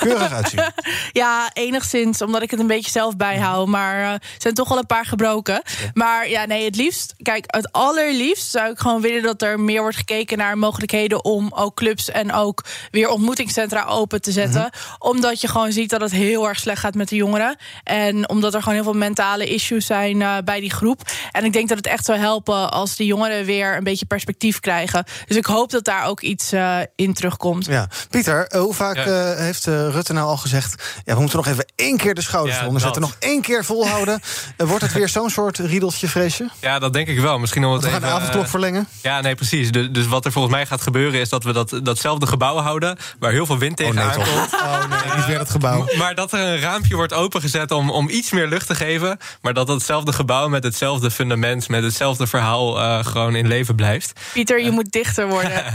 Keurig 0.00 0.32
uitzien. 0.32 0.72
ja, 1.12 1.50
enigszins, 1.52 2.22
omdat 2.22 2.42
ik 2.42 2.50
het 2.50 2.60
een 2.60 2.66
beetje 2.66 2.90
zelf 2.90 3.16
bijhoud. 3.16 3.66
Maar 3.66 4.00
eh, 4.00 4.12
er 4.12 4.20
zijn 4.38 4.54
toch 4.54 4.68
wel 4.68 4.78
een 4.78 4.86
paar 4.86 5.06
gebroken. 5.06 5.62
Maar 5.94 6.28
ja, 6.28 6.44
nee, 6.44 6.64
het 6.64 6.76
liefst, 6.76 7.14
kijk, 7.22 7.44
het 7.46 7.72
allerliefst 7.72 8.50
zou 8.50 8.70
ik 8.70 8.78
gewoon 8.78 9.00
willen 9.00 9.22
dat 9.22 9.42
er 9.42 9.60
meer 9.60 9.80
wordt 9.80 9.96
gekeken 9.96 10.38
naar 10.38 10.58
mogelijkheden 10.58 11.24
om 11.24 11.52
ook 11.54 11.74
clubs 11.74 12.10
en 12.10 12.32
ook 12.32 12.64
weer 12.90 13.08
ontmoetingscentra 13.08 13.84
open 13.84 14.20
te 14.20 14.32
zetten. 14.32 14.70
Omdat 15.08 15.40
je 15.40 15.48
gewoon 15.48 15.72
ziet 15.72 15.90
dat 15.90 16.00
het 16.00 16.10
heel 16.10 16.48
erg 16.48 16.58
slecht 16.58 16.80
gaat 16.80 16.94
met 16.94 17.08
de 17.08 17.16
jongeren. 17.16 17.56
En 17.84 18.28
omdat 18.28 18.54
er 18.54 18.58
gewoon 18.60 18.74
heel 18.74 18.84
veel 18.84 18.92
mentale 18.92 19.46
issues 19.46 19.86
zijn 19.86 20.22
eh, 20.22 20.36
bij 20.44 20.60
die 20.60 20.70
groep. 20.70 21.00
En 21.32 21.44
ik 21.44 21.52
denk 21.52 21.68
dat 21.68 21.76
het 21.76 21.86
echt 21.86 22.04
zou 22.04 22.18
helpen 22.18 22.70
als 22.70 22.96
de 22.96 23.04
jongeren 23.04 23.44
weer 23.44 23.76
een 23.76 23.84
beetje 23.84 24.06
perspectief 24.06 24.60
krijgen. 24.60 25.04
Dus 25.26 25.36
ik 25.36 25.46
hoop 25.46 25.70
dat 25.70 25.84
daar 25.84 26.04
ook 26.04 26.20
iets 26.20 26.52
eh, 26.52 26.78
in 26.96 27.14
terugkomt. 27.14 27.66
Ja. 27.66 27.88
Pieter, 28.10 28.46
eh, 28.46 28.60
hoe 28.60 28.74
vaak 28.74 28.96
Ja. 28.96 29.04
eh, 29.32 29.38
heeft 29.38 29.66
eh, 29.66 29.88
Rutte 29.90 30.12
nou 30.12 30.26
al 30.26 30.36
gezegd... 30.36 30.82
ja, 31.04 31.14
we 31.14 31.20
moeten 31.20 31.38
nog 31.38 31.46
even 31.46 31.66
één 31.76 31.96
keer 31.96 32.14
de 32.14 32.20
schouders 32.22 32.58
Ja, 32.58 32.78
zetten... 32.78 33.02
nog 33.02 33.16
één 33.18 33.40
keer 33.42 33.64
volhouden. 33.64 34.20
Wordt 34.56 34.82
het 34.82 34.92
weer 34.92 35.08
zo'n 35.08 35.30
soort 35.30 35.58
riedeltje, 35.58 36.08
vrees 36.08 36.36
je? 36.36 36.48
Ja, 36.60 36.78
dat 36.78 36.92
denk 36.92 37.08
ik 37.08 37.20
wel. 37.20 37.38
Misschien 37.38 37.64
om 37.64 37.72
het 37.72 37.82
we 37.82 37.88
gaan 37.88 37.98
even, 37.98 38.08
de 38.08 38.14
avondklok 38.14 38.48
verlengen. 38.48 38.88
Ja, 39.02 39.20
nee, 39.20 39.34
precies. 39.34 39.72
Dus, 39.72 39.88
dus 39.90 40.06
wat 40.06 40.24
er 40.24 40.32
volgens 40.32 40.54
mij 40.54 40.66
gaat 40.66 40.80
gebeuren 40.80 41.20
is 41.20 41.28
dat 41.28 41.44
we 41.44 41.52
dat, 41.52 41.80
datzelfde 41.82 42.26
gebouw 42.26 42.56
houden... 42.56 42.96
waar 43.18 43.32
heel 43.32 43.46
veel 43.46 43.58
wind 43.58 43.76
tegen 43.76 43.94
nee, 43.94 44.10
toch? 44.10 44.28
aankomt. 44.28 44.52
Oh 44.52 44.88
nee, 44.88 44.97
niet 45.16 45.26
weer 45.26 45.38
dat 45.38 45.50
gebouw. 45.50 45.86
Maar 45.96 46.14
dat 46.14 46.32
er 46.32 46.40
een 46.40 46.60
raampje 46.60 46.94
wordt 46.94 47.12
opengezet 47.12 47.70
om, 47.70 47.90
om 47.90 48.08
iets 48.08 48.30
meer 48.30 48.46
lucht 48.46 48.66
te 48.66 48.74
geven... 48.74 49.18
maar 49.42 49.54
dat 49.54 49.66
datzelfde 49.66 50.12
gebouw 50.12 50.48
met 50.48 50.64
hetzelfde 50.64 51.10
fundament... 51.10 51.68
met 51.68 51.82
hetzelfde 51.82 52.26
verhaal 52.26 52.80
eh, 52.80 53.04
gewoon 53.04 53.34
in 53.34 53.46
leven 53.46 53.74
blijft. 53.74 54.20
Pieter, 54.32 54.62
je 54.62 54.70
moet 54.70 54.92
dichter 54.92 55.28
worden. 55.28 55.62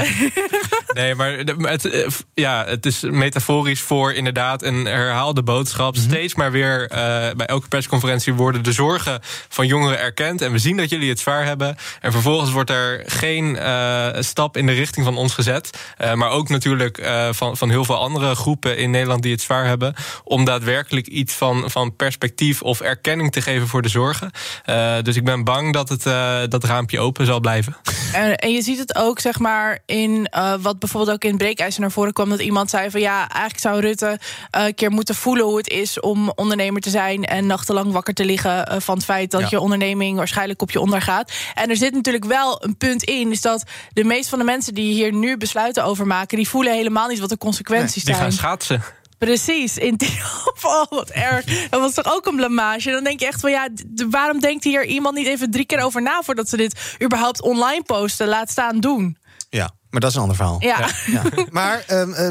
Nee, 0.93 1.15
maar 1.15 1.31
het, 1.31 1.85
eh, 1.85 2.07
ja, 2.33 2.65
het 2.65 2.85
is 2.85 3.01
metaforisch 3.01 3.81
voor 3.81 4.13
inderdaad 4.13 4.63
een 4.63 4.85
herhaalde 4.85 5.43
boodschap. 5.43 5.95
Mhm. 5.95 6.03
Steeds 6.03 6.35
maar 6.35 6.51
weer 6.51 6.87
eh, 6.87 6.97
bij 7.35 7.45
elke 7.45 7.67
persconferentie 7.67 8.33
worden 8.33 8.63
de 8.63 8.71
zorgen 8.71 9.19
van 9.49 9.67
jongeren 9.67 9.99
erkend. 9.99 10.41
En 10.41 10.51
we 10.51 10.57
zien 10.57 10.77
dat 10.77 10.89
jullie 10.89 11.09
het 11.09 11.19
zwaar 11.19 11.45
hebben. 11.45 11.75
En 12.01 12.11
vervolgens 12.11 12.51
wordt 12.51 12.69
er 12.69 13.03
geen 13.05 13.57
eh, 13.57 14.07
stap 14.19 14.57
in 14.57 14.65
de 14.65 14.71
richting 14.71 15.05
van 15.05 15.17
ons 15.17 15.33
gezet. 15.33 15.77
Eh, 15.97 16.13
maar 16.13 16.29
ook 16.29 16.49
natuurlijk 16.49 16.97
eh, 16.97 17.27
van, 17.31 17.57
van 17.57 17.69
heel 17.69 17.85
veel 17.85 17.97
andere 17.97 18.35
groepen 18.35 18.77
in 18.77 18.91
Nederland 18.91 19.12
die 19.21 19.31
het 19.31 19.41
zwaar 19.41 19.65
hebben. 19.65 19.93
Om 20.23 20.45
daadwerkelijk 20.45 21.07
iets 21.07 21.33
van, 21.33 21.69
van 21.69 21.95
perspectief 21.95 22.61
of 22.61 22.81
erkenning 22.81 23.31
te 23.31 23.41
geven 23.41 23.67
voor 23.67 23.81
de 23.81 23.89
zorgen. 23.89 24.31
Eh, 24.65 24.95
dus 25.01 25.15
ik 25.15 25.23
ben 25.25 25.43
bang 25.43 25.73
dat 25.73 25.89
het 25.89 26.05
eh, 26.05 26.39
dat 26.49 26.63
raampje 26.63 26.99
open 26.99 27.25
zal 27.25 27.39
blijven. 27.39 27.75
En, 28.13 28.35
en 28.35 28.51
je 28.51 28.61
ziet 28.61 28.77
het 28.79 28.95
ook, 28.95 29.19
zeg 29.19 29.39
maar, 29.39 29.79
in 29.85 30.27
eh, 30.29 30.53
wat 30.61 30.79
bijvoorbeeld 30.79 31.15
ook 31.15 31.23
in 31.23 31.29
het 31.29 31.37
breekijzer 31.37 31.81
naar 31.81 31.91
voren 31.91 32.13
kwam. 32.13 32.29
Dat 32.29 32.39
iemand 32.41 32.69
zei 32.69 32.89
van 32.89 33.01
ja, 33.01 33.17
eigenlijk 33.29 33.59
zou 33.59 33.79
Rutte 33.79 34.19
een 34.51 34.75
keer 34.75 34.91
moeten 34.91 35.15
voelen 35.15 35.45
hoe 35.45 35.57
het 35.57 35.69
is 35.69 35.99
om 35.99 36.31
ondernemer 36.35 36.81
te 36.81 36.89
zijn. 36.89 37.23
En 37.23 37.47
nachtenlang 37.47 37.91
wakker 37.91 38.13
te 38.13 38.25
liggen 38.25 38.81
van 38.81 38.95
het 38.95 39.05
feit 39.05 39.31
dat 39.31 39.41
Ja. 39.41 39.47
je 39.49 39.59
onderneming 39.59 40.17
waarschijnlijk 40.17 40.61
op 40.61 40.71
je 40.71 40.79
ondergaat. 40.79 41.31
En 41.53 41.69
er 41.69 41.77
zit 41.77 41.93
natuurlijk 41.93 42.25
wel 42.25 42.63
een 42.63 42.77
punt 42.77 43.03
in, 43.03 43.31
is 43.31 43.41
dat 43.41 43.63
de 43.93 44.03
meeste 44.03 44.29
van 44.29 44.39
de 44.39 44.45
mensen 44.45 44.73
die 44.73 44.93
hier 44.93 45.13
nu 45.13 45.37
besluiten 45.37 45.83
over 45.83 46.07
maken, 46.07 46.37
die 46.37 46.47
voelen 46.49 46.73
helemaal 46.73 47.07
niet 47.07 47.19
wat 47.19 47.29
de 47.29 47.37
consequenties 47.37 48.03
Die 48.03 48.13
zijn. 48.13 48.17
gaan 48.17 48.31
schaatsen. 48.31 48.83
Precies, 49.17 49.77
in 49.77 49.95
die 49.95 50.21
oh, 50.61 50.83
wat 50.89 51.09
erg. 51.09 51.45
Dat 51.69 51.79
was 51.81 51.93
toch 51.93 52.13
ook 52.13 52.25
een 52.25 52.35
blamage. 52.35 52.91
Dan 52.91 53.03
denk 53.03 53.19
je 53.19 53.25
echt 53.27 53.39
van 53.39 53.51
ja, 53.51 53.67
waarom 54.09 54.39
denkt 54.39 54.63
hier 54.63 54.85
iemand 54.85 55.15
niet 55.15 55.27
even 55.27 55.51
drie 55.51 55.65
keer 55.65 55.81
over 55.83 56.01
na 56.01 56.21
voordat 56.23 56.49
ze 56.49 56.57
dit 56.57 56.95
überhaupt 57.03 57.41
online 57.41 57.83
posten? 57.83 58.27
Laat 58.27 58.49
staan 58.49 58.79
doen. 58.79 59.17
Ja, 59.49 59.71
maar 59.89 60.01
dat 60.01 60.09
is 60.09 60.15
een 60.15 60.21
ander 60.21 60.35
verhaal. 60.37 60.55
Ja. 60.59 60.87
Maar, 61.51 61.83
ehm, 61.87 62.11
eh, 62.13 62.27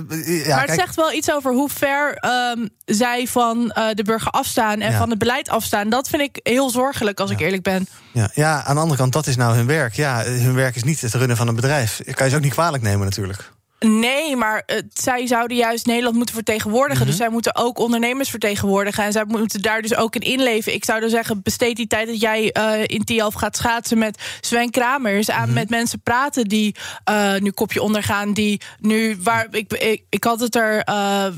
ja, 0.46 0.48
maar 0.48 0.58
het 0.58 0.66
kijk, 0.66 0.80
zegt 0.80 0.94
wel 0.96 1.12
iets 1.12 1.32
over 1.32 1.52
hoe 1.52 1.68
ver 1.68 2.14
ehm, 2.14 2.66
zij 2.84 3.26
van 3.26 3.70
eh, 3.70 3.88
de 3.94 4.02
burger 4.02 4.30
afstaan 4.30 4.80
en 4.80 4.90
Ja. 4.90 4.98
van 4.98 5.10
het 5.10 5.18
beleid 5.18 5.48
afstaan. 5.48 5.88
Dat 5.88 6.08
vind 6.08 6.22
ik 6.22 6.40
heel 6.42 6.70
zorgelijk, 6.70 7.20
als 7.20 7.30
ik 7.30 7.40
eerlijk 7.40 7.62
ben. 7.62 7.86
ja, 8.12 8.30
ja, 8.34 8.64
aan 8.64 8.74
de 8.74 8.80
andere 8.80 8.98
kant, 9.00 9.12
dat 9.12 9.26
is 9.26 9.36
nou 9.36 9.54
hun 9.56 9.66
werk. 9.66 9.94
Ja, 9.94 10.22
hun 10.24 10.54
werk 10.54 10.76
is 10.76 10.82
niet 10.82 11.00
het 11.00 11.14
runnen 11.14 11.36
van 11.36 11.48
een 11.48 11.54
bedrijf. 11.54 12.00
Dat 12.04 12.14
kan 12.14 12.24
je 12.24 12.30
ze 12.30 12.36
ook 12.36 12.42
niet 12.42 12.52
kwalijk 12.52 12.82
nemen 12.82 13.04
natuurlijk. 13.04 13.52
Nee, 13.82 14.36
maar 14.36 14.62
eh, 14.66 14.78
zij 14.92 15.26
zouden 15.26 15.56
juist 15.56 15.86
Nederland 15.86 16.16
moeten 16.16 16.34
vertegenwoordigen. 16.34 17.00
Mhm. 17.00 17.10
Dus 17.10 17.16
zij 17.16 17.28
moeten 17.28 17.56
ook 17.56 17.78
ondernemers 17.78 18.30
vertegenwoordigen. 18.30 19.04
En 19.04 19.12
zij 19.12 19.24
moeten 19.26 19.62
daar 19.62 19.82
dus 19.82 19.94
ook 19.94 20.14
in 20.14 20.20
inleven. 20.20 20.74
Ik 20.74 20.84
zou 20.84 21.00
dan 21.00 21.10
zeggen, 21.10 21.42
besteed 21.42 21.76
die 21.76 21.86
tijd 21.86 22.06
dat 22.06 22.20
jij 22.20 22.52
eh, 22.52 22.82
in 22.86 23.04
Tialf 23.04 23.34
gaat 23.34 23.56
schaatsen 23.56 23.98
met 23.98 24.22
Sven 24.40 24.70
Kramers. 24.70 25.30
Aan 25.30 25.40
Mhm. 25.44 25.52
met 25.52 25.70
mensen 25.70 26.00
praten 26.00 26.44
die 26.44 26.74
eh, 27.04 27.34
nu 27.36 27.50
kopje 27.50 27.82
ondergaan. 27.82 28.32
Die 28.32 28.60
nu, 28.80 29.16
waar 29.22 29.46
ik, 29.50 29.72
ik, 29.72 30.02
ik 30.08 30.24
had 30.24 30.40
het 30.40 30.54
er, 30.54 30.78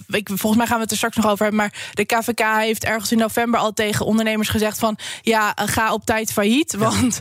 ik, 0.08 0.28
volgens 0.28 0.56
mij 0.56 0.66
gaan 0.66 0.76
we 0.76 0.82
het 0.82 0.90
er 0.90 0.96
straks 0.96 1.16
nog 1.16 1.26
over 1.26 1.42
hebben. 1.42 1.60
Maar 1.60 1.90
de 1.92 2.04
KVK 2.04 2.40
heeft 2.40 2.84
ergens 2.84 3.12
in 3.12 3.18
november 3.18 3.60
al 3.60 3.72
tegen 3.72 4.06
ondernemers 4.06 4.48
gezegd 4.48 4.78
van... 4.78 4.98
ja, 5.22 5.52
ga 5.54 5.92
op 5.92 6.04
tijd 6.04 6.32
failliet. 6.32 6.74
Want 6.74 7.20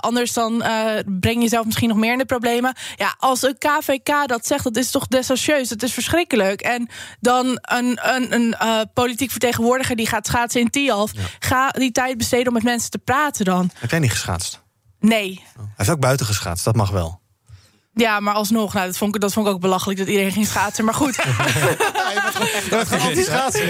anders 0.00 0.32
dan 0.32 0.62
breng 1.06 1.36
je 1.36 1.40
jezelf 1.40 1.64
misschien 1.64 1.88
nog 1.88 1.98
meer 1.98 2.12
in 2.12 2.18
de 2.18 2.24
problemen. 2.24 2.74
Ja, 2.96 3.14
als 3.18 3.42
een 3.42 3.58
KVK 3.58 4.28
dat 4.28 4.39
zegt, 4.46 4.64
dat 4.64 4.76
is 4.76 4.90
toch 4.90 5.06
desastreus. 5.06 5.68
Dat 5.68 5.82
is 5.82 5.92
verschrikkelijk. 5.92 6.60
En 6.60 6.88
dan 7.20 7.46
een, 7.46 7.98
een, 8.14 8.34
een 8.34 8.54
eh, 8.54 8.80
politiek 8.94 9.30
vertegenwoordiger 9.30 9.96
die 9.96 10.06
gaat 10.06 10.26
schaatsen 10.26 10.60
in 10.60 10.70
Tialf. 10.70 11.12
Ga 11.38 11.68
die 11.68 11.92
tijd 11.92 12.18
besteden 12.18 12.46
om 12.46 12.52
met 12.52 12.62
mensen 12.62 12.90
te 12.90 12.98
praten 12.98 13.44
dan. 13.44 13.70
Heb 13.74 13.90
jij 13.90 13.98
niet 13.98 14.10
geschaatst? 14.10 14.62
Nee. 15.00 15.42
Hij 15.54 15.64
heeft 15.76 15.90
ook 15.90 16.00
buiten 16.00 16.26
geschaatst, 16.26 16.64
dat 16.64 16.76
mag 16.76 16.90
wel. 16.90 17.19
Ja, 18.00 18.20
maar 18.20 18.34
alsnog, 18.34 18.72
nou, 18.74 18.86
dat, 18.86 18.96
vond 18.96 19.14
ik, 19.14 19.20
dat 19.20 19.32
vond 19.32 19.46
ik 19.46 19.52
ook 19.52 19.60
belachelijk 19.60 19.98
dat 19.98 20.08
iedereen 20.08 20.32
ging 20.32 20.46
schaatsen. 20.46 20.84
Maar 20.84 20.94
goed, 20.94 21.16
Dat 22.70 22.88
gaat 22.88 23.16
schaatsen. 23.24 23.68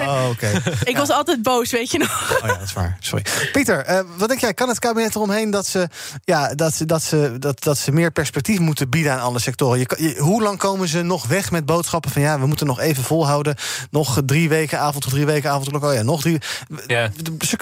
Oh, 0.00 0.28
oké. 0.30 0.62
ik 0.84 0.96
was 0.96 1.10
altijd 1.10 1.42
boos, 1.42 1.70
weet 1.70 1.90
je 1.90 1.98
nog. 1.98 2.38
Oh 2.42 2.48
ja, 2.48 2.54
dat 2.54 2.62
is 2.66 2.72
waar. 2.72 2.96
Sorry. 3.00 3.24
Pieter, 3.52 3.84
eh, 3.84 4.00
wat 4.16 4.28
denk 4.28 4.40
jij? 4.40 4.54
Kan 4.54 4.68
het 4.68 4.78
kabinet 4.78 5.14
eromheen 5.14 5.50
dat 5.50 5.66
ze, 5.66 5.88
ja, 6.24 6.54
dat 6.54 6.74
ze, 6.74 6.84
dat 6.86 7.02
ze, 7.02 7.36
dat, 7.38 7.62
dat 7.62 7.78
ze 7.78 7.92
meer 7.92 8.10
perspectief 8.10 8.58
moeten 8.58 8.88
bieden 8.88 9.12
aan 9.12 9.20
alle 9.20 9.38
sectoren? 9.38 9.78
Je, 9.78 9.86
kan- 9.86 10.02
je- 10.04 10.18
hoe 10.18 10.42
lang 10.42 10.58
komen 10.58 10.88
ze 10.88 11.02
nog 11.02 11.26
weg 11.26 11.50
met 11.50 11.66
boodschappen 11.66 12.10
van 12.10 12.22
ja, 12.22 12.40
we 12.40 12.46
moeten 12.46 12.66
nog 12.66 12.80
even 12.80 13.02
volhouden? 13.02 13.54
Nog 13.90 14.20
drie 14.26 14.48
weken 14.48 14.78
avond 14.80 15.02
tot 15.02 15.12
drie 15.12 15.26
weken 15.26 15.50
avond. 15.50 15.82
Oh 15.82 15.94
ja, 15.94 16.02
nog 16.02 16.20
drie. 16.20 16.38
Ze, 16.86 17.56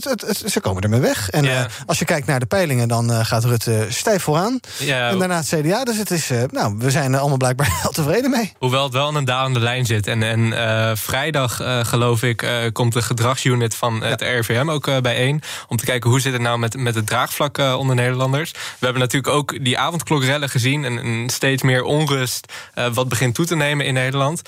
ze, 0.00 0.50
ze 0.50 0.60
komen 0.60 0.82
ermee 0.82 1.00
weg. 1.00 1.30
En 1.30 1.44
eh, 1.44 1.64
als 1.86 1.98
je 1.98 2.04
kijkt 2.04 2.26
naar 2.26 2.40
de 2.40 2.46
peilingen, 2.46 2.88
dan 2.88 3.12
eh, 3.12 3.24
gaat 3.24 3.44
Rutte 3.44 3.86
stijf 3.88 4.22
vooraan. 4.22 4.60
Ja. 4.78 5.08
En 5.10 5.18
daarna 5.18 5.36
het 5.36 5.46
CDA. 5.62 5.84
Dus 5.84 5.96
het 5.96 6.10
is, 6.10 6.30
eh, 6.30 6.42
nou, 6.50 6.74
we 6.78 6.90
zijn 6.90 7.12
er 7.12 7.18
allemaal 7.18 7.36
blijkbaar 7.36 7.68
heel 7.82 7.90
tevreden 7.90 8.30
mee. 8.30 8.52
Hoewel 8.58 8.84
het 8.84 8.92
wel 8.92 9.06
aan 9.06 9.16
een 9.16 9.24
dalende 9.24 9.60
lijn 9.60 9.86
zit. 9.86 10.06
En, 10.06 10.22
en 10.22 10.52
eh, 10.52 10.90
vrijdag, 10.94 11.60
eh, 11.60 11.84
geloof 11.84 12.22
ik, 12.22 12.46
komt 12.72 12.92
de 12.92 13.02
gedragsunit 13.02 13.74
van 13.74 14.02
het 14.02 14.20
RIVM 14.20 14.68
ook 14.68 15.02
bijeen. 15.02 15.42
Om 15.68 15.76
te 15.76 15.84
kijken 15.84 16.10
hoe 16.10 16.20
zit 16.20 16.32
het 16.32 16.42
nou 16.42 16.58
met, 16.58 16.76
met 16.76 16.94
het 16.94 17.06
draagvlak 17.06 17.58
onder 17.58 17.96
Nederlanders. 17.96 18.50
We 18.50 18.84
hebben 18.84 19.02
natuurlijk 19.02 19.34
ook 19.34 19.64
die 19.64 19.78
avondklokrellen 19.78 20.48
gezien. 20.48 20.84
En, 20.84 20.98
en 20.98 21.30
steeds 21.30 21.62
meer 21.62 21.82
onrust 21.82 22.52
wat 22.92 23.08
begint 23.08 23.34
toe 23.34 23.46
te 23.46 23.56
nemen 23.56 23.86
in 23.86 23.94
Nederland. 23.94 24.42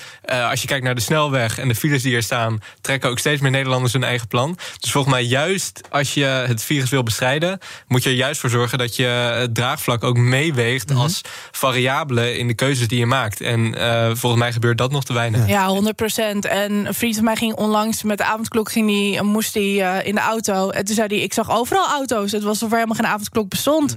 Als 0.49 0.61
je 0.61 0.67
kijkt 0.67 0.83
naar 0.83 0.95
de 0.95 1.01
snelweg 1.01 1.57
en 1.59 1.67
de 1.67 1.75
files 1.75 2.01
die 2.01 2.15
er 2.15 2.23
staan... 2.23 2.59
trekken 2.81 3.09
ook 3.09 3.19
steeds 3.19 3.41
meer 3.41 3.51
Nederlanders 3.51 3.93
hun 3.93 4.03
eigen 4.03 4.27
plan. 4.27 4.57
Dus 4.79 4.91
volgens 4.91 5.13
mij 5.13 5.23
juist 5.23 5.81
als 5.89 6.13
je 6.13 6.25
het 6.25 6.63
virus 6.63 6.89
wil 6.89 7.03
bestrijden... 7.03 7.59
moet 7.87 8.03
je 8.03 8.09
er 8.09 8.15
juist 8.15 8.39
voor 8.39 8.49
zorgen 8.49 8.77
dat 8.77 8.95
je 8.95 9.05
het 9.05 9.55
draagvlak 9.55 10.03
ook 10.03 10.17
meeweegt... 10.17 10.89
als 10.95 11.21
variabele 11.51 12.37
in 12.37 12.47
de 12.47 12.53
keuzes 12.53 12.87
die 12.87 12.99
je 12.99 13.05
maakt. 13.05 13.41
En 13.41 13.75
eh, 13.75 14.09
volgens 14.13 14.41
mij 14.41 14.51
gebeurt 14.51 14.77
dat 14.77 14.91
nog 14.91 15.03
te 15.03 15.13
weinig. 15.13 15.47
Ja, 15.47 15.67
100 15.67 15.95
procent. 15.95 16.45
En 16.45 16.71
een 16.71 16.93
vriend 16.93 17.15
van 17.15 17.23
mij 17.23 17.35
ging 17.35 17.53
onlangs 17.53 18.03
met 18.03 18.17
de 18.17 18.23
avondklok, 18.23 18.71
ging 18.71 18.87
die, 18.87 19.21
moest 19.21 19.53
hij 19.53 19.81
eh, 19.81 20.07
in 20.07 20.15
de 20.15 20.21
auto. 20.21 20.69
En 20.69 20.85
toen 20.85 20.95
zei 20.95 21.07
hij: 21.07 21.17
Ik 21.17 21.33
zag 21.33 21.51
overal 21.51 21.87
auto's. 21.87 22.31
Het 22.31 22.41
was 22.41 22.49
alsof 22.51 22.69
er 22.69 22.75
helemaal 22.75 22.97
geen 22.97 23.13
avondklok 23.13 23.49
bestond. 23.49 23.95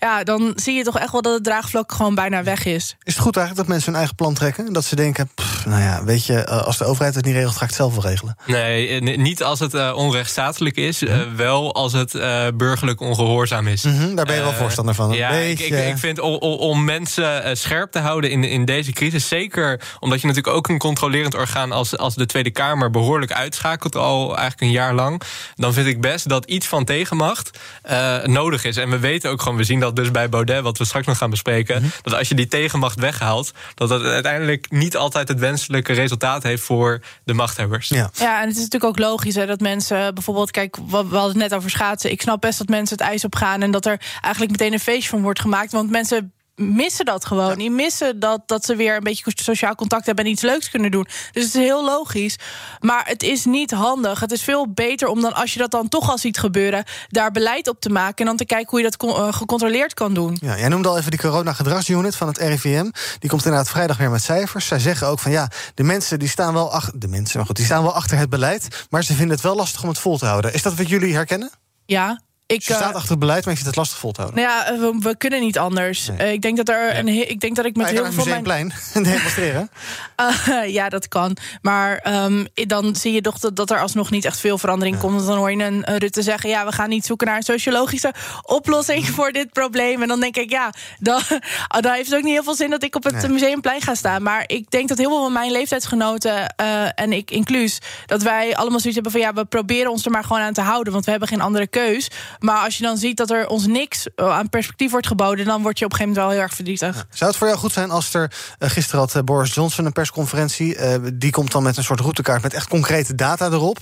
Ja, 0.00 0.24
dan 0.24 0.52
zie 0.56 0.74
je 0.76 0.82
toch 0.84 0.98
echt 0.98 1.12
wel 1.12 1.22
dat 1.22 1.34
het 1.34 1.44
draagvlak 1.44 1.92
gewoon 1.92 2.14
bijna 2.14 2.42
weg 2.42 2.64
is. 2.64 2.96
Is 3.02 3.14
het 3.14 3.22
goed 3.22 3.36
eigenlijk 3.36 3.56
dat 3.56 3.66
mensen 3.66 3.90
hun 3.92 3.98
eigen 4.00 4.14
plan 4.16 4.34
trekken? 4.34 4.72
Dat 4.72 4.84
ze 4.84 4.96
denken, 4.96 5.30
pff, 5.34 5.66
nou 5.66 5.82
ja, 5.82 6.04
weet 6.04 6.26
je, 6.26 6.34
eh, 6.44 6.62
als 6.62 6.78
de 6.78 6.84
overheid 6.84 7.14
het 7.14 7.24
niet 7.24 7.34
regelt, 7.34 7.52
ga 7.56 7.62
ik 7.62 7.66
het 7.66 7.76
zelf 7.76 7.94
wel 7.94 8.04
regelen. 8.10 8.36
Nee, 8.46 8.88
eh, 9.00 9.16
niet 9.18 9.42
als 9.42 9.58
het 9.60 9.74
eh, 9.74 9.92
onrechtstatelijk 9.96 10.76
is. 10.76 11.02
eh, 11.02 11.16
wel 11.36 11.74
als 11.74 11.92
het 11.92 12.14
eh, 12.14 12.46
burgerlijk 12.54 13.00
ongehoorzaam 13.00 13.66
is. 13.66 13.82
Mhm, 13.82 14.14
daar 14.14 14.24
ben 14.24 14.34
je 14.34 14.42
wel 14.42 14.52
voorstander 14.52 14.94
van. 14.94 15.10
Een 15.10 15.16
Ja, 15.16 15.28
ik, 15.30 15.58
ik, 15.60 15.86
ik 15.86 15.98
vind 15.98 16.20
om, 16.20 16.34
om- 16.34 16.84
mensen 16.84 17.56
scherp 17.56 17.90
te 17.92 17.98
houden 17.98 18.30
in, 18.30 18.44
in 18.44 18.64
deze 18.64 18.92
crisis... 18.92 19.28
zeker 19.28 19.80
omdat 20.00 20.20
je 20.20 20.26
natuurlijk 20.26 20.56
ook 20.56 20.68
een 20.68 20.78
controlerend 20.78 21.34
orgaan... 21.34 21.72
als, 21.72 21.96
als 21.96 22.14
de 22.14 22.26
Tweede 22.26 22.50
Kamer 22.50 22.90
behoorlijk 22.90 23.32
uitschakelt 23.32 23.96
al 23.96 24.26
eigenlijk 24.26 24.60
een 24.60 24.70
jaar 24.70 24.94
lang... 24.94 25.22
dan 25.54 25.72
vind 25.72 25.86
ik 25.86 26.00
best 26.00 26.28
dat 26.28 26.44
iets 26.44 26.66
van 26.66 26.84
tegenmacht 26.84 27.58
eh, 27.82 28.24
nodig 28.24 28.64
is. 28.64 28.76
En 28.76 28.90
we 28.90 28.98
weten 28.98 29.30
ook 29.30 29.42
gewoon, 29.42 29.56
we 29.58 29.64
zien 29.64 29.80
dat 29.80 29.87
dus 29.96 30.10
bij 30.10 30.28
Baudet... 30.28 30.62
wat 30.62 30.78
we 30.78 30.84
straks 30.84 31.06
nog 31.06 31.18
gaan 31.18 31.30
bespreken... 31.30 31.82
Mhm. 31.82 31.90
dat 32.02 32.14
als 32.14 32.28
je 32.28 32.34
die 32.34 32.46
tegenmacht 32.46 33.00
weghaalt... 33.00 33.52
dat 33.74 33.88
dat 33.88 34.02
uiteindelijk 34.02 34.70
niet 34.70 34.96
altijd 34.96 35.28
het 35.28 35.38
wenselijke 35.38 35.92
resultaat 35.92 36.42
heeft... 36.42 36.62
voor 36.62 37.00
de 37.24 37.34
machthebbers. 37.34 37.88
Ja. 37.88 38.10
Ja, 38.12 38.40
en 38.40 38.48
het 38.48 38.56
is 38.56 38.62
natuurlijk 38.62 38.84
ook 38.84 38.98
logisch 38.98 39.34
hè, 39.34 39.46
dat 39.46 39.60
mensen 39.60 40.14
bijvoorbeeld, 40.14 40.50
kijk, 40.50 40.76
we 40.76 41.06
we 41.08 41.16
hadden 41.16 41.40
het 41.40 41.50
net 41.50 41.54
over 41.54 41.70
schaatsen. 41.70 42.10
Ik 42.10 42.22
snap 42.22 42.40
best 42.40 42.58
dat 42.58 42.68
mensen 42.68 42.96
het 42.96 43.06
ijs 43.06 43.24
op 43.24 43.34
gaan 43.34 43.62
en 43.62 43.70
dat 43.70 43.86
er 43.86 44.00
eigenlijk 44.20 44.50
meteen 44.50 44.72
een 44.72 44.80
feestje 44.80 45.08
van 45.08 45.22
wordt 45.22 45.40
gemaakt. 45.40 45.72
Want 45.72 45.90
mensen 45.90 46.32
missen 46.58 47.04
dat 47.04 47.24
gewoon. 47.24 47.58
Die 47.58 47.70
missen 47.70 48.20
dat, 48.20 48.42
dat 48.46 48.64
ze 48.64 48.76
weer 48.76 48.96
een 48.96 49.02
beetje 49.02 49.32
sociaal 49.34 49.74
contact 49.74 50.06
hebben 50.06 50.24
en 50.24 50.30
iets 50.30 50.42
leuks 50.42 50.70
kunnen 50.70 50.90
doen. 50.90 51.06
Dus 51.32 51.44
het 51.44 51.54
is 51.54 51.60
heel 51.60 51.84
logisch. 51.84 52.36
Maar 52.80 53.06
het 53.06 53.22
is 53.22 53.44
niet 53.44 53.70
handig. 53.70 54.20
Het 54.20 54.32
is 54.32 54.42
veel 54.42 54.72
beter 54.72 55.08
om 55.08 55.20
dan, 55.20 55.34
als 55.34 55.52
je 55.52 55.58
dat 55.58 55.70
dan 55.70 55.88
toch 55.88 56.10
al 56.10 56.18
ziet 56.18 56.38
gebeuren, 56.38 56.84
daar 57.08 57.30
beleid 57.30 57.68
op 57.68 57.80
te 57.80 57.90
maken 57.90 58.16
en 58.16 58.24
dan 58.24 58.36
te 58.36 58.44
kijken 58.44 58.70
hoe 58.70 58.80
je 58.80 58.90
dat 58.90 59.16
eh, 59.16 59.32
gecontroleerd 59.32 59.94
kan 59.94 60.14
doen. 60.14 60.36
Ja, 60.40 60.58
jij 60.58 60.68
noemde 60.68 60.88
al 60.88 60.98
even 60.98 61.10
die 61.10 61.20
corona-gedragsunit 61.20 62.16
van 62.16 62.28
het 62.28 62.38
RIVM. 62.38 62.90
Die 63.18 63.30
komt 63.30 63.44
inderdaad 63.44 63.70
vrijdag 63.70 63.96
weer 63.96 64.10
met 64.10 64.22
cijfers. 64.22 64.66
Zij 64.66 64.78
zeggen 64.78 65.06
ook 65.06 65.18
van 65.18 65.30
ja, 65.30 65.50
de 65.74 65.82
mensen 65.82 66.18
die 66.18 66.28
staan 66.28 66.54
wel 66.54 66.72
achter. 66.72 66.98
De 66.98 67.08
mensen, 67.08 67.36
maar 67.36 67.46
goed, 67.46 67.56
die 67.56 67.64
staan 67.64 67.82
wel 67.82 67.94
achter 67.94 68.18
het 68.18 68.30
beleid. 68.30 68.86
Maar 68.90 69.04
ze 69.04 69.14
vinden 69.14 69.34
het 69.34 69.44
wel 69.44 69.56
lastig 69.56 69.82
om 69.82 69.88
het 69.88 69.98
vol 69.98 70.18
te 70.18 70.26
houden. 70.26 70.54
Is 70.54 70.62
dat 70.62 70.74
wat 70.74 70.88
jullie 70.88 71.14
herkennen? 71.14 71.50
Ja, 71.86 72.20
ik. 72.52 72.64
Eh, 72.64 72.76
staat 72.76 72.94
achter 72.94 73.10
het 73.10 73.18
beleid, 73.18 73.44
maar 73.44 73.54
je 73.54 73.60
vindt 73.60 73.76
het 73.76 73.76
lastig 73.76 73.98
vol 73.98 74.12
te 74.12 74.20
houden. 74.20 74.42
Nou 74.42 74.54
ja, 74.56 74.78
we, 74.78 74.98
we 75.08 75.16
kunnen 75.16 75.40
niet 75.40 75.58
anders. 75.58 76.08
Eh, 76.16 76.32
ik 76.32 76.42
denk 76.42 76.56
dat 76.56 76.68
er 76.68 76.98
een. 76.98 77.08
Ik 77.08 77.40
denk 77.40 77.56
dat 77.56 77.64
ik 77.64 77.76
met 77.76 77.88
je 77.88 77.92
heel 77.92 78.12
veel 78.12 78.24
mijn. 78.24 78.42
Museumplein 78.42 78.72
demonstreren. 79.12 79.70
Eh, 80.16 80.68
ja, 80.78 80.88
dat 80.88 81.08
kan. 81.08 81.36
Maar 81.62 81.96
ehm, 81.98 82.44
dan 82.54 82.96
zie 82.96 83.12
je 83.12 83.20
toch 83.20 83.38
dat, 83.38 83.56
dat 83.56 83.70
er 83.70 83.80
alsnog 83.80 84.10
niet 84.10 84.24
echt 84.24 84.40
veel 84.40 84.58
verandering 84.58 84.98
komt. 84.98 85.26
Dan 85.26 85.36
hoor 85.36 85.50
je 85.50 85.64
een, 85.64 85.98
Rutte 85.98 86.22
zeggen: 86.22 86.50
ja, 86.50 86.64
we 86.66 86.72
gaan 86.72 86.88
niet 86.88 87.06
zoeken 87.06 87.26
naar 87.26 87.36
een 87.36 87.42
sociologische 87.42 88.14
oplossing 88.42 89.06
voor 89.16 89.32
dit 89.32 89.52
probleem. 89.52 90.02
En 90.02 90.08
dan 90.08 90.20
denk 90.20 90.36
ik, 90.36 90.50
ja, 90.50 90.72
dan, 90.98 91.20
dan 91.80 91.92
heeft 91.92 92.08
het 92.08 92.18
ook 92.18 92.24
niet 92.24 92.32
heel 92.32 92.42
veel 92.42 92.54
zin 92.54 92.70
dat 92.70 92.82
ik 92.82 92.94
op 92.94 93.04
het 93.04 93.16
Nee. 93.22 93.28
museumplein 93.30 93.80
ga 93.80 93.94
staan. 93.94 94.22
Maar 94.22 94.44
ik 94.46 94.70
denk 94.70 94.88
dat 94.88 94.98
heel 94.98 95.08
veel 95.08 95.22
van 95.22 95.32
mijn 95.32 95.50
leeftijdsgenoten 95.50 96.54
eh, 96.56 96.84
en 96.94 97.12
ik 97.12 97.30
inclus, 97.30 97.78
dat 98.06 98.22
wij 98.22 98.56
allemaal 98.56 98.78
zoiets 98.78 98.94
hebben 98.94 99.12
van 99.12 99.20
ja, 99.20 99.32
we 99.32 99.44
proberen 99.44 99.90
ons 99.90 100.04
er 100.04 100.10
maar 100.10 100.24
gewoon 100.24 100.42
aan 100.42 100.52
te 100.52 100.60
houden, 100.60 100.92
want 100.92 101.04
we 101.04 101.10
hebben 101.10 101.28
geen 101.28 101.40
andere 101.40 101.66
keus. 101.66 102.10
Maar 102.40 102.64
als 102.64 102.76
je 102.76 102.82
dan 102.82 102.96
ziet 102.96 103.16
dat 103.16 103.30
er 103.30 103.46
ons 103.46 103.66
niks 103.66 104.06
eh, 104.14 104.30
aan 104.36 104.48
perspectief 104.48 104.90
wordt 104.90 105.06
geboden, 105.06 105.44
dan 105.44 105.62
word 105.62 105.78
je 105.78 105.84
op 105.84 105.90
een 105.92 105.96
gegeven 105.96 106.18
moment 106.20 106.36
wel 106.36 106.42
heel 106.44 106.48
erg 106.48 106.54
verdrietig. 106.54 107.06
Zou 107.10 107.30
het 107.30 107.38
voor 107.38 107.46
jou 107.48 107.58
goed 107.58 107.72
zijn 107.72 107.90
als 107.90 108.14
er 108.14 108.32
eh, 108.58 108.70
gisteren 108.70 109.00
had 109.00 109.14
eh, 109.14 109.22
Boris 109.22 109.54
Johnson 109.54 109.84
een 109.84 109.92
persconferentie? 109.92 110.76
die 111.14 111.30
komt 111.30 111.52
dan 111.52 111.62
met 111.62 111.76
een 111.76 111.84
soort 111.84 112.00
routekaart 112.00 112.42
met 112.42 112.54
echt 112.54 112.68
concrete 112.68 113.14
data 113.14 113.46
erop. 113.46 113.78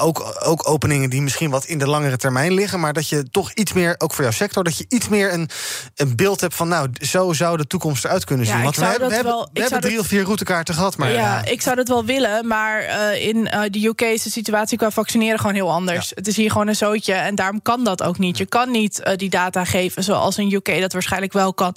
Ook, 0.00 0.36
ook 0.44 0.68
openingen 0.68 1.10
die 1.10 1.22
misschien 1.22 1.50
wat 1.50 1.64
in 1.64 1.78
de 1.78 1.86
langere 1.86 2.16
termijn 2.16 2.52
liggen, 2.52 2.80
maar 2.80 2.92
dat 2.92 3.08
je 3.08 3.30
toch 3.30 3.52
iets 3.52 3.72
meer, 3.72 3.94
ook 3.98 4.12
voor 4.14 4.24
jouw 4.24 4.32
sector, 4.32 4.64
dat 4.64 4.78
je 4.78 4.84
iets 4.88 5.08
meer 5.08 5.32
een, 5.32 5.48
een 5.94 6.16
beeld 6.16 6.40
hebt 6.40 6.54
van, 6.54 6.68
nou, 6.68 6.88
zo 6.92 7.32
zou 7.32 7.56
de 7.56 7.66
toekomst 7.66 8.04
eruit 8.04 8.24
kunnen 8.24 8.46
zien. 8.46 8.62
Want 8.62 8.76
we 8.76 8.84
hebben, 8.84 9.00
we 9.00 9.14
dat 9.14 9.14
hebben, 9.14 9.32
wel- 9.32 9.48
we 9.52 9.60
hebben 9.60 9.80
drie 9.80 9.92
dat- 9.94 10.02
of 10.02 10.08
vier 10.08 10.22
routekaarten 10.22 10.74
gehad, 10.74 10.96
maar 10.96 11.10
ja, 11.12 11.44
ik 11.44 11.62
zou 11.62 11.76
dat 11.76 11.88
wel 11.88 12.04
willen, 12.04 12.46
maar 12.46 12.82
in 13.18 13.44
de 13.70 13.86
UK 13.86 14.00
is 14.00 14.22
de 14.22 14.30
situatie 14.30 14.78
qua 14.78 14.90
vaccineren 14.90 15.38
gewoon 15.38 15.54
heel 15.54 15.70
anders. 15.72 16.12
Het 16.14 16.26
is 16.26 16.36
hier 16.36 16.50
gewoon 16.50 16.68
een 16.68 16.76
zootje 16.76 17.12
en 17.12 17.34
daarom 17.34 17.62
kan 17.62 17.84
dat 17.84 17.87
ook 17.96 18.18
niet. 18.18 18.38
Je 18.38 18.46
kan 18.46 18.70
niet 18.70 19.02
eh, 19.02 19.16
die 19.16 19.30
data 19.30 19.64
geven 19.64 20.04
zoals 20.04 20.38
in 20.38 20.52
UK 20.52 20.80
dat 20.80 20.92
waarschijnlijk 20.92 21.32
wel 21.32 21.54
kan. 21.54 21.74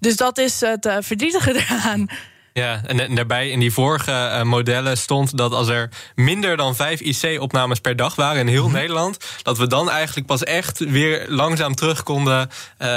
Dus 0.00 0.16
dat 0.16 0.38
is 0.38 0.60
het 0.60 0.86
eh, 0.86 0.96
verdrietige 1.00 1.54
eraan. 1.68 2.08
Ja, 2.54 2.80
en, 2.86 3.00
en 3.00 3.14
daarbij 3.14 3.50
in 3.50 3.60
die 3.60 3.72
vorige 3.72 4.12
eh, 4.12 4.42
modellen 4.42 4.96
stond 4.96 5.36
dat 5.36 5.52
als 5.52 5.68
er 5.68 5.88
minder 6.14 6.56
dan 6.56 6.76
vijf 6.76 7.00
IC-opnames 7.00 7.80
per 7.80 7.96
dag 7.96 8.14
waren 8.14 8.40
in 8.40 8.46
heel 8.46 8.68
Nederland, 8.68 9.16
dat 9.42 9.58
we 9.58 9.66
dan 9.66 9.90
eigenlijk 9.90 10.26
pas 10.26 10.42
echt 10.42 10.78
weer 10.78 11.24
langzaam 11.28 11.74
terug 11.74 12.02
konden 12.02 12.50
eh, 12.78 12.88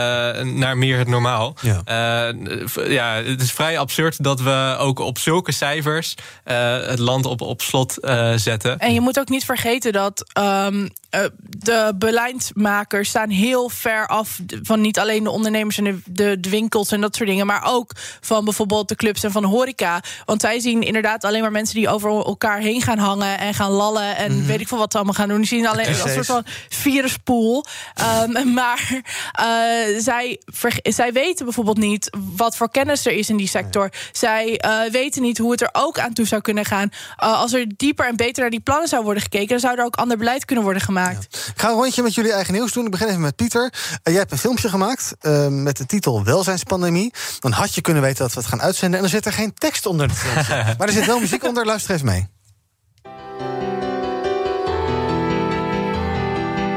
naar 0.41 0.77
meer 0.77 0.97
het 0.97 1.07
normaal. 1.07 1.55
Ja. 1.61 1.81
Eh, 1.85 2.89
ja, 2.89 3.13
het 3.13 3.41
is 3.41 3.51
vrij 3.51 3.79
absurd 3.79 4.23
dat 4.23 4.41
we 4.41 4.75
ook 4.79 4.99
op 4.99 5.17
zulke 5.17 5.51
cijfers 5.51 6.15
eh, 6.43 6.79
het 6.79 6.99
land 6.99 7.25
op, 7.25 7.41
op 7.41 7.61
slot 7.61 7.97
eh, 7.97 8.33
zetten. 8.35 8.79
En 8.79 8.93
je 8.93 9.01
moet 9.01 9.19
ook 9.19 9.29
niet 9.29 9.45
vergeten 9.45 9.93
dat 9.93 10.25
ehm, 10.33 10.87
eh, 11.09 11.21
de 11.41 11.93
beleidsmakers 11.95 13.09
staan 13.09 13.29
heel 13.29 13.69
ver 13.69 14.07
af 14.07 14.39
van 14.61 14.81
niet 14.81 14.99
alleen 14.99 15.23
de 15.23 15.29
ondernemers 15.29 15.77
en 15.77 15.83
de, 15.83 15.99
de, 16.05 16.39
de 16.39 16.49
winkels 16.49 16.91
en 16.91 17.01
dat 17.01 17.15
soort 17.15 17.29
dingen, 17.29 17.45
maar 17.45 17.63
ook 17.65 17.91
van 18.21 18.43
bijvoorbeeld 18.43 18.89
de 18.89 18.95
clubs 18.95 19.23
en 19.23 19.31
van 19.31 19.41
de 19.41 19.47
horeca. 19.47 20.01
Want 20.25 20.41
zij 20.41 20.59
zien 20.59 20.81
inderdaad 20.81 21.23
alleen 21.23 21.41
maar 21.41 21.51
mensen 21.51 21.75
die 21.75 21.89
over 21.89 22.09
elkaar 22.09 22.59
heen 22.59 22.81
gaan 22.81 22.97
hangen 22.97 23.39
en 23.39 23.53
gaan 23.53 23.71
lallen 23.71 24.15
en 24.15 24.45
weet 24.45 24.59
ik 24.59 24.67
veel 24.67 24.77
wat 24.77 24.91
ze 24.91 24.97
allemaal 24.97 25.15
gaan 25.15 25.27
doen. 25.27 25.37
Die 25.37 25.47
zien 25.47 25.67
alleen 25.67 25.87
een 25.87 25.95
soort 25.95 26.25
van 26.25 26.45
viruspoel. 26.69 27.65
Ehm, 27.93 28.53
maar 28.59 29.01
eh, 29.31 29.99
zij, 29.99 30.41
zij 30.83 31.13
weten 31.13 31.45
bijvoorbeeld 31.45 31.77
niet 31.77 32.17
wat 32.35 32.57
voor 32.57 32.71
kennis 32.71 33.05
er 33.05 33.13
is 33.13 33.29
in 33.29 33.37
die 33.37 33.47
sector. 33.47 33.89
Zij 34.11 34.57
eh, 34.57 34.91
weten 34.91 35.21
niet 35.21 35.37
hoe 35.37 35.51
het 35.51 35.61
er 35.61 35.69
ook 35.71 35.99
aan 35.99 36.13
toe 36.13 36.25
zou 36.25 36.41
kunnen 36.41 36.65
gaan. 36.65 36.89
Als 37.15 37.53
er 37.53 37.65
dieper 37.75 38.07
en 38.07 38.15
beter 38.15 38.41
naar 38.41 38.51
die 38.51 38.59
plannen 38.59 38.87
zou 38.87 39.03
worden 39.03 39.23
gekeken, 39.23 39.47
dan 39.47 39.59
zou 39.59 39.77
er 39.77 39.85
ook 39.85 39.95
ander 39.95 40.17
beleid 40.17 40.45
kunnen 40.45 40.63
worden 40.63 40.81
gemaakt. 40.81 40.95
Ik 41.05 41.53
ga 41.55 41.69
een 41.69 41.75
rondje 41.75 42.03
met 42.03 42.15
jullie 42.15 42.31
eigen 42.31 42.53
nieuws 42.53 42.71
doen. 42.71 42.85
Ik 42.85 42.91
begin 42.91 43.07
even 43.07 43.21
met 43.21 43.35
Pieter. 43.35 43.63
Uh, 43.63 43.89
jij 44.03 44.13
hebt 44.13 44.31
een 44.31 44.37
filmpje 44.37 44.69
gemaakt 44.69 45.15
uh, 45.21 45.47
met 45.47 45.77
de 45.77 45.85
titel 45.85 46.23
Welzijnspandemie. 46.23 47.13
Dan 47.39 47.51
had 47.51 47.75
je 47.75 47.81
kunnen 47.81 48.03
weten 48.03 48.23
dat 48.23 48.33
we 48.33 48.39
het 48.39 48.49
gaan 48.49 48.61
uitzenden. 48.61 48.99
En 48.99 49.05
er 49.05 49.11
zit 49.11 49.25
er 49.25 49.33
geen 49.33 49.53
tekst 49.53 49.85
onder 49.85 50.09
het 50.09 50.47
maar 50.77 50.87
er 50.87 50.93
zit 50.93 51.05
wel 51.05 51.19
muziek 51.19 51.43
onder. 51.43 51.65
Luister 51.65 51.93
even 51.93 52.05
mee. 52.05 52.27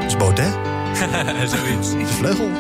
Dat 0.00 0.06
is 0.06 0.16
Baudet. 0.16 0.52
Zoiets. 1.50 1.90
De 1.90 2.06
vleugel. 2.06 2.50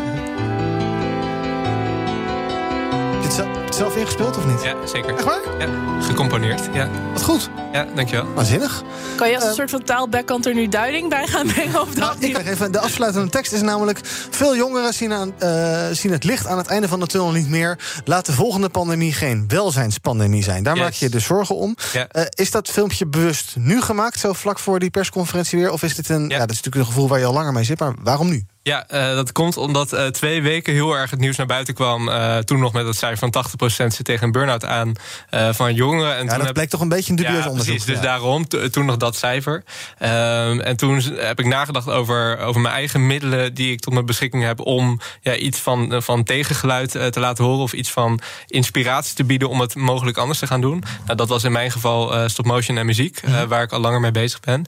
Heb 3.20 3.30
je 3.30 3.59
het 3.70 3.78
zelf 3.78 3.96
ingespeeld 3.96 4.36
of 4.36 4.46
niet? 4.46 4.62
Ja, 4.62 4.86
zeker. 4.86 5.14
Echt 5.14 5.24
waar? 5.24 5.40
Ja, 5.58 5.68
gecomponeerd. 6.00 6.68
Ja. 6.72 6.88
Wat 7.12 7.22
goed. 7.22 7.50
Ja, 7.72 7.86
dankjewel. 7.94 8.34
Waanzinnig. 8.34 8.82
Kan 9.16 9.28
je 9.28 9.34
als 9.34 9.44
een 9.44 9.50
uh, 9.50 9.56
soort 9.56 9.70
van 9.70 9.82
taalbackkant 9.82 10.46
er 10.46 10.54
nu 10.54 10.68
duiding 10.68 11.08
bij 11.08 11.26
gaan 11.26 11.46
brengen? 11.46 11.80
Of 11.80 11.96
nou, 11.96 12.16
ik 12.18 12.32
krijg 12.32 12.48
even, 12.48 12.72
de 12.72 12.80
afsluitende 12.80 13.30
tekst 13.30 13.52
is 13.52 13.60
namelijk... 13.60 14.00
veel 14.30 14.56
jongeren 14.56 14.92
zien, 14.92 15.12
aan, 15.12 15.32
uh, 15.42 15.86
zien 15.92 16.12
het 16.12 16.24
licht 16.24 16.46
aan 16.46 16.58
het 16.58 16.66
einde 16.66 16.88
van 16.88 17.00
de 17.00 17.06
tunnel 17.06 17.30
niet 17.30 17.48
meer. 17.48 17.78
Laat 18.04 18.26
de 18.26 18.32
volgende 18.32 18.68
pandemie 18.68 19.12
geen 19.12 19.44
welzijnspandemie 19.48 20.42
zijn. 20.42 20.62
Daar 20.62 20.74
yes. 20.74 20.82
maak 20.82 20.92
je 20.92 21.04
je 21.04 21.10
dus 21.10 21.24
zorgen 21.24 21.56
om. 21.56 21.76
Ja. 21.92 22.06
Uh, 22.12 22.22
is 22.30 22.50
dat 22.50 22.68
filmpje 22.68 23.06
bewust 23.06 23.56
nu 23.56 23.80
gemaakt, 23.80 24.18
zo 24.18 24.32
vlak 24.32 24.58
voor 24.58 24.78
die 24.78 24.90
persconferentie 24.90 25.58
weer? 25.58 25.70
Of 25.70 25.82
is 25.82 25.94
dit 25.94 26.08
een... 26.08 26.28
Ja. 26.28 26.34
ja, 26.34 26.40
dat 26.40 26.50
is 26.50 26.56
natuurlijk 26.56 26.84
een 26.84 26.92
gevoel 26.92 27.08
waar 27.08 27.18
je 27.18 27.24
al 27.24 27.32
langer 27.32 27.52
mee 27.52 27.64
zit, 27.64 27.78
maar 27.78 27.94
waarom 28.02 28.28
nu? 28.28 28.44
Ja, 28.62 28.86
uh, 28.92 29.14
dat 29.14 29.32
komt 29.32 29.56
omdat 29.56 29.92
uh, 29.92 30.06
twee 30.06 30.42
weken 30.42 30.72
heel 30.72 30.96
erg 30.96 31.10
het 31.10 31.20
nieuws 31.20 31.36
naar 31.36 31.46
buiten 31.46 31.74
kwam. 31.74 32.08
Uh, 32.08 32.38
toen 32.38 32.58
nog 32.58 32.72
met 32.72 32.86
het 32.86 32.96
cijfer 32.96 33.28
van 33.32 33.44
80% 33.44 33.59
zit 33.68 34.04
tegen 34.04 34.26
een 34.26 34.32
burn-out 34.32 34.64
aan 34.64 34.92
van 35.50 35.74
jongeren. 35.74 36.16
En 36.16 36.24
ja, 36.24 36.34
toen 36.34 36.44
dat 36.44 36.52
bleek 36.52 36.68
toch 36.68 36.80
een 36.80 36.88
beetje 36.88 37.10
een 37.10 37.16
dubieus 37.16 37.44
ja, 37.44 37.48
onderzoek. 37.48 37.74
Precies, 37.74 37.92
dus 37.92 38.00
daarom 38.00 38.48
toen 38.70 38.84
nog 38.86 38.96
dat 38.96 39.16
cijfer. 39.16 39.64
Ehm, 39.98 40.60
en 40.60 40.76
toen 40.76 41.00
heb 41.00 41.38
ik 41.40 41.46
nagedacht 41.46 41.88
over, 41.88 42.38
over 42.38 42.60
mijn 42.60 42.74
eigen 42.74 43.06
middelen 43.06 43.54
die 43.54 43.72
ik 43.72 43.80
tot 43.80 43.92
mijn 43.92 44.06
beschikking 44.06 44.42
heb 44.42 44.60
om 44.60 45.00
ja, 45.20 45.34
iets 45.34 45.58
van, 45.58 46.02
van 46.02 46.24
tegengeluid 46.24 46.90
te 46.90 47.20
laten 47.20 47.44
horen 47.44 47.62
of 47.62 47.72
iets 47.72 47.90
van 47.90 48.20
inspiratie 48.46 49.14
te 49.14 49.24
bieden 49.24 49.48
om 49.48 49.60
het 49.60 49.74
mogelijk 49.74 50.16
anders 50.16 50.38
te 50.38 50.46
gaan 50.46 50.60
doen. 50.60 50.82
Nou, 51.04 51.16
dat 51.16 51.28
was 51.28 51.44
in 51.44 51.52
mijn 51.52 51.70
geval 51.70 52.28
stop 52.28 52.44
motion 52.44 52.76
en 52.76 52.86
muziek, 52.86 53.20
-hmm. 53.20 53.48
waar 53.48 53.62
ik 53.62 53.72
al 53.72 53.80
langer 53.80 54.00
mee 54.00 54.10
bezig 54.10 54.40
ben. 54.40 54.64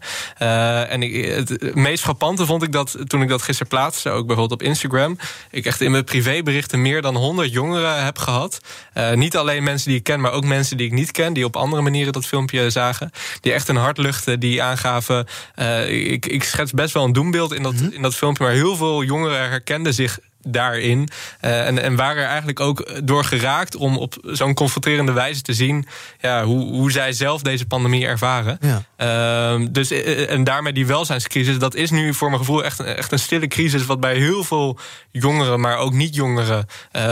en 0.88 1.03
ik, 1.03 1.24
het 1.24 1.74
meest 1.74 2.03
frappante 2.03 2.47
vond 2.47 2.62
ik 2.62 2.72
dat 2.72 2.97
toen 3.07 3.22
ik 3.22 3.28
dat 3.28 3.43
gisteren 3.43 3.68
plaatste, 3.68 4.11
ook 4.11 4.26
bijvoorbeeld 4.26 4.61
op 4.61 4.66
Instagram, 4.66 5.18
ik 5.51 5.66
echt 5.66 5.80
in 5.80 5.90
mijn 5.90 6.05
privéberichten 6.05 6.82
meer 6.82 7.03
dan 7.03 7.16
100 7.16 7.53
jongeren 7.53 8.05
heb 8.05 8.18
gehad. 8.18 8.61
Uh, 8.95 9.12
niet 9.12 9.37
alleen 9.37 9.62
mensen 9.62 9.89
die 9.89 9.99
ik 9.99 10.05
ken, 10.05 10.20
maar 10.20 10.33
ook 10.33 10.45
mensen 10.45 10.76
die 10.76 10.87
ik 10.87 10.93
niet 10.93 11.11
ken, 11.11 11.33
die 11.33 11.45
op 11.45 11.57
andere 11.57 11.83
manieren 11.83 12.12
dat 12.12 12.26
filmpje 12.26 12.70
zagen. 12.70 13.11
Die 13.41 13.53
echt 13.53 13.68
een 13.68 13.76
hart 13.76 13.99
luchten, 13.99 14.41
die 14.41 14.62
aangaven. 14.62 15.26
Uh, 15.57 16.11
ik, 16.12 16.26
ik 16.26 16.45
schets 16.45 16.72
best 16.72 16.95
wel 16.95 17.05
een 17.05 17.12
doembeeld 17.12 17.53
in 17.53 17.62
dat, 17.62 17.72
mm 17.72 17.78
-hmm. 17.78 17.93
in 17.93 18.03
dat 18.03 18.14
filmpje, 18.14 18.45
maar 18.45 18.53
heel 18.53 18.76
veel 18.76 19.03
jongeren 19.03 19.49
herkenden 19.49 19.95
zich 19.95 20.18
daarin. 20.43 21.09
Uh, 21.40 21.66
en, 21.66 21.82
en 21.82 21.97
waren 21.97 22.22
er 22.22 22.28
eigenlijk 22.28 22.61
ook 22.61 23.01
door 23.05 23.24
geraakt 23.24 23.76
om 23.76 23.97
op 23.97 24.14
zo'n 24.22 24.55
confronterende 24.55 25.12
wijze 25.12 25.43
te 25.43 25.55
zien 25.55 25.86
ja, 26.20 26.45
hoe, 26.45 26.72
hoe 26.72 26.93
zij 26.93 27.12
zelf 27.12 27.43
deze 27.43 27.66
pandemie 27.66 28.07
ervaren. 28.07 28.59
Ja. 28.61 28.82
Uh, 28.99 29.66
dus, 29.70 29.90
en 30.26 30.45
daarmee 30.45 30.72
die 30.72 30.86
welzijnscrisis, 30.86 31.59
dat 31.59 31.74
is 31.74 31.90
nu 31.90 32.14
voor 32.14 32.28
mijn 32.28 32.40
gevoel 32.40 32.64
echt, 32.64 32.80
echt 32.80 33.12
een 33.12 33.18
stille 33.18 33.47
crisis, 33.47 33.86
wat 33.86 34.01
bij 34.01 34.14
heel 34.14 34.45
veel 34.45 34.78
jongeren, 35.11 35.61
maar 35.61 35.76
ook 35.76 35.93
niet-jongeren 35.93 36.66
uh, 36.93 37.03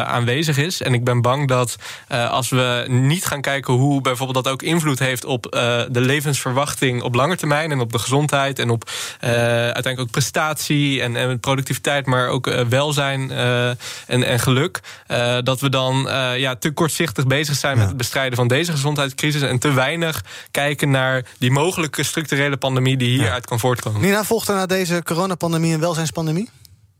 aanwezig 0.00 0.58
is. 0.58 0.82
En 0.82 0.94
ik 0.94 1.04
ben 1.04 1.22
bang 1.22 1.48
dat 1.48 1.76
als 2.08 2.48
we 2.48 2.84
niet 2.88 3.24
gaan 3.24 3.40
kijken 3.40 3.74
hoe 3.74 4.00
bijvoorbeeld 4.00 4.44
dat 4.44 4.52
ook 4.52 4.62
invloed 4.62 4.98
heeft 4.98 5.24
op 5.24 5.46
de 5.90 6.00
levensverwachting 6.00 7.02
op 7.02 7.14
lange 7.14 7.36
termijn 7.36 7.70
en 7.70 7.80
op 7.80 7.92
de 7.92 7.98
gezondheid 7.98 8.58
en 8.58 8.70
op 8.70 8.90
uiteindelijk 9.20 10.00
ook 10.00 10.10
prestatie 10.10 11.02
en, 11.02 11.16
en 11.16 11.40
productiviteit, 11.40 12.06
maar 12.06 12.28
ook 12.28 12.46
welzijn 12.72 13.30
uh, 13.30 13.68
en, 13.68 13.76
en 14.06 14.38
geluk. 14.38 14.80
Uh, 15.08 15.38
dat 15.42 15.60
we 15.60 15.68
dan 15.68 16.06
uh, 16.06 16.38
ja, 16.38 16.56
te 16.56 16.70
kortzichtig 16.70 17.26
bezig 17.26 17.56
zijn 17.56 17.72
ja. 17.72 17.78
met 17.78 17.88
het 17.88 17.96
bestrijden 17.96 18.36
van 18.36 18.48
deze 18.48 18.72
gezondheidscrisis. 18.72 19.42
En 19.42 19.58
te 19.58 19.72
weinig 19.72 20.24
kijken 20.50 20.90
naar 20.90 21.24
die 21.38 21.50
mogelijke 21.50 22.02
structurele 22.02 22.56
pandemie 22.56 22.96
die 22.96 23.08
hieruit 23.08 23.42
ja. 23.42 23.48
kan 23.48 23.58
voortkomen. 23.58 24.00
Nina, 24.00 24.24
volgt 24.24 24.48
er 24.48 24.54
na 24.54 24.66
deze 24.66 25.02
coronapandemie 25.02 25.74
een 25.74 25.80
welzijnspandemie? 25.80 26.48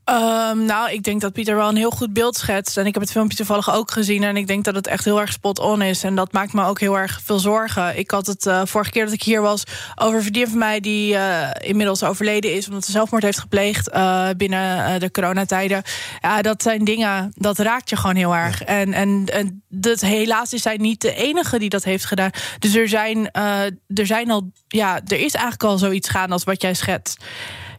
Um, 0.09 0.65
nou, 0.65 0.91
ik 0.91 1.03
denk 1.03 1.21
dat 1.21 1.33
Pieter 1.33 1.55
wel 1.55 1.69
een 1.69 1.75
heel 1.75 1.89
goed 1.89 2.13
beeld 2.13 2.35
schetst. 2.35 2.77
En 2.77 2.85
ik 2.85 2.93
heb 2.93 3.03
het 3.03 3.11
filmpje 3.11 3.37
toevallig 3.37 3.73
ook 3.73 3.91
gezien. 3.91 4.23
En 4.23 4.37
ik 4.37 4.47
denk 4.47 4.63
dat 4.63 4.75
het 4.75 4.87
echt 4.87 5.05
heel 5.05 5.21
erg 5.21 5.31
spot-on 5.31 5.81
is. 5.81 6.03
En 6.03 6.15
dat 6.15 6.31
maakt 6.31 6.53
me 6.53 6.65
ook 6.65 6.79
heel 6.79 6.97
erg 6.97 7.21
veel 7.23 7.39
zorgen. 7.39 7.97
Ik 7.97 8.11
had 8.11 8.27
het 8.27 8.45
uh, 8.45 8.61
vorige 8.65 8.91
keer 8.91 9.05
dat 9.05 9.13
ik 9.13 9.23
hier 9.23 9.41
was 9.41 9.63
over 9.95 10.15
een 10.15 10.21
vriendin 10.21 10.47
van 10.47 10.57
mij... 10.57 10.79
die 10.79 11.13
uh, 11.13 11.49
inmiddels 11.59 12.03
overleden 12.03 12.53
is 12.53 12.67
omdat 12.67 12.85
ze 12.85 12.91
zelfmoord 12.91 13.23
heeft 13.23 13.39
gepleegd... 13.39 13.93
Uh, 13.93 14.29
binnen 14.37 14.99
de 14.99 15.11
coronatijden. 15.11 15.83
Ja, 16.21 16.41
dat 16.41 16.61
zijn 16.61 16.83
dingen, 16.83 17.31
dat 17.35 17.57
raakt 17.57 17.89
je 17.89 17.95
gewoon 17.95 18.15
heel 18.15 18.35
erg. 18.35 18.63
En, 18.63 18.93
en, 18.93 19.25
en 19.25 19.63
dat, 19.69 20.01
helaas 20.01 20.53
is 20.53 20.61
zij 20.61 20.77
niet 20.77 21.01
de 21.01 21.13
enige 21.13 21.59
die 21.59 21.69
dat 21.69 21.83
heeft 21.83 22.05
gedaan. 22.05 22.31
Dus 22.59 22.75
er 22.75 22.89
zijn, 22.89 23.31
er 23.31 24.05
zijn 24.05 24.31
al... 24.31 24.51
Ja, 24.67 24.95
er 24.95 25.19
is 25.19 25.33
eigenlijk 25.33 25.63
al 25.63 25.77
zoiets 25.77 26.09
gaan 26.09 26.31
als 26.31 26.43
wat 26.43 26.61
jij 26.61 26.73
schetst. 26.73 27.23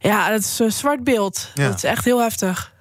Ja, 0.04 0.30
dat 0.30 0.40
is 0.40 0.58
een 0.58 0.72
zwart 0.72 1.04
beeld. 1.04 1.50
Ja. 1.54 1.68
Dat 1.68 1.76
is 1.76 1.84
echt 1.84 2.04
heel 2.04 2.20
heftig. 2.20 2.72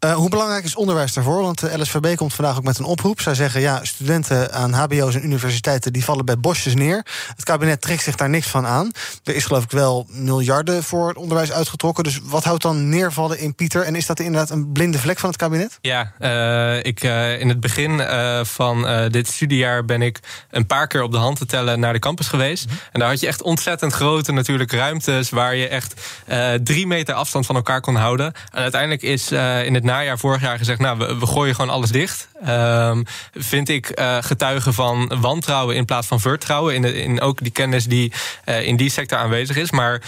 Uh, 0.00 0.14
hoe 0.14 0.28
belangrijk 0.28 0.64
is 0.64 0.74
onderwijs 0.74 1.12
daarvoor? 1.12 1.42
Want 1.42 1.60
de 1.60 1.78
LSVB 1.78 2.16
komt 2.16 2.34
vandaag 2.34 2.56
ook 2.56 2.64
met 2.64 2.78
een 2.78 2.84
oproep. 2.84 3.20
Zij 3.20 3.34
zeggen, 3.34 3.60
ja, 3.60 3.84
studenten 3.84 4.52
aan 4.52 4.72
hbo's 4.72 5.14
en 5.14 5.24
universiteiten... 5.24 5.92
die 5.92 6.04
vallen 6.04 6.24
bij 6.24 6.38
bosjes 6.38 6.74
neer. 6.74 7.06
Het 7.36 7.44
kabinet 7.44 7.80
trekt 7.80 8.02
zich 8.02 8.16
daar 8.16 8.28
niks 8.28 8.46
van 8.46 8.66
aan. 8.66 8.90
Er 9.24 9.34
is 9.34 9.44
geloof 9.44 9.64
ik 9.64 9.70
wel 9.70 10.06
miljarden 10.10 10.82
voor 10.82 11.08
het 11.08 11.16
onderwijs 11.16 11.52
uitgetrokken. 11.52 12.04
Dus 12.04 12.20
wat 12.22 12.44
houdt 12.44 12.62
dan 12.62 12.88
neervallen 12.88 13.38
in 13.38 13.54
Pieter? 13.54 13.82
En 13.82 13.94
is 13.94 14.06
dat 14.06 14.20
inderdaad 14.20 14.50
een 14.50 14.72
blinde 14.72 14.98
vlek 14.98 15.18
van 15.18 15.28
het 15.28 15.38
kabinet? 15.38 15.78
Ja, 15.80 16.12
uh, 16.20 16.84
ik, 16.84 17.04
uh, 17.04 17.40
in 17.40 17.48
het 17.48 17.60
begin 17.60 18.00
van 18.44 19.08
dit 19.10 19.28
studiejaar... 19.28 19.84
ben 19.84 20.02
ik 20.02 20.20
een 20.50 20.66
paar 20.66 20.86
keer 20.86 21.02
op 21.02 21.12
de 21.12 21.18
hand 21.18 21.38
te 21.38 21.46
tellen 21.46 21.80
naar 21.80 21.92
de 21.92 21.98
campus 21.98 22.28
geweest. 22.28 22.64
Mm-hmm. 22.64 22.80
En 22.92 23.00
daar 23.00 23.08
had 23.08 23.20
je 23.20 23.26
echt 23.26 23.42
ontzettend 23.42 23.92
grote 23.92 24.32
natuurlijk 24.32 24.72
ruimtes... 24.72 25.30
waar 25.30 25.54
je 25.54 25.68
echt 25.68 25.94
drie 26.62 26.86
meter 26.86 27.14
afstand 27.14 27.46
van 27.46 27.56
elkaar 27.56 27.80
kon 27.80 27.96
houden. 27.96 28.32
En 28.52 28.62
uiteindelijk 28.62 29.02
is 29.02 29.30
in 29.64 29.74
het 29.74 29.84
najaar 29.84 30.18
vorig 30.18 30.40
jaar 30.40 30.58
gezegd... 30.58 30.78
nou, 30.78 30.98
we, 30.98 31.26
gooien 31.26 31.54
gewoon 31.54 31.70
alles 31.70 31.90
dicht. 31.90 32.28
Um, 32.48 33.04
vind 33.34 33.68
ik 33.68 34.00
uh, 34.00 34.16
getuigen 34.20 34.74
van 34.74 35.12
wantrouwen 35.20 35.76
in 35.76 35.84
plaats 35.84 36.06
van 36.06 36.20
vertrouwen... 36.20 36.74
in, 36.74 36.84
in 36.84 37.20
ook 37.20 37.42
die 37.42 37.52
kennis 37.52 37.84
die 37.84 38.12
uh, 38.44 38.66
in 38.66 38.76
die 38.76 38.90
sector 38.90 39.18
aanwezig 39.18 39.56
is. 39.56 39.70
Maar 39.70 40.02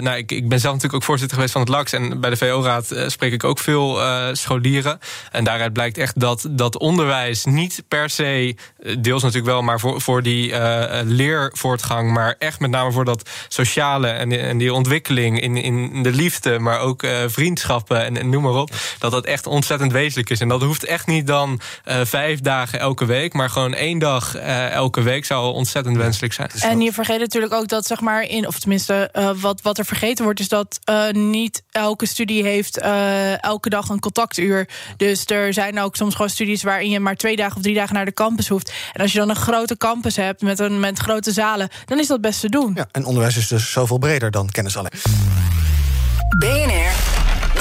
nou, 0.00 0.16
ik, 0.16 0.32
ik 0.32 0.48
ben 0.48 0.60
zelf 0.60 0.74
natuurlijk 0.74 0.94
ook 0.94 1.08
voorzitter 1.08 1.36
geweest 1.36 1.52
van 1.52 1.62
het 1.62 1.70
LAX... 1.70 1.92
en 1.92 2.20
bij 2.20 2.30
de 2.30 2.36
VO-raad 2.36 2.94
spreek 3.06 3.32
ik 3.32 3.44
ook 3.44 3.58
veel 3.58 4.00
scholieren. 4.32 4.98
En 5.30 5.44
daaruit 5.44 5.72
blijkt 5.72 5.98
echt 5.98 6.20
dat, 6.20 6.46
dat 6.50 6.78
onderwijs 6.78 7.44
niet 7.44 7.82
per 7.88 8.10
se... 8.10 8.56
deels 8.98 9.22
natuurlijk 9.22 9.52
wel, 9.52 9.62
maar 9.62 9.80
voor, 9.80 10.00
voor 10.00 10.22
die 10.22 10.54
leervoortgang... 11.04 12.12
maar 12.12 12.34
echt 12.38 12.60
met 12.60 12.70
name 12.70 12.92
voor 12.92 13.04
dat 13.04 13.30
sociale 13.48 14.08
en, 14.08 14.32
en 14.40 14.58
die 14.58 14.72
ontwikkeling 14.72 15.40
in, 15.40 15.56
in 15.56 16.02
de 16.02 16.12
liefde... 16.12 16.58
maar 16.58 16.80
ook 16.80 17.06
vriendschappen 17.26 18.04
en, 18.04 18.16
en 18.16 18.28
noem 18.28 18.42
maar 18.42 18.52
op 18.52 18.63
op. 18.64 18.96
Dat 18.98 19.10
dat 19.10 19.24
echt 19.24 19.46
ontzettend 19.46 19.92
wezenlijk 19.92 20.30
is. 20.30 20.40
En 20.40 20.48
dat 20.48 20.62
hoeft 20.62 20.84
echt 20.84 21.06
niet 21.06 21.26
dan 21.26 21.60
eh, 21.84 22.00
vijf 22.04 22.40
dagen 22.40 22.78
elke 22.78 23.04
week. 23.04 23.32
Maar 23.32 23.50
gewoon 23.50 23.74
één 23.74 23.98
dag 23.98 24.36
eh, 24.36 24.70
elke 24.70 25.02
week 25.02 25.24
zou 25.24 25.52
ontzettend 25.52 25.96
wenselijk 25.96 26.32
zijn. 26.32 26.50
En 26.60 26.80
je 26.80 26.92
vergeet 26.92 27.20
natuurlijk 27.20 27.52
ook 27.52 27.68
dat, 27.68 27.86
zeg 27.86 28.00
maar, 28.00 28.22
in, 28.22 28.46
of 28.46 28.58
tenminste, 28.58 29.08
eh, 29.12 29.30
wat, 29.36 29.62
wat 29.62 29.78
er 29.78 29.84
vergeten 29.84 30.24
wordt, 30.24 30.40
is 30.40 30.48
dat 30.48 30.78
eh, 30.84 31.10
niet 31.10 31.62
elke 31.70 32.06
studie 32.06 32.42
heeft 32.42 32.78
eh, 32.78 33.42
elke 33.42 33.68
dag 33.68 33.88
een 33.88 34.00
contactuur. 34.00 34.68
Dus 34.96 35.26
er 35.26 35.52
zijn 35.52 35.80
ook 35.80 35.96
soms 35.96 36.14
gewoon 36.14 36.30
studies 36.30 36.62
waarin 36.62 36.90
je 36.90 37.00
maar 37.00 37.16
twee 37.16 37.36
dagen 37.36 37.56
of 37.56 37.62
drie 37.62 37.74
dagen 37.74 37.94
naar 37.94 38.04
de 38.04 38.12
campus 38.12 38.48
hoeft. 38.48 38.72
En 38.92 39.00
als 39.00 39.12
je 39.12 39.18
dan 39.18 39.28
een 39.28 39.36
grote 39.36 39.76
campus 39.76 40.16
hebt 40.16 40.42
met, 40.42 40.58
een, 40.58 40.80
met 40.80 40.98
grote 40.98 41.32
zalen, 41.32 41.68
dan 41.84 41.98
is 41.98 42.06
dat 42.06 42.20
best 42.20 42.40
te 42.40 42.48
doen. 42.48 42.72
Ja, 42.74 42.88
en 42.92 43.04
onderwijs 43.04 43.36
is 43.36 43.48
dus 43.48 43.72
zoveel 43.72 43.98
breder 43.98 44.30
dan 44.30 44.48
kennis 44.48 44.76
alleen. 44.76 44.90
BNR 46.38 47.13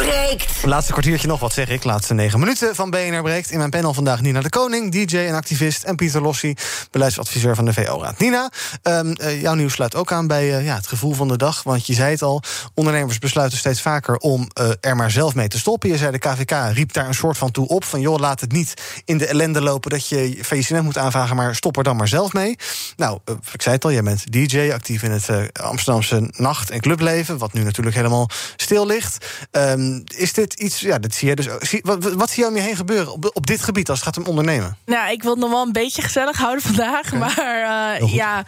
breekt. 0.05 0.65
Laatste 0.65 0.91
kwartiertje 0.91 1.27
nog, 1.27 1.39
wat 1.39 1.53
zeg 1.53 1.69
ik? 1.69 1.83
Laatste 1.83 2.13
negen 2.13 2.39
minuten 2.39 2.75
van 2.75 2.89
BNR 2.89 3.21
breekt. 3.21 3.51
In 3.51 3.57
mijn 3.57 3.69
panel 3.69 3.93
vandaag 3.93 4.21
Nina 4.21 4.41
de 4.41 4.49
Koning, 4.49 4.91
DJ 4.91 5.17
en 5.17 5.33
activist... 5.33 5.83
en 5.83 5.95
Pieter 5.95 6.21
Lossi, 6.21 6.53
beleidsadviseur 6.91 7.55
van 7.55 7.65
de 7.65 7.73
VO-raad. 7.73 8.19
Nina, 8.19 8.51
ehm, 8.81 9.11
eh, 9.11 9.41
jouw 9.41 9.53
nieuws 9.53 9.73
sluit 9.73 9.95
ook 9.95 10.11
aan 10.11 10.27
bij 10.27 10.57
eh, 10.57 10.65
ja, 10.65 10.75
het 10.75 10.87
gevoel 10.87 11.13
van 11.13 11.27
de 11.27 11.37
dag. 11.37 11.63
Want 11.63 11.87
je 11.87 11.93
zei 11.93 12.11
het 12.11 12.21
al, 12.21 12.41
ondernemers 12.73 13.19
besluiten 13.19 13.57
steeds 13.57 13.81
vaker... 13.81 14.17
om 14.17 14.47
eh, 14.53 14.69
er 14.79 14.95
maar 14.95 15.11
zelf 15.11 15.35
mee 15.35 15.47
te 15.47 15.59
stoppen. 15.59 15.89
Je 15.89 15.97
zei 15.97 16.11
de 16.11 16.19
KVK 16.19 16.51
riep 16.73 16.93
daar 16.93 17.07
een 17.07 17.13
soort 17.13 17.37
van 17.37 17.51
toe 17.51 17.67
op... 17.67 17.83
van 17.83 18.01
joh, 18.01 18.19
laat 18.19 18.41
het 18.41 18.51
niet 18.51 18.73
in 19.05 19.17
de 19.17 19.27
ellende 19.27 19.61
lopen 19.61 19.89
dat 19.89 20.07
je 20.07 20.37
faillissement 20.41 20.85
moet 20.85 20.97
aanvragen... 20.97 21.35
maar 21.35 21.55
stop 21.55 21.77
er 21.77 21.83
dan 21.83 21.95
maar 21.95 22.07
zelf 22.07 22.33
mee. 22.33 22.55
Nou, 22.95 23.19
ik 23.53 23.61
zei 23.61 23.75
het 23.75 23.85
al, 23.85 23.91
jij 23.91 24.03
bent 24.03 24.31
DJ, 24.31 24.71
actief 24.73 25.03
in 25.03 25.11
het 25.11 25.29
Amsterdamse 25.61 26.31
nacht- 26.31 26.69
en 26.69 26.81
clubleven... 26.81 27.37
wat 27.37 27.53
nu 27.53 27.63
natuurlijk 27.63 27.95
helemaal 27.95 28.29
stil 28.55 28.85
ligt. 28.85 29.25
Is 30.15 30.33
dit 30.33 30.53
iets, 30.53 30.79
ja, 30.79 30.99
dat 30.99 31.15
zie 31.15 31.29
je 31.29 31.35
dus 31.35 31.49
ook. 31.49 31.61
Wat, 31.81 32.13
wat 32.13 32.29
zie 32.29 32.43
je 32.43 32.49
om 32.49 32.55
je 32.55 32.61
heen 32.61 32.75
gebeuren 32.75 33.11
op, 33.11 33.31
op 33.33 33.47
dit 33.47 33.61
gebied 33.61 33.89
als 33.89 33.99
het 33.99 34.07
gaat 34.07 34.17
om 34.17 34.29
ondernemen? 34.29 34.77
Nou, 34.85 35.11
ik 35.11 35.21
wil 35.21 35.31
het 35.31 35.39
nog 35.39 35.49
wel 35.49 35.65
een 35.65 35.71
beetje 35.71 36.01
gezellig 36.01 36.37
houden 36.37 36.63
vandaag. 36.63 37.13
Maar 37.13 37.97
eh, 37.99 38.13
ja. 38.13 38.45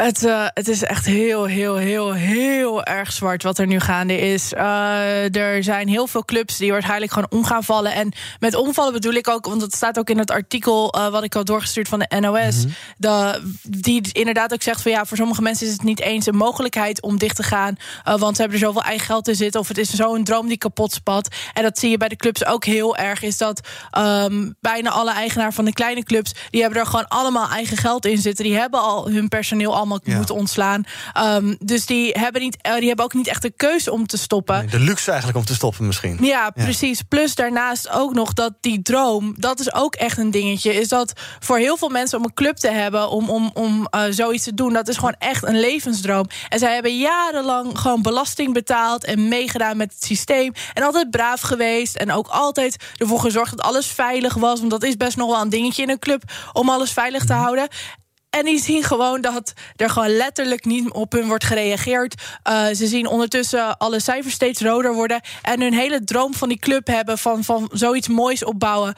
Het, 0.00 0.24
eh, 0.24 0.46
het 0.54 0.68
is 0.68 0.82
echt 0.82 1.06
heel, 1.06 1.44
heel, 1.44 1.76
heel, 1.76 2.12
heel 2.12 2.84
erg 2.84 3.12
zwart 3.12 3.42
wat 3.42 3.58
er 3.58 3.66
nu 3.66 3.80
gaande 3.80 4.18
is. 4.18 4.52
Eh, 4.52 5.36
er 5.36 5.62
zijn 5.62 5.88
heel 5.88 6.06
veel 6.06 6.24
clubs 6.24 6.56
die 6.56 6.72
waarschijnlijk 6.72 7.12
gewoon 7.12 7.30
om 7.30 7.44
gaan 7.44 7.64
vallen. 7.64 7.94
En 7.94 8.12
met 8.38 8.54
omvallen 8.54 8.92
bedoel 8.92 9.12
ik 9.12 9.28
ook, 9.28 9.46
want 9.46 9.62
het 9.62 9.74
staat 9.74 9.98
ook 9.98 10.10
in 10.10 10.18
het 10.18 10.30
artikel 10.30 10.92
eh, 10.92 11.08
wat 11.08 11.22
ik 11.22 11.32
had 11.32 11.46
doorgestuurd 11.46 11.88
van 11.88 11.98
de 11.98 12.20
NOS. 12.20 12.64
de, 12.96 13.42
die 13.62 14.12
inderdaad 14.12 14.52
ook 14.52 14.62
zegt 14.62 14.82
van 14.82 14.90
ja, 14.90 15.04
voor 15.04 15.16
sommige 15.16 15.42
mensen 15.42 15.66
is 15.66 15.72
het 15.72 15.82
niet 15.82 16.00
eens 16.00 16.26
een 16.26 16.36
mogelijkheid 16.36 17.02
om 17.02 17.18
dicht 17.18 17.36
te 17.36 17.42
gaan. 17.42 17.76
want 18.04 18.36
ze 18.36 18.42
hebben 18.42 18.60
er 18.60 18.66
zoveel 18.66 18.82
eigen 18.82 19.06
geld 19.06 19.28
in 19.28 19.34
zitten. 19.34 19.60
Of 19.60 19.68
het 19.68 19.78
is 19.78 19.90
zo'n 19.90 20.24
droom 20.24 20.48
die 20.48 20.58
kapot 20.58 20.92
spat. 20.92 21.34
En 21.52 21.62
dat 21.62 21.78
zie 21.78 21.90
je 21.90 21.96
bij 21.96 22.08
de 22.08 22.16
clubs 22.16 22.46
ook 22.46 22.64
heel 22.64 22.96
erg. 22.96 23.22
Is 23.22 23.36
dat 23.36 23.68
ehm, 23.90 24.50
bijna 24.60 24.90
alle 24.90 25.12
eigenaar 25.12 25.52
van 25.52 25.64
de 25.64 25.72
kleine 25.72 26.02
clubs, 26.02 26.34
die 26.50 26.60
hebben 26.60 26.80
er 26.80 26.86
gewoon 26.86 27.08
allemaal 27.08 27.48
eigen 27.48 27.76
geld 27.76 28.06
in 28.06 28.18
zitten. 28.18 28.44
Die 28.44 28.56
hebben 28.56 28.80
al 28.80 29.10
hun 29.10 29.28
personeel 29.28 29.76
allemaal 29.76 29.88
moeten 30.04 30.34
ontslaan. 30.34 30.84
Ehm, 31.12 31.54
dus 31.58 31.86
die 31.86 32.10
hebben, 32.18 32.40
niet, 32.40 32.56
eh, 32.60 32.74
die 32.74 32.86
hebben 32.86 33.04
ook 33.04 33.14
niet 33.14 33.28
echt 33.28 33.42
de 33.42 33.52
keuze 33.56 33.92
om 33.92 34.06
te 34.06 34.18
stoppen. 34.18 34.70
De 34.70 34.80
luxe 34.80 35.08
eigenlijk 35.08 35.38
om 35.38 35.44
te 35.44 35.54
stoppen 35.54 35.86
misschien. 35.86 36.18
Ja, 36.20 36.50
precies. 36.50 37.02
Plus 37.02 37.34
daarnaast 37.34 37.90
ook 37.90 38.14
nog 38.14 38.32
dat 38.32 38.52
die 38.60 38.82
droom, 38.82 39.34
dat 39.36 39.60
is 39.60 39.74
ook 39.74 39.94
echt 39.94 40.18
een 40.18 40.30
dingetje. 40.30 40.74
Is 40.74 40.88
dat 40.88 41.12
voor 41.38 41.58
heel 41.58 41.76
veel 41.76 41.88
mensen 41.88 42.18
om 42.18 42.24
een 42.24 42.34
club 42.34 42.56
te 42.56 42.70
hebben, 42.70 43.10
om, 43.10 43.30
om, 43.30 43.50
om 43.54 43.86
eh, 43.90 44.02
zoiets 44.10 44.44
te 44.44 44.54
doen, 44.54 44.72
dat 44.72 44.88
is 44.88 44.96
gewoon 44.96 45.16
echt 45.18 45.44
een 45.44 45.60
levensdroom. 45.60 46.26
En 46.48 46.58
zij 46.58 46.74
hebben 46.74 46.98
jarenlang 46.98 47.78
gewoon 47.78 48.02
belasting 48.02 48.52
betaald 48.52 49.04
en 49.04 49.28
meegedaan 49.28 49.76
met 49.76 49.92
het 49.92 50.04
systeem. 50.04 50.52
En 50.74 50.82
altijd 50.82 51.10
braaf 51.10 51.40
geweest. 51.40 51.96
En 51.96 52.12
ook 52.12 52.26
altijd 52.26 52.76
ervoor 52.96 53.20
gezorgd 53.20 53.56
dat 53.56 53.66
alles 53.66 53.86
veilig 53.86 54.34
was. 54.34 54.58
Want 54.58 54.70
dat 54.70 54.82
is 54.82 54.96
best 54.96 55.16
nog 55.16 55.30
wel 55.30 55.40
een 55.40 55.48
dingetje 55.48 55.82
in 55.82 55.90
een 55.90 55.98
club 55.98 56.22
om 56.52 56.68
alles 56.68 56.92
veilig 56.92 57.24
te 57.24 57.32
houden. 57.32 57.68
En 58.30 58.44
die 58.44 58.58
zien 58.58 58.82
gewoon 58.82 59.20
dat 59.20 59.52
er 59.76 59.90
gewoon 59.90 60.16
letterlijk 60.16 60.64
niet 60.64 60.90
op 60.90 61.12
hun 61.12 61.26
wordt 61.26 61.44
gereageerd. 61.44 62.22
Uh, 62.48 62.66
ze 62.66 62.86
zien 62.86 63.06
ondertussen 63.06 63.78
alle 63.78 64.00
cijfers 64.00 64.34
steeds 64.34 64.60
roder 64.60 64.94
worden. 64.94 65.20
En 65.42 65.60
hun 65.60 65.72
hele 65.72 66.04
droom 66.04 66.34
van 66.34 66.48
die 66.48 66.58
club 66.58 66.86
hebben 66.86 67.18
van, 67.18 67.44
van 67.44 67.70
zoiets 67.72 68.08
moois 68.08 68.44
opbouwen. 68.44 68.94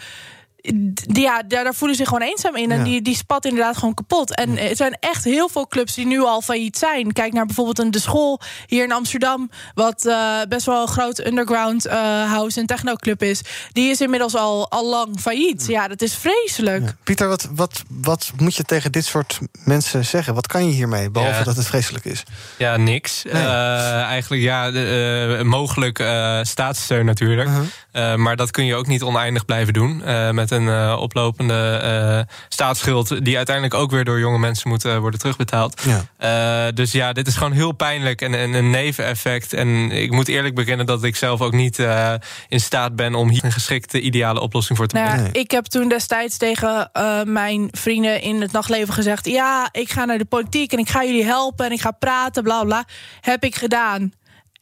Ja, 1.12 1.42
daar, 1.48 1.64
daar 1.64 1.74
voelen 1.74 1.96
ze 1.96 2.02
zich 2.02 2.12
gewoon 2.12 2.28
eenzaam 2.28 2.56
in. 2.56 2.70
En 2.70 2.78
Ja. 2.78 2.84
die, 2.84 3.02
die 3.02 3.16
spat 3.16 3.44
inderdaad 3.44 3.76
gewoon 3.76 3.94
kapot. 3.94 4.34
En 4.36 4.58
er 4.58 4.76
zijn 4.76 4.96
echt 5.00 5.24
heel 5.24 5.48
veel 5.48 5.66
clubs 5.66 5.94
die 5.94 6.06
nu 6.06 6.20
al 6.20 6.40
failliet 6.42 6.78
zijn. 6.78 7.12
Kijk 7.12 7.32
naar 7.32 7.46
bijvoorbeeld 7.46 7.78
een 7.78 7.90
De 7.90 8.00
School 8.00 8.40
hier 8.66 8.84
in 8.84 8.92
Amsterdam. 8.92 9.50
Wat 9.74 10.06
eh, 10.06 10.40
best 10.48 10.66
wel 10.66 10.82
een 10.82 10.88
groot 10.88 11.26
underground 11.26 11.86
eh, 11.86 11.96
house 12.32 12.60
en 12.60 12.66
technoclub 12.66 13.22
is. 13.22 13.40
Die 13.72 13.90
is 13.90 14.00
inmiddels 14.00 14.34
al, 14.36 14.70
al 14.70 14.88
lang 14.88 15.20
failliet. 15.20 15.64
Ja, 15.66 15.88
dat 15.88 16.02
is 16.02 16.14
vreselijk. 16.14 16.94
Pieter, 17.04 17.28
wat, 17.28 17.48
wat, 17.50 17.82
wat 17.88 18.30
moet 18.36 18.54
je 18.56 18.62
tegen 18.64 18.92
dit 18.92 19.04
soort 19.04 19.38
mensen 19.64 20.04
zeggen? 20.04 20.34
Wat 20.34 20.46
kan 20.46 20.66
je 20.66 20.72
hiermee, 20.72 21.10
behalve 21.10 21.38
Ja. 21.38 21.44
dat 21.44 21.56
het 21.56 21.66
vreselijk 21.66 22.04
is? 22.04 22.22
Ja, 22.58 22.76
niks. 22.76 23.24
Eh, 23.24 24.02
eigenlijk 24.02 24.42
ja, 24.42 24.70
eh, 24.72 25.42
mogelijk 25.42 25.98
eh, 25.98 26.38
staatssteun 26.42 27.04
natuurlijk. 27.04 27.48
Eh, 27.92 28.14
maar 28.14 28.36
dat 28.36 28.50
kun 28.50 28.64
je 28.64 28.74
ook 28.74 28.86
niet 28.86 29.02
oneindig 29.02 29.44
blijven 29.44 29.72
doen. 29.72 30.02
eh, 30.04 30.30
met 30.30 30.50
een 30.52 30.68
eh, 30.68 30.96
oplopende 31.00 31.80
eh, 31.82 32.34
staatsschuld... 32.48 33.24
die 33.24 33.36
uiteindelijk 33.36 33.74
ook 33.74 33.90
weer 33.90 34.04
door 34.04 34.18
jonge 34.18 34.38
mensen 34.38 34.68
moet 34.68 34.84
eh, 34.84 34.98
worden 34.98 35.20
terugbetaald. 35.20 35.82
Ja. 35.82 36.66
Eh, 36.66 36.72
dus 36.74 36.92
ja, 36.92 37.12
dit 37.12 37.26
is 37.26 37.36
gewoon 37.36 37.52
heel 37.52 37.72
pijnlijk 37.72 38.20
en, 38.20 38.34
en 38.34 38.54
een 38.54 38.70
neveneffect. 38.70 39.52
En 39.52 39.90
ik 39.90 40.10
moet 40.10 40.28
eerlijk 40.28 40.54
bekennen 40.54 40.86
dat 40.86 41.04
ik 41.04 41.16
zelf 41.16 41.40
ook 41.40 41.52
niet 41.52 41.78
eh, 41.78 42.14
in 42.48 42.60
staat 42.60 42.96
ben... 42.96 43.14
om 43.14 43.28
hier 43.28 43.44
een 43.44 43.52
geschikte 43.52 44.00
ideale 44.00 44.40
oplossing 44.40 44.78
voor 44.78 44.86
te 44.86 44.94
Nou. 44.94 45.28
Ik 45.32 45.50
heb 45.50 45.64
toen 45.64 45.88
destijds 45.88 46.36
tegen 46.36 46.90
eh, 46.92 47.22
mijn 47.22 47.68
vrienden 47.70 48.20
in 48.20 48.40
het 48.40 48.52
nachtleven 48.52 48.94
gezegd: 48.94 49.26
Ja, 49.26 49.68
ik 49.72 49.90
ga 49.90 50.04
naar 50.04 50.18
de 50.18 50.24
politiek 50.24 50.72
en 50.72 50.78
ik 50.78 50.88
ga 50.88 51.04
jullie 51.04 51.24
helpen 51.24 51.66
en 51.66 51.72
ik 51.72 51.80
ga 51.80 51.90
praten, 51.90 52.42
bla 52.42 52.64
bla. 52.64 52.84
Heb 53.20 53.44
ik 53.44 53.54
gedaan. 53.54 54.12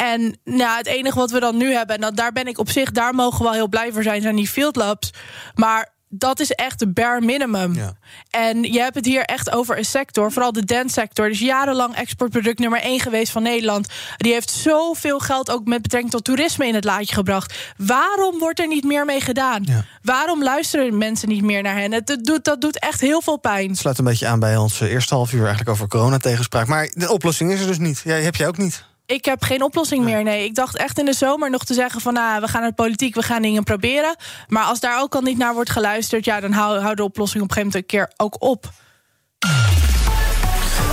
En 0.00 0.38
nou, 0.44 0.76
het 0.76 0.86
enige 0.86 1.18
wat 1.18 1.30
we 1.30 1.40
dan 1.40 1.56
nu 1.56 1.72
hebben, 1.72 1.94
en 1.94 2.00
dat, 2.00 2.16
daar 2.16 2.32
ben 2.32 2.46
ik 2.46 2.58
op 2.58 2.70
zich, 2.70 2.90
daar 2.90 3.14
mogen 3.14 3.38
we 3.38 3.44
wel 3.44 3.52
heel 3.52 3.68
blij 3.68 3.92
voor 3.92 4.02
zijn, 4.02 4.22
zijn 4.22 4.36
die 4.36 4.48
field 4.48 4.76
labs. 4.76 5.12
Maar 5.54 5.92
dat 6.08 6.40
is 6.40 6.50
echt 6.50 6.78
de 6.78 6.92
bare 6.92 7.20
minimum. 7.20 7.94
En 8.30 8.62
je 8.62 8.80
hebt 8.80 8.94
het 8.94 9.04
hier 9.04 9.22
echt 9.22 9.50
over 9.50 9.78
een 9.78 9.84
sector, 9.84 10.32
vooral 10.32 10.52
de 10.52 10.64
dance 10.64 10.92
sector. 10.92 11.28
Dus 11.28 11.38
jarenlang 11.38 11.94
exportproduct 11.94 12.58
nummer 12.58 12.80
één 12.80 13.00
geweest 13.00 13.32
van 13.32 13.42
Nederland. 13.42 13.88
Die 14.16 14.32
heeft 14.32 14.50
zoveel 14.50 15.18
geld 15.18 15.50
ook 15.50 15.64
met 15.64 15.82
betrekking 15.82 16.12
tot 16.12 16.24
toerisme 16.24 16.66
in 16.66 16.74
het 16.74 16.84
laadje 16.84 17.14
gebracht. 17.14 17.72
Waarom 17.76 18.38
wordt 18.38 18.60
er 18.60 18.68
niet 18.68 18.84
meer 18.84 19.04
mee 19.04 19.20
gedaan? 19.20 19.64
Waarom 20.02 20.42
luisteren 20.42 20.98
mensen 20.98 21.28
niet 21.28 21.42
meer 21.42 21.62
naar 21.62 21.76
hen? 21.76 21.92
Het, 21.92 22.18
doet, 22.22 22.44
dat 22.44 22.60
doet 22.60 22.78
echt 22.78 23.00
heel 23.00 23.20
veel 23.22 23.38
pijn. 23.38 23.68
Het 23.68 23.78
sluit 23.78 23.98
een 23.98 24.04
beetje 24.04 24.26
aan 24.26 24.40
bij 24.40 24.56
ons 24.56 24.80
eerste 24.80 25.14
half 25.14 25.32
uur 25.32 25.40
eigenlijk 25.40 25.70
over 25.70 25.88
corona-tegenspraak. 25.88 26.66
Maar 26.66 26.90
de 26.94 27.12
oplossing 27.12 27.52
is 27.52 27.60
er 27.60 27.66
dus 27.66 27.78
niet. 27.78 28.00
Jij, 28.04 28.22
heb 28.22 28.36
jij 28.36 28.48
ook 28.48 28.58
niet. 28.58 28.88
Ik 29.10 29.24
heb 29.24 29.42
geen 29.42 29.62
oplossing 29.62 30.04
meer. 30.04 30.22
Nee, 30.22 30.44
ik 30.44 30.54
dacht 30.54 30.76
echt 30.76 30.98
in 30.98 31.04
de 31.04 31.12
zomer 31.12 31.50
nog 31.50 31.64
te 31.64 31.74
zeggen 31.74 32.00
van, 32.00 32.12
nou, 32.12 32.40
we 32.40 32.48
gaan 32.48 32.60
naar 32.60 32.70
de 32.70 32.76
politiek, 32.76 33.14
we 33.14 33.22
gaan 33.22 33.42
dingen 33.42 33.64
proberen. 33.64 34.16
Maar 34.48 34.64
als 34.64 34.80
daar 34.80 35.00
ook 35.00 35.14
al 35.14 35.20
niet 35.20 35.38
naar 35.38 35.54
wordt 35.54 35.70
geluisterd, 35.70 36.24
ja, 36.24 36.40
dan 36.40 36.52
hou, 36.52 36.78
hou 36.78 36.94
de 36.94 37.02
oplossing 37.02 37.42
op 37.42 37.48
een 37.48 37.56
gegeven 37.56 37.80
moment 37.80 37.92
een 37.92 37.98
keer 37.98 38.26
ook 38.26 38.42
op. 38.42 38.70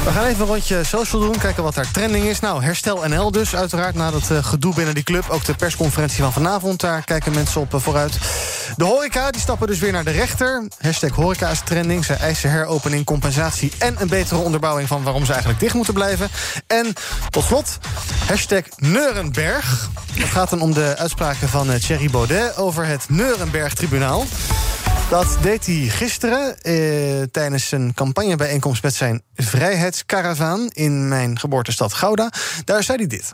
We 0.08 0.14
gaan 0.14 0.26
even 0.26 0.42
een 0.42 0.48
rondje 0.48 0.84
social 0.84 1.22
doen, 1.22 1.38
kijken 1.38 1.64
wat 1.64 1.76
daar 1.76 1.92
trending 1.92 2.26
is. 2.26 2.40
Nou, 2.40 2.64
Herstel 2.64 3.08
NL 3.08 3.32
dus, 3.32 3.56
uiteraard, 3.56 3.96
na 3.96 4.12
dat 4.12 4.32
eh, 4.32 4.44
gedoe 4.44 4.74
binnen 4.74 4.94
die 4.94 5.04
club. 5.04 5.30
Ook 5.30 5.46
de 5.46 5.56
persconferentie 5.56 6.24
van 6.24 6.34
vanavond, 6.34 6.80
daar 6.80 7.04
kijken 7.04 7.34
mensen 7.34 7.62
op 7.62 7.74
eh, 7.74 7.80
vooruit. 7.80 8.18
De 8.78 8.84
horeca, 8.84 9.32
die 9.32 9.42
stappen 9.42 9.68
dus 9.68 9.80
weer 9.80 9.92
naar 9.92 10.04
de 10.04 10.12
rechter. 10.12 10.68
Hashtag 10.82 11.12
horeca 11.12 11.50
is 11.50 11.60
trending. 11.60 12.06
Zij 12.06 12.18
eisen 12.18 12.52
heropening, 12.52 13.06
compensatie 13.06 13.72
en 13.78 13.96
een 14.00 14.08
betere 14.08 14.40
onderbouwing... 14.40 14.88
van 14.88 15.04
waarom 15.04 15.26
ze 15.26 15.32
eigenlijk 15.32 15.60
dicht 15.60 15.74
moeten 15.74 15.94
blijven. 15.94 16.30
En 16.68 16.94
tot 17.30 17.44
slot, 17.44 17.78
hashtag 18.28 18.64
Neurenberg. 18.76 19.90
Het 20.14 20.30
gaat 20.30 20.50
dan 20.50 20.62
om 20.62 20.74
de 20.74 20.96
uitspraken 20.98 21.50
van 21.50 21.72
eh, 21.72 21.80
Thierry 21.80 22.10
Baudet... 22.10 22.58
over 22.58 22.86
het 22.86 23.06
Neurenberg-tribunaal. 23.10 24.26
Dat 25.10 25.38
deed 25.42 25.66
hij 25.66 25.76
gisteren 25.76 26.62
eh, 26.62 27.22
tijdens 27.32 27.72
een 27.72 27.94
campagnebijeenkomst 27.94 28.84
met 28.84 28.94
zijn 28.94 29.22
vrijheidskaravaan 29.36 30.68
in 30.70 31.08
mijn 31.08 31.40
geboortestad 31.40 31.94
Gouda. 31.94 32.30
Daar 32.66 32.84
zei 32.84 32.98
hij 32.98 33.08
dit. 33.08 33.34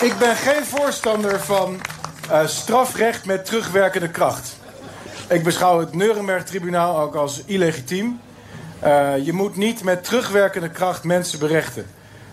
Ik 0.00 0.18
ben 0.18 0.36
geen 0.36 0.64
voorstander 0.64 1.40
van 1.40 1.80
eh, 2.30 2.46
strafrecht 2.46 3.26
met 3.26 3.44
terugwerkende 3.44 4.08
kracht. 4.08 4.56
Ik 5.28 5.42
beschouw 5.42 5.80
het 5.80 5.94
Nuremberg-tribunaal 5.94 7.00
ook 7.00 7.14
als 7.14 7.42
illegitiem. 7.46 8.20
Eh, 8.78 9.12
je 9.24 9.32
moet 9.32 9.56
niet 9.56 9.82
met 9.82 10.04
terugwerkende 10.04 10.70
kracht 10.70 11.04
mensen 11.04 11.38
berechten. 11.38 11.86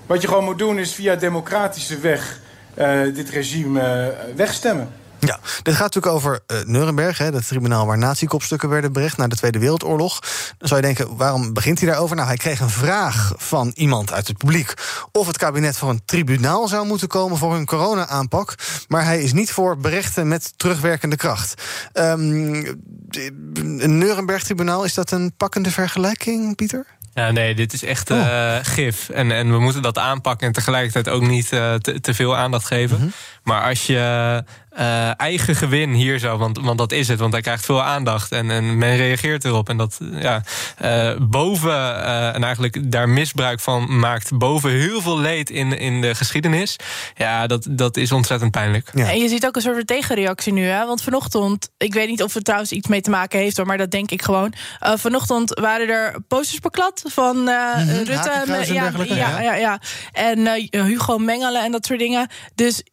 Wat 0.05 0.21
je 0.21 0.27
gewoon 0.27 0.43
moet 0.43 0.59
doen 0.59 0.79
is 0.79 0.93
via 0.93 1.15
democratische 1.15 1.99
weg 1.99 2.39
eh, 2.73 3.01
dit 3.13 3.29
regime 3.29 4.13
wegstemmen. 4.35 5.00
Ja, 5.27 5.39
dit 5.61 5.73
gaat 5.75 5.93
natuurlijk 5.93 6.13
over 6.13 6.39
uh, 6.47 6.57
Nuremberg, 6.65 7.17
hè, 7.17 7.25
het 7.25 7.47
tribunaal 7.47 7.85
waar 7.85 7.97
nazi-kopstukken 7.97 8.69
werden 8.69 8.93
berecht 8.93 9.17
na 9.17 9.27
de 9.27 9.35
Tweede 9.35 9.59
Wereldoorlog. 9.59 10.19
Dan 10.57 10.67
zou 10.67 10.81
je 10.81 10.85
denken, 10.85 11.15
waarom 11.15 11.53
begint 11.53 11.79
hij 11.79 11.89
daarover? 11.89 12.15
Nou, 12.15 12.27
hij 12.27 12.37
kreeg 12.37 12.59
een 12.59 12.69
vraag 12.69 13.33
van 13.37 13.71
iemand 13.75 14.11
uit 14.13 14.27
het 14.27 14.37
publiek 14.37 14.73
of 15.11 15.27
het 15.27 15.37
kabinet 15.37 15.77
voor 15.77 15.89
een 15.89 16.05
tribunaal 16.05 16.67
zou 16.67 16.85
moeten 16.85 17.07
komen 17.07 17.37
voor 17.37 17.53
hun 17.53 17.65
corona-aanpak. 17.65 18.55
Maar 18.87 19.03
hij 19.03 19.21
is 19.21 19.33
niet 19.33 19.51
voor 19.51 19.77
berechten 19.77 20.27
met 20.27 20.53
terugwerkende 20.57 21.15
kracht. 21.15 21.63
Um, 21.93 22.79
een 23.09 23.97
Nuremberg-tribunaal, 23.97 24.83
is 24.83 24.93
dat 24.93 25.11
een 25.11 25.33
pakkende 25.37 25.71
vergelijking, 25.71 26.55
Pieter? 26.55 26.85
Ja, 27.13 27.31
nee, 27.31 27.55
dit 27.55 27.73
is 27.73 27.83
echt 27.83 28.09
uh, 28.09 28.55
gif. 28.61 29.09
En, 29.09 29.31
en 29.31 29.51
we 29.51 29.59
moeten 29.59 29.81
dat 29.81 29.97
aanpakken 29.97 30.47
en 30.47 30.53
tegelijkertijd 30.53 31.09
ook 31.09 31.21
niet 31.21 31.51
uh, 31.51 31.73
te, 31.73 31.99
te, 32.01 32.13
veel 32.13 32.37
aandacht 32.37 32.65
geven. 32.65 32.95
Mm 32.95 33.01
-hmm. 33.01 33.13
Maar 33.43 33.63
als 33.63 33.85
je 33.85 34.43
uh, 34.79 35.19
eigen 35.19 35.55
gewin 35.55 35.93
hier 35.93 36.19
zo, 36.19 36.37
want, 36.37 36.59
want 36.59 36.77
dat 36.77 36.91
is 36.91 37.07
het, 37.07 37.19
want 37.19 37.33
hij 37.33 37.41
krijgt 37.41 37.65
veel 37.65 37.83
aandacht 37.83 38.31
en, 38.31 38.51
en 38.51 38.77
men 38.77 38.95
reageert 38.95 39.45
erop. 39.45 39.69
En 39.69 39.77
dat 39.77 39.99
ja, 40.19 40.43
uh, 40.83 41.11
boven, 41.19 41.69
uh, 41.69 42.35
en 42.35 42.43
eigenlijk 42.43 42.91
daar 42.91 43.09
misbruik 43.09 43.59
van 43.59 43.99
maakt, 43.99 44.37
boven 44.37 44.69
heel 44.69 45.01
veel 45.01 45.19
leed 45.19 45.49
in, 45.49 45.77
in 45.77 46.01
de 46.01 46.15
geschiedenis. 46.15 46.75
Ja, 47.15 47.47
dat, 47.47 47.67
dat 47.69 47.97
is 47.97 48.11
ontzettend 48.11 48.51
pijnlijk. 48.51 48.89
Ja. 48.93 49.09
En 49.09 49.19
je 49.19 49.27
ziet 49.27 49.45
ook 49.45 49.55
een 49.55 49.61
soort 49.61 49.87
tegenreactie 49.87 50.53
nu, 50.53 50.65
hè? 50.65 50.85
Want 50.85 51.01
vanochtend, 51.01 51.69
ik 51.77 51.93
weet 51.93 52.09
niet 52.09 52.23
of 52.23 52.33
het 52.33 52.43
trouwens 52.43 52.71
iets 52.71 52.87
mee 52.87 53.01
te 53.01 53.09
maken 53.09 53.39
heeft, 53.39 53.57
hoor, 53.57 53.65
maar 53.65 53.77
dat 53.77 53.91
denk 53.91 54.11
ik 54.11 54.21
gewoon. 54.21 54.53
vanochtend 54.79 55.59
waren 55.59 55.89
er 55.89 56.21
posters 56.27 56.59
beklad 56.59 57.03
van 57.07 57.37
mm 57.37 57.47
-hmm. 57.47 58.03
Rutte. 58.03 58.43
Ja, 58.73 59.03
ja, 59.05 59.41
ja, 59.41 59.55
ja, 59.55 59.79
En 60.11 60.69
Hugo 60.85 61.17
Mengelen 61.17 61.63
en 61.63 61.71
dat 61.71 61.85
soort 61.85 61.99
dingen. 61.99 62.27
Dus 62.55 62.83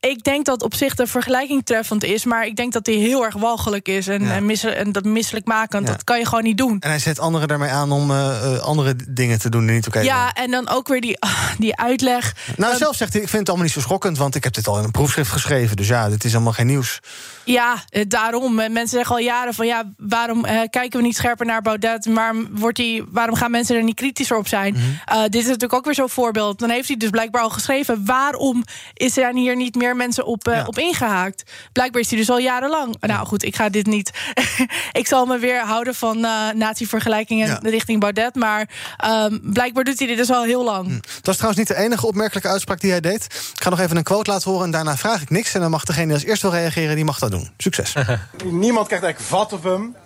ik 0.00 0.24
denk 0.24 0.44
dat 0.44 0.62
op 0.62 0.74
zich 0.74 0.94
de 0.94 1.06
vergelijking 1.06 1.64
treffend 1.64 2.04
is, 2.04 2.24
maar 2.24 2.46
ik 2.46 2.56
denk 2.56 2.72
dat 2.72 2.84
die 2.84 2.98
heel 2.98 3.24
erg 3.24 3.34
walgelijk 3.34 3.88
is 3.88 4.08
en, 4.08 4.22
ja. 4.24 4.34
en, 4.34 4.76
en 4.76 4.92
dat 4.92 5.04
misselijk 5.04 5.46
maken. 5.46 5.80
Ja. 5.80 5.86
Dat 5.86 6.04
kan 6.04 6.18
je 6.18 6.24
gewoon 6.24 6.44
niet 6.44 6.58
doen. 6.58 6.76
En 6.80 6.88
hij 6.88 6.98
zet 6.98 7.18
anderen 7.18 7.48
daarmee 7.48 7.70
aan 7.70 7.92
om 7.92 8.10
uh, 8.10 8.58
andere 8.58 8.94
dingen 9.08 9.38
te 9.38 9.48
doen 9.48 9.66
die 9.66 9.74
niet 9.74 9.86
oké 9.86 9.96
okay 9.96 10.08
Ja, 10.08 10.32
en 10.32 10.50
dan 10.50 10.68
ook 10.68 10.88
weer 10.88 11.00
die, 11.00 11.16
uh, 11.24 11.50
die 11.58 11.76
uitleg. 11.76 12.34
Nou, 12.56 12.76
zelf 12.76 12.96
zegt 12.96 13.12
hij: 13.12 13.22
ik 13.22 13.28
vind 13.28 13.40
het 13.40 13.48
allemaal 13.48 13.66
niet 13.66 13.74
zo 13.74 13.80
schokkend, 13.80 14.18
want 14.18 14.34
ik 14.34 14.44
heb 14.44 14.54
dit 14.54 14.66
al 14.66 14.78
in 14.78 14.84
een 14.84 14.90
proefschrift 14.90 15.30
geschreven. 15.30 15.76
Dus 15.76 15.88
ja, 15.88 16.08
dit 16.08 16.24
is 16.24 16.34
allemaal 16.34 16.52
geen 16.52 16.66
nieuws. 16.66 17.00
Ja, 17.44 17.84
daarom. 18.08 18.54
Mensen 18.54 18.88
zeggen 18.88 19.14
al 19.14 19.22
jaren 19.22 19.54
van 19.54 19.66
ja, 19.66 19.92
waarom 19.96 20.44
uh, 20.44 20.60
kijken 20.70 20.98
we 20.98 21.06
niet 21.06 21.16
scherper 21.16 21.46
naar 21.46 21.62
Baudet? 21.62 22.06
Maar 22.06 22.34
wordt 22.50 22.76
die, 22.76 23.04
waarom 23.10 23.34
gaan 23.34 23.50
mensen 23.50 23.76
er 23.76 23.82
niet 23.82 23.94
kritischer 23.94 24.36
op 24.36 24.48
zijn? 24.48 24.74
Mm 24.74 24.80
-hmm. 24.80 25.22
dit 25.22 25.40
is 25.40 25.46
natuurlijk 25.46 25.72
ook 25.72 25.84
weer 25.84 25.94
zo'n 25.94 26.08
voorbeeld. 26.08 26.58
Dan 26.58 26.70
heeft 26.70 26.88
hij 26.88 26.96
dus 26.96 27.10
blijkbaar 27.10 27.42
al 27.42 27.50
geschreven. 27.50 28.04
Waarom 28.04 28.64
is 28.94 29.16
er 29.16 29.34
hier 29.34 29.56
niet 29.56 29.74
meer 29.74 29.87
mensen 29.96 30.26
op, 30.26 30.48
uh, 30.48 30.54
ja. 30.54 30.64
op 30.66 30.78
ingehaakt? 30.78 31.42
Blijkbaar 31.72 32.00
is 32.00 32.08
hij 32.08 32.18
dus 32.18 32.30
al 32.30 32.38
jarenlang. 32.38 32.96
Nou 33.00 33.26
goed, 33.26 33.44
ik 33.44 33.56
ga 33.56 33.68
dit 33.68 33.86
niet. 33.86 34.10
ik 34.92 35.06
zal 35.06 35.26
me 35.26 35.38
weer 35.38 35.60
houden 35.60 35.94
van 35.94 36.18
uh, 36.18 36.50
natievergelijkingen 36.50 37.46
ja. 37.46 37.58
richting 37.62 38.00
Baudet. 38.00 38.34
Maar 38.34 38.68
um, 39.06 39.40
blijkbaar 39.42 39.84
doet 39.84 39.98
hij 39.98 40.08
dit 40.08 40.16
dus 40.16 40.30
al 40.30 40.42
heel 40.42 40.64
lang. 40.64 40.86
Hm. 40.86 40.94
Dat 40.94 41.28
is 41.28 41.36
trouwens 41.36 41.58
niet 41.58 41.68
de 41.68 41.84
enige 41.84 42.06
opmerkelijke 42.06 42.48
uitspraak 42.48 42.80
die 42.80 42.90
hij 42.90 43.00
deed. 43.00 43.24
Ik 43.54 43.62
ga 43.62 43.70
nog 43.70 43.80
even 43.80 43.96
een 43.96 44.02
quote 44.02 44.30
laten 44.30 44.50
horen 44.50 44.64
en 44.64 44.72
daarna 44.72 44.96
vraag 44.96 45.22
ik 45.22 45.30
niks. 45.30 45.54
En 45.54 45.60
dan 45.60 45.70
mag 45.70 45.84
degene 45.84 46.06
die 46.06 46.14
als 46.14 46.24
eerst 46.24 46.42
wil 46.42 46.50
reageren, 46.50 46.94
die 46.94 47.04
mag 47.04 47.18
dat 47.18 47.30
doen. 47.30 47.50
Succes. 47.56 47.94
Niemand 48.44 48.86
krijgt 48.86 49.04
eigenlijk 49.04 49.20
vat 49.20 49.52
op 49.52 49.62
hem. 49.62 49.96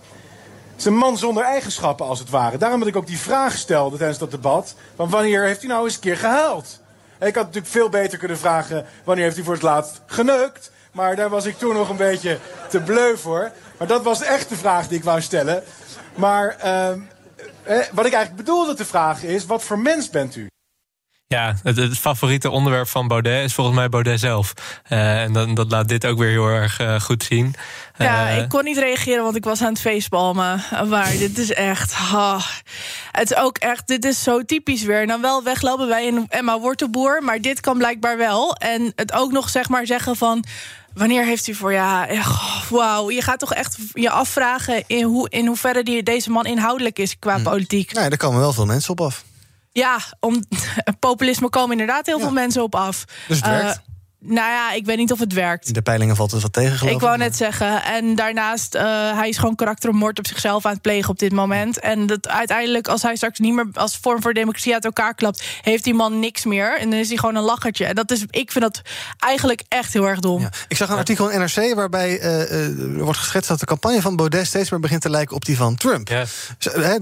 Het 0.73 0.81
is 0.81 0.87
een 0.87 0.97
man 0.97 1.19
zonder 1.19 1.45
eigenschappen, 1.45 2.07
als 2.07 2.19
het 2.19 2.31
ware. 2.31 2.59
Daarom 2.59 2.79
dat 2.79 2.89
ik 2.89 2.97
ook 2.97 3.07
die 3.07 3.19
vraag 3.19 3.57
stelde 3.57 3.97
tijdens 3.97 4.19
dat 4.19 4.31
debat. 4.31 4.75
Van 4.97 5.11
wanneer 5.11 5.45
heeft 5.45 5.61
hij 5.61 5.69
nou 5.69 5.85
eens 5.85 5.95
een 5.95 6.01
keer 6.01 6.17
gehuild? 6.17 6.81
Ik 7.27 7.35
had 7.35 7.45
natuurlijk 7.45 7.73
veel 7.73 7.89
beter 7.89 8.19
kunnen 8.19 8.39
vragen... 8.39 8.87
wanneer 9.05 9.25
heeft 9.25 9.37
hij 9.37 9.45
voor 9.45 9.55
het 9.55 9.63
laatst 9.63 10.01
geneukt? 10.07 10.71
Maar 10.93 11.17
daar 11.17 11.29
was 11.29 11.45
ik 11.45 11.59
toen 11.59 11.75
nog 11.75 11.89
een 11.89 11.97
beetje 11.97 12.39
te 12.69 12.81
bleu 12.81 13.17
voor. 13.17 13.51
Maar 13.79 13.87
dat 13.87 14.03
was 14.03 14.23
echt 14.23 14.49
de 14.49 14.57
vraag 14.57 14.89
die 14.89 14.99
ik 14.99 15.05
wou 15.05 15.21
stellen. 15.21 15.63
Maar 16.15 16.57
uh, 16.65 16.89
wat 17.93 18.07
ik 18.07 18.13
eigenlijk 18.13 18.37
bedoelde 18.37 18.75
te 18.75 18.85
vragen 18.85 19.29
is... 19.29 19.47
wat 19.47 19.63
voor 19.63 19.79
mens 19.79 20.11
bent 20.11 20.37
u? 20.37 20.52
Ja, 21.33 21.57
het, 21.63 21.77
het, 21.77 21.99
favoriete 21.99 22.51
onderwerp 22.51 22.89
van 22.89 23.09
Baudet 23.09 23.45
is 23.45 23.55
volgens 23.55 23.77
mij 23.77 23.89
Baudet 23.89 24.21
zelf. 24.21 24.53
Uh, 24.89 25.23
en 25.23 25.33
dan, 25.33 25.55
dat 25.55 25.71
laat 25.71 25.89
dit 25.89 26.07
ook 26.07 26.19
weer 26.19 26.31
heel 26.31 26.47
erg 26.47 26.81
uh, 26.81 27.01
goed 27.01 27.25
zien. 27.25 27.55
Ja, 27.99 28.31
uh, 28.31 28.39
ik 28.39 28.49
kon 28.49 28.65
niet 28.65 28.79
reageren, 28.79 29.25
want 29.25 29.37
ik 29.37 29.45
was 29.45 29.63
aan 29.63 29.73
het 29.73 29.81
feestbalmen. 29.81 30.65
Maar 30.89 31.11
dit 31.11 31.39
is 31.39 31.53
echt... 31.53 31.93
Oh, 31.93 32.47
het 33.13 33.31
is 33.31 33.37
ook 33.37 33.59
echt... 33.59 33.87
Dit 33.87 34.05
is 34.05 34.23
zo 34.23 34.45
typisch 34.45 34.83
weer. 34.83 35.07
Dan 35.07 35.21
wel 35.21 35.43
weglopen 35.43 35.89
bij 35.89 36.09
een 36.09 36.27
Emma 36.29 36.59
Wortelboer. 36.59 37.23
Maar 37.23 37.41
dit 37.41 37.61
kan 37.61 37.79
blijkbaar 37.79 38.17
wel. 38.17 38.55
En 38.55 38.93
het 38.97 39.13
ook 39.13 39.33
nog 39.33 39.49
zeg 39.49 39.69
maar 39.69 39.87
zeggen 39.87 40.17
van... 40.17 40.45
Wanneer 40.95 41.25
heeft 41.25 41.49
u 41.49 41.55
voor 41.55 41.73
ja, 41.73 42.09
wauw, 42.71 43.11
je 43.11 43.23
gaat 43.23 43.39
toch 43.39 43.55
echt 43.55 43.77
je 43.93 44.11
afvragen 44.11 44.85
in, 44.87 45.03
hoe, 45.03 45.31
in 45.31 45.47
hoeverre 45.47 45.83
die, 45.83 46.03
deze 46.03 46.31
man 46.31 46.47
inhoudelijk 46.47 46.99
is 46.99 47.19
qua 47.19 47.37
hm. 47.37 47.43
politiek. 47.43 47.93
Nee, 47.93 48.09
daar 48.09 48.19
komen 48.19 48.41
wel 48.41 48.53
veel 48.53 48.67
mensen 48.67 48.91
op 48.91 49.01
af. 49.01 49.25
Ja, 49.73 49.99
om 50.21 50.45
populisme 50.99 51.49
komen 51.49 51.73
inderdaad 51.73 52.07
heel 52.07 52.19
ja. 52.19 52.23
veel 52.25 52.33
mensen 52.33 52.63
op 52.63 52.75
af. 52.75 53.05
Dus 53.29 53.37
het 53.37 53.47
werkt? 53.47 53.81
Nou 54.25 54.51
ja, 54.51 54.73
ik 54.73 54.87
weet 54.87 54.97
niet 54.97 55.13
of 55.13 55.19
het 55.19 55.33
werkt. 55.33 55.67
In 55.67 55.73
de 55.73 55.83
peilingen 55.83 56.17
valt 56.17 56.31
het 56.31 56.43
wat 56.43 56.53
tegen, 56.53 56.79
geloof 56.79 56.95
ik. 56.95 57.01
wou 57.01 57.17
net 57.17 57.37
zeggen. 57.37 57.85
En 57.85 58.15
daarnaast, 58.15 58.75
uh, 58.75 58.83
hij 59.19 59.29
is 59.29 59.39
gewoon 59.39 59.55
karaktermoord 59.55 60.19
op 60.19 60.27
zichzelf 60.27 60.67
aan 60.67 60.73
het 60.73 60.81
plegen 60.83 61.11
op 61.11 61.19
dit 61.19 61.33
moment. 61.33 61.81
En 61.81 62.07
dat 62.07 62.29
uiteindelijk, 62.29 62.89
als 62.89 63.03
hij 63.03 63.17
straks 63.17 63.39
niet 63.39 63.55
meer 63.55 63.67
als 63.73 63.99
vorm 64.03 64.23
voor 64.23 64.35
democratie 64.35 64.75
uit 64.75 64.85
elkaar 64.85 65.15
klapt, 65.15 65.45
heeft 65.63 65.85
die 65.85 65.95
man 65.95 66.19
niks 66.19 66.45
meer. 66.45 66.79
En 66.79 66.91
dan 66.91 66.99
is 66.99 67.09
hij 67.09 67.17
gewoon 67.17 67.35
een 67.35 67.43
lachertje. 67.43 67.85
En 67.85 67.95
dat 67.95 68.11
is, 68.11 68.25
ik 68.31 68.53
vind 68.53 68.65
dat 68.65 68.83
eigenlijk 69.19 69.63
echt 69.69 69.93
heel 69.93 70.09
erg 70.09 70.21
dom. 70.21 70.41
Ja. 70.41 70.51
Ik 70.69 70.77
zag 70.77 70.89
een 70.89 70.97
artikel 70.97 71.31
in 71.31 71.39
NRC 71.39 71.75
waarbij 71.75 72.21
uh, 72.21 72.79
er 72.79 73.05
wordt 73.05 73.19
geschetst 73.19 73.49
dat 73.49 73.61
de 73.61 73.67
campagne 73.67 74.01
van 74.01 74.17
Baudet 74.17 74.47
steeds 74.47 74.71
meer 74.71 74.81
begint 74.81 75.03
te 75.03 75.11
lijken 75.11 75.37
op 75.37 75.45
die 75.45 75.57
van 75.57 75.75
Trump. 75.75 76.09
Yes. 76.09 76.49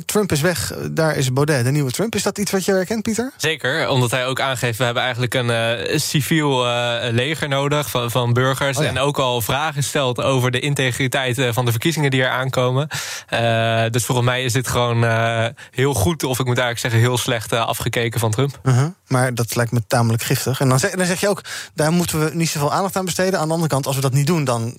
Trump 0.06 0.32
is 0.32 0.40
weg, 0.40 0.72
daar 0.90 1.16
is 1.16 1.32
Baudet, 1.32 1.64
de 1.64 1.70
nieuwe 1.70 1.90
Trump. 1.90 2.14
Is 2.14 2.22
dat 2.22 2.38
iets 2.38 2.50
wat 2.50 2.64
je 2.64 2.72
herkent, 2.72 3.02
Pieter? 3.02 3.32
Zeker, 3.36 3.88
omdat 3.88 4.10
hij 4.10 4.26
ook 4.26 4.40
aangeeft, 4.40 4.78
we 4.78 4.84
hebben 4.84 5.02
eigenlijk 5.02 5.34
een 5.34 5.48
uh, 5.90 5.98
civiel 5.98 6.66
leger 7.12 7.48
nodig 7.48 7.90
van, 7.90 8.10
van 8.10 8.32
burgers. 8.32 8.76
Oh 8.76 8.82
ja. 8.82 8.88
En 8.88 8.98
ook 8.98 9.18
al 9.18 9.40
vragen 9.40 9.82
stelt 9.82 10.20
over 10.20 10.50
de 10.50 10.60
integriteit 10.60 11.46
van 11.50 11.64
de 11.64 11.70
verkiezingen 11.70 12.10
die 12.10 12.22
er 12.22 12.30
aankomen. 12.30 12.88
Uh, 13.32 13.84
dus 13.90 14.04
volgens 14.04 14.26
mij 14.26 14.44
is 14.44 14.52
dit 14.52 14.68
gewoon 14.68 15.04
uh, 15.04 15.46
heel 15.70 15.94
goed, 15.94 16.24
of 16.24 16.38
ik 16.38 16.46
moet 16.46 16.58
eigenlijk 16.58 16.78
zeggen 16.78 17.00
heel 17.00 17.18
slecht 17.18 17.52
uh, 17.52 17.66
afgekeken 17.66 18.20
van 18.20 18.30
Trump. 18.30 18.58
-huh. 18.62 18.86
Maar 19.06 19.34
dat 19.34 19.56
lijkt 19.56 19.72
me 19.72 19.86
tamelijk 19.86 20.22
giftig. 20.22 20.60
En 20.60 20.68
dan 20.68 20.78
zeg, 20.78 20.90
dan 20.90 21.06
zeg 21.06 21.20
je 21.20 21.28
ook, 21.28 21.44
daar 21.74 21.92
moeten 21.92 22.24
we 22.24 22.30
niet 22.34 22.48
zoveel 22.48 22.72
aandacht 22.72 22.96
aan 22.96 23.04
besteden. 23.04 23.38
Aan 23.38 23.46
de 23.46 23.52
andere 23.52 23.70
kant, 23.70 23.86
als 23.86 23.96
we 23.96 24.02
dat 24.02 24.12
niet 24.12 24.26
doen, 24.26 24.44
dan 24.44 24.78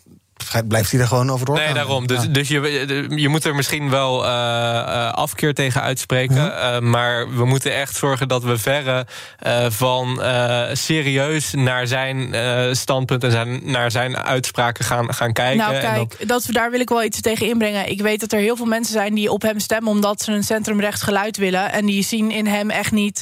blijft 0.67 0.91
hij 0.91 0.99
er 0.99 1.07
gewoon 1.07 1.31
over 1.31 1.45
doorgaan. 1.45 1.65
Nee, 1.65 1.73
daarom. 1.73 2.07
Dus, 2.07 2.21
ja. 2.23 2.27
dus 2.27 2.47
je, 2.47 3.05
je 3.15 3.29
moet 3.29 3.45
er 3.45 3.55
misschien 3.55 3.89
wel 3.89 4.23
uh, 4.23 4.29
uh, 4.29 5.11
afkeer 5.11 5.53
tegen 5.53 5.81
uitspreken. 5.81 6.35
Mm 6.35 6.41
-hmm. 6.41 6.73
uh, 6.73 6.79
maar 6.91 7.35
we 7.35 7.45
moeten 7.45 7.75
echt 7.75 7.95
zorgen 7.95 8.27
dat 8.27 8.43
we 8.43 8.57
verre 8.57 9.05
van 9.69 10.21
serieus 10.73 11.53
naar 11.53 11.87
zijn 11.87 12.35
standpunt 12.75 13.23
en 13.23 13.31
zijn, 13.31 13.61
naar 13.63 13.91
zijn 13.91 14.17
uitspraken 14.17 14.85
gaan, 14.85 15.13
gaan 15.13 15.33
kijken. 15.33 15.57
Nou, 15.57 15.79
kijk, 15.79 16.17
dat... 16.19 16.27
dat... 16.27 16.45
daar 16.49 16.71
wil 16.71 16.79
ik 16.79 16.89
wel 16.89 17.03
iets 17.03 17.21
tegen 17.21 17.47
inbrengen. 17.47 17.89
Ik 17.89 18.01
weet 18.01 18.19
dat 18.19 18.31
er 18.31 18.39
heel 18.39 18.55
veel 18.55 18.65
mensen 18.65 18.93
zijn 18.93 19.13
die 19.13 19.31
op 19.31 19.41
hem 19.41 19.59
stemmen 19.59 19.91
omdat 19.91 20.21
ze 20.21 20.31
een 20.31 20.43
centrumrechts 20.43 21.01
geluid 21.01 21.37
willen. 21.37 21.71
En 21.71 21.85
die 21.85 22.03
zien 22.03 22.31
in 22.31 22.47
hem 22.47 22.69
echt 22.69 22.91
niet 22.91 23.21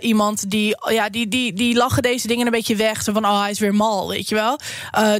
iemand 0.00 0.50
die, 0.50 0.76
ja, 0.88 1.08
die, 1.08 1.28
die, 1.28 1.52
die 1.52 1.76
lachen 1.76 2.02
deze 2.02 2.26
dingen 2.26 2.46
een 2.46 2.52
beetje 2.52 2.76
weg. 2.76 3.02
Zo 3.02 3.12
van, 3.12 3.24
oh, 3.24 3.40
hij 3.40 3.50
is 3.50 3.58
weer 3.58 3.74
mal, 3.74 4.08
weet 4.08 4.28
je 4.28 4.34
wel. 4.34 4.58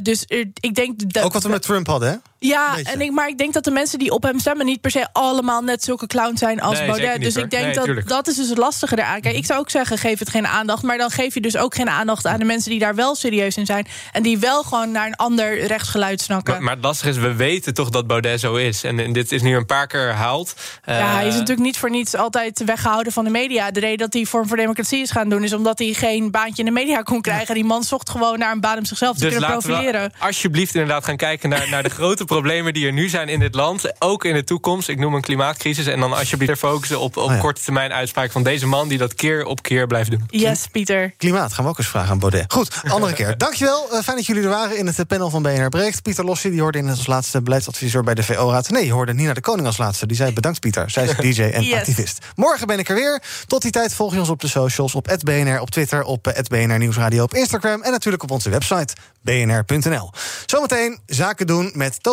dus 0.01 0.25
ik 0.59 0.75
denk 0.75 1.13
dat 1.13 1.30
ook 1.31 1.41
wat 1.41 1.51
we 1.51 1.57
met 1.57 1.61
Trump 1.61 1.87
hadden, 1.87 2.09
hè? 2.09 2.30
Ja, 2.43 2.77
en 2.83 3.01
ik, 3.01 3.11
maar 3.11 3.27
ik 3.27 3.37
denk 3.37 3.53
dat 3.53 3.63
de 3.63 3.71
mensen 3.71 3.99
die 3.99 4.11
op 4.11 4.23
hem 4.23 4.39
stemmen... 4.39 4.65
niet 4.65 4.81
per 4.81 4.91
se 4.91 5.07
allemaal 5.11 5.61
net 5.61 5.83
zulke 5.83 6.07
clowns 6.07 6.39
zijn 6.39 6.61
als 6.61 6.77
nee, 6.77 6.87
Baudet. 6.87 7.21
Dus 7.21 7.35
hoor. 7.35 7.43
ik 7.43 7.51
denk 7.51 7.65
nee, 7.65 7.73
dat 7.73 7.83
tuurlijk. 7.83 8.07
dat 8.07 8.27
is 8.27 8.35
dus 8.35 8.49
het 8.49 8.57
lastige 8.57 8.97
eraan. 8.97 9.21
Kijk, 9.21 9.35
ik 9.35 9.45
zou 9.45 9.59
ook 9.59 9.69
zeggen, 9.69 9.97
geef 9.97 10.19
het 10.19 10.29
geen 10.29 10.47
aandacht. 10.47 10.83
Maar 10.83 10.97
dan 10.97 11.09
geef 11.09 11.33
je 11.33 11.41
dus 11.41 11.57
ook 11.57 11.75
geen 11.75 11.89
aandacht 11.89 12.25
aan 12.25 12.39
de 12.39 12.45
mensen... 12.45 12.71
die 12.71 12.79
daar 12.79 12.95
wel 12.95 13.15
serieus 13.15 13.57
in 13.57 13.65
zijn. 13.65 13.87
En 14.11 14.23
die 14.23 14.37
wel 14.37 14.63
gewoon 14.63 14.91
naar 14.91 15.07
een 15.07 15.15
ander 15.15 15.65
rechtsgeluid 15.65 16.21
snakken. 16.21 16.53
Maar, 16.53 16.63
maar 16.63 16.73
het 16.73 16.83
lastige 16.83 17.09
is, 17.09 17.17
we 17.17 17.33
weten 17.33 17.73
toch 17.73 17.89
dat 17.89 18.07
Baudet 18.07 18.39
zo 18.39 18.55
is. 18.55 18.83
En, 18.83 18.99
en 18.99 19.13
dit 19.13 19.31
is 19.31 19.41
nu 19.41 19.55
een 19.55 19.65
paar 19.65 19.87
keer 19.87 19.99
herhaald. 19.99 20.53
Ja, 20.85 20.99
uh, 20.99 21.13
hij 21.13 21.27
is 21.27 21.33
natuurlijk 21.33 21.67
niet 21.67 21.77
voor 21.77 21.89
niets 21.89 22.15
altijd 22.15 22.63
weggehouden 22.65 23.13
van 23.13 23.23
de 23.23 23.29
media. 23.29 23.71
De 23.71 23.79
reden 23.79 23.97
dat 23.97 24.13
hij 24.13 24.25
Vorm 24.25 24.47
voor 24.47 24.57
Democratie 24.57 25.01
is 25.01 25.11
gaan 25.11 25.29
doen... 25.29 25.43
is 25.43 25.53
omdat 25.53 25.79
hij 25.79 25.93
geen 25.93 26.31
baantje 26.31 26.63
in 26.63 26.65
de 26.65 26.79
media 26.79 27.01
kon 27.01 27.21
krijgen. 27.21 27.55
Die 27.55 27.65
man 27.65 27.83
zocht 27.83 28.09
gewoon 28.09 28.39
naar 28.39 28.51
een 28.51 28.61
baan 28.61 28.77
om 28.77 28.85
zichzelf 28.85 29.17
te 29.17 29.21
dus 29.21 29.31
kunnen 29.31 29.49
profileren. 29.49 30.01
We 30.01 30.25
alsjeblieft 30.25 30.75
inderdaad 30.75 31.05
gaan 31.05 31.17
kijken 31.17 31.49
naar, 31.49 31.69
naar 31.69 31.83
de 31.83 31.89
grote 31.99 32.25
problemen 32.35 32.73
die 32.73 32.85
er 32.85 32.93
nu 32.93 33.09
zijn 33.09 33.29
in 33.29 33.39
dit 33.39 33.55
land, 33.55 33.91
ook 33.99 34.25
in 34.25 34.33
de 34.33 34.43
toekomst. 34.43 34.89
Ik 34.89 34.99
noem 34.99 35.13
een 35.13 35.21
klimaatcrisis. 35.21 35.85
En 35.85 35.99
dan 35.99 36.13
alsjeblieft 36.13 36.59
focussen 36.59 36.99
op, 36.99 37.17
op 37.17 37.23
Oh 37.29 37.31
ja. 37.35 37.39
korte 37.39 37.61
termijn 37.61 37.93
uitspraak 37.93 38.31
van 38.31 38.43
deze 38.43 38.67
man 38.67 38.87
die 38.87 38.97
dat 38.97 39.13
keer 39.13 39.45
op 39.45 39.61
keer 39.61 39.87
blijft 39.87 40.11
doen. 40.11 40.23
Yes, 40.29 40.67
Pieter. 40.71 41.13
Klimaat 41.17 41.53
gaan 41.53 41.63
we 41.63 41.69
ook 41.69 41.77
eens 41.77 41.87
vragen 41.87 42.09
aan 42.09 42.19
Baudet. 42.19 42.53
Goed, 42.53 42.81
andere 42.87 43.13
keer. 43.13 43.37
Dankjewel. 43.47 43.91
Eh, 43.91 44.01
fijn 44.03 44.17
dat 44.17 44.25
jullie 44.25 44.43
er 44.43 44.49
waren 44.49 44.77
in 44.77 44.87
het 44.87 44.99
eh, 44.99 45.05
panel 45.05 45.29
van 45.29 45.41
BNR 45.41 45.69
Breekt. 45.69 46.01
Pieter 46.01 46.25
Lossi, 46.25 46.49
die 46.49 46.61
hoorde 46.61 46.77
in 46.77 46.87
het 46.87 46.97
als 46.97 47.07
laatste 47.07 47.41
beleidsadviseur 47.41 48.03
bij 48.03 48.13
de 48.13 48.23
VO-raad. 48.23 48.69
Nee, 48.69 48.85
je 48.85 48.91
hoorde 48.91 49.13
Nina 49.13 49.33
de 49.33 49.41
Koning 49.41 49.67
als 49.67 49.77
laatste. 49.77 50.05
Die 50.07 50.17
zei 50.17 50.33
bedankt 50.33 50.59
Pieter. 50.59 50.89
Zij 50.89 51.03
is 51.03 51.15
DJ 51.15 51.41
en 51.41 51.63
Yes. 51.71 51.73
activist. 51.73 52.25
Morgen 52.35 52.67
ben 52.67 52.79
ik 52.79 52.89
er 52.89 52.95
weer. 52.95 53.21
Tot 53.47 53.61
die 53.61 53.71
tijd 53.71 53.93
volg 53.93 54.13
je 54.13 54.19
ons 54.19 54.29
op 54.29 54.41
de 54.41 54.47
socials. 54.47 54.95
Op 54.95 55.17
@bnr 55.23 55.59
op 55.59 55.69
Twitter, 55.69 56.03
op 56.03 56.27
eh, 56.27 56.43
@bnr 56.43 56.77
Nieuwsradio 56.77 57.23
op 57.23 57.33
Instagram... 57.33 57.81
en 57.81 57.91
natuurlijk 57.91 58.23
op 58.23 58.31
onze 58.31 58.49
website 58.49 58.93
bnr.nl. 59.21 60.11
Zometeen 60.45 60.99
zaken 61.05 61.47
doen 61.47 61.71
met 61.73 62.03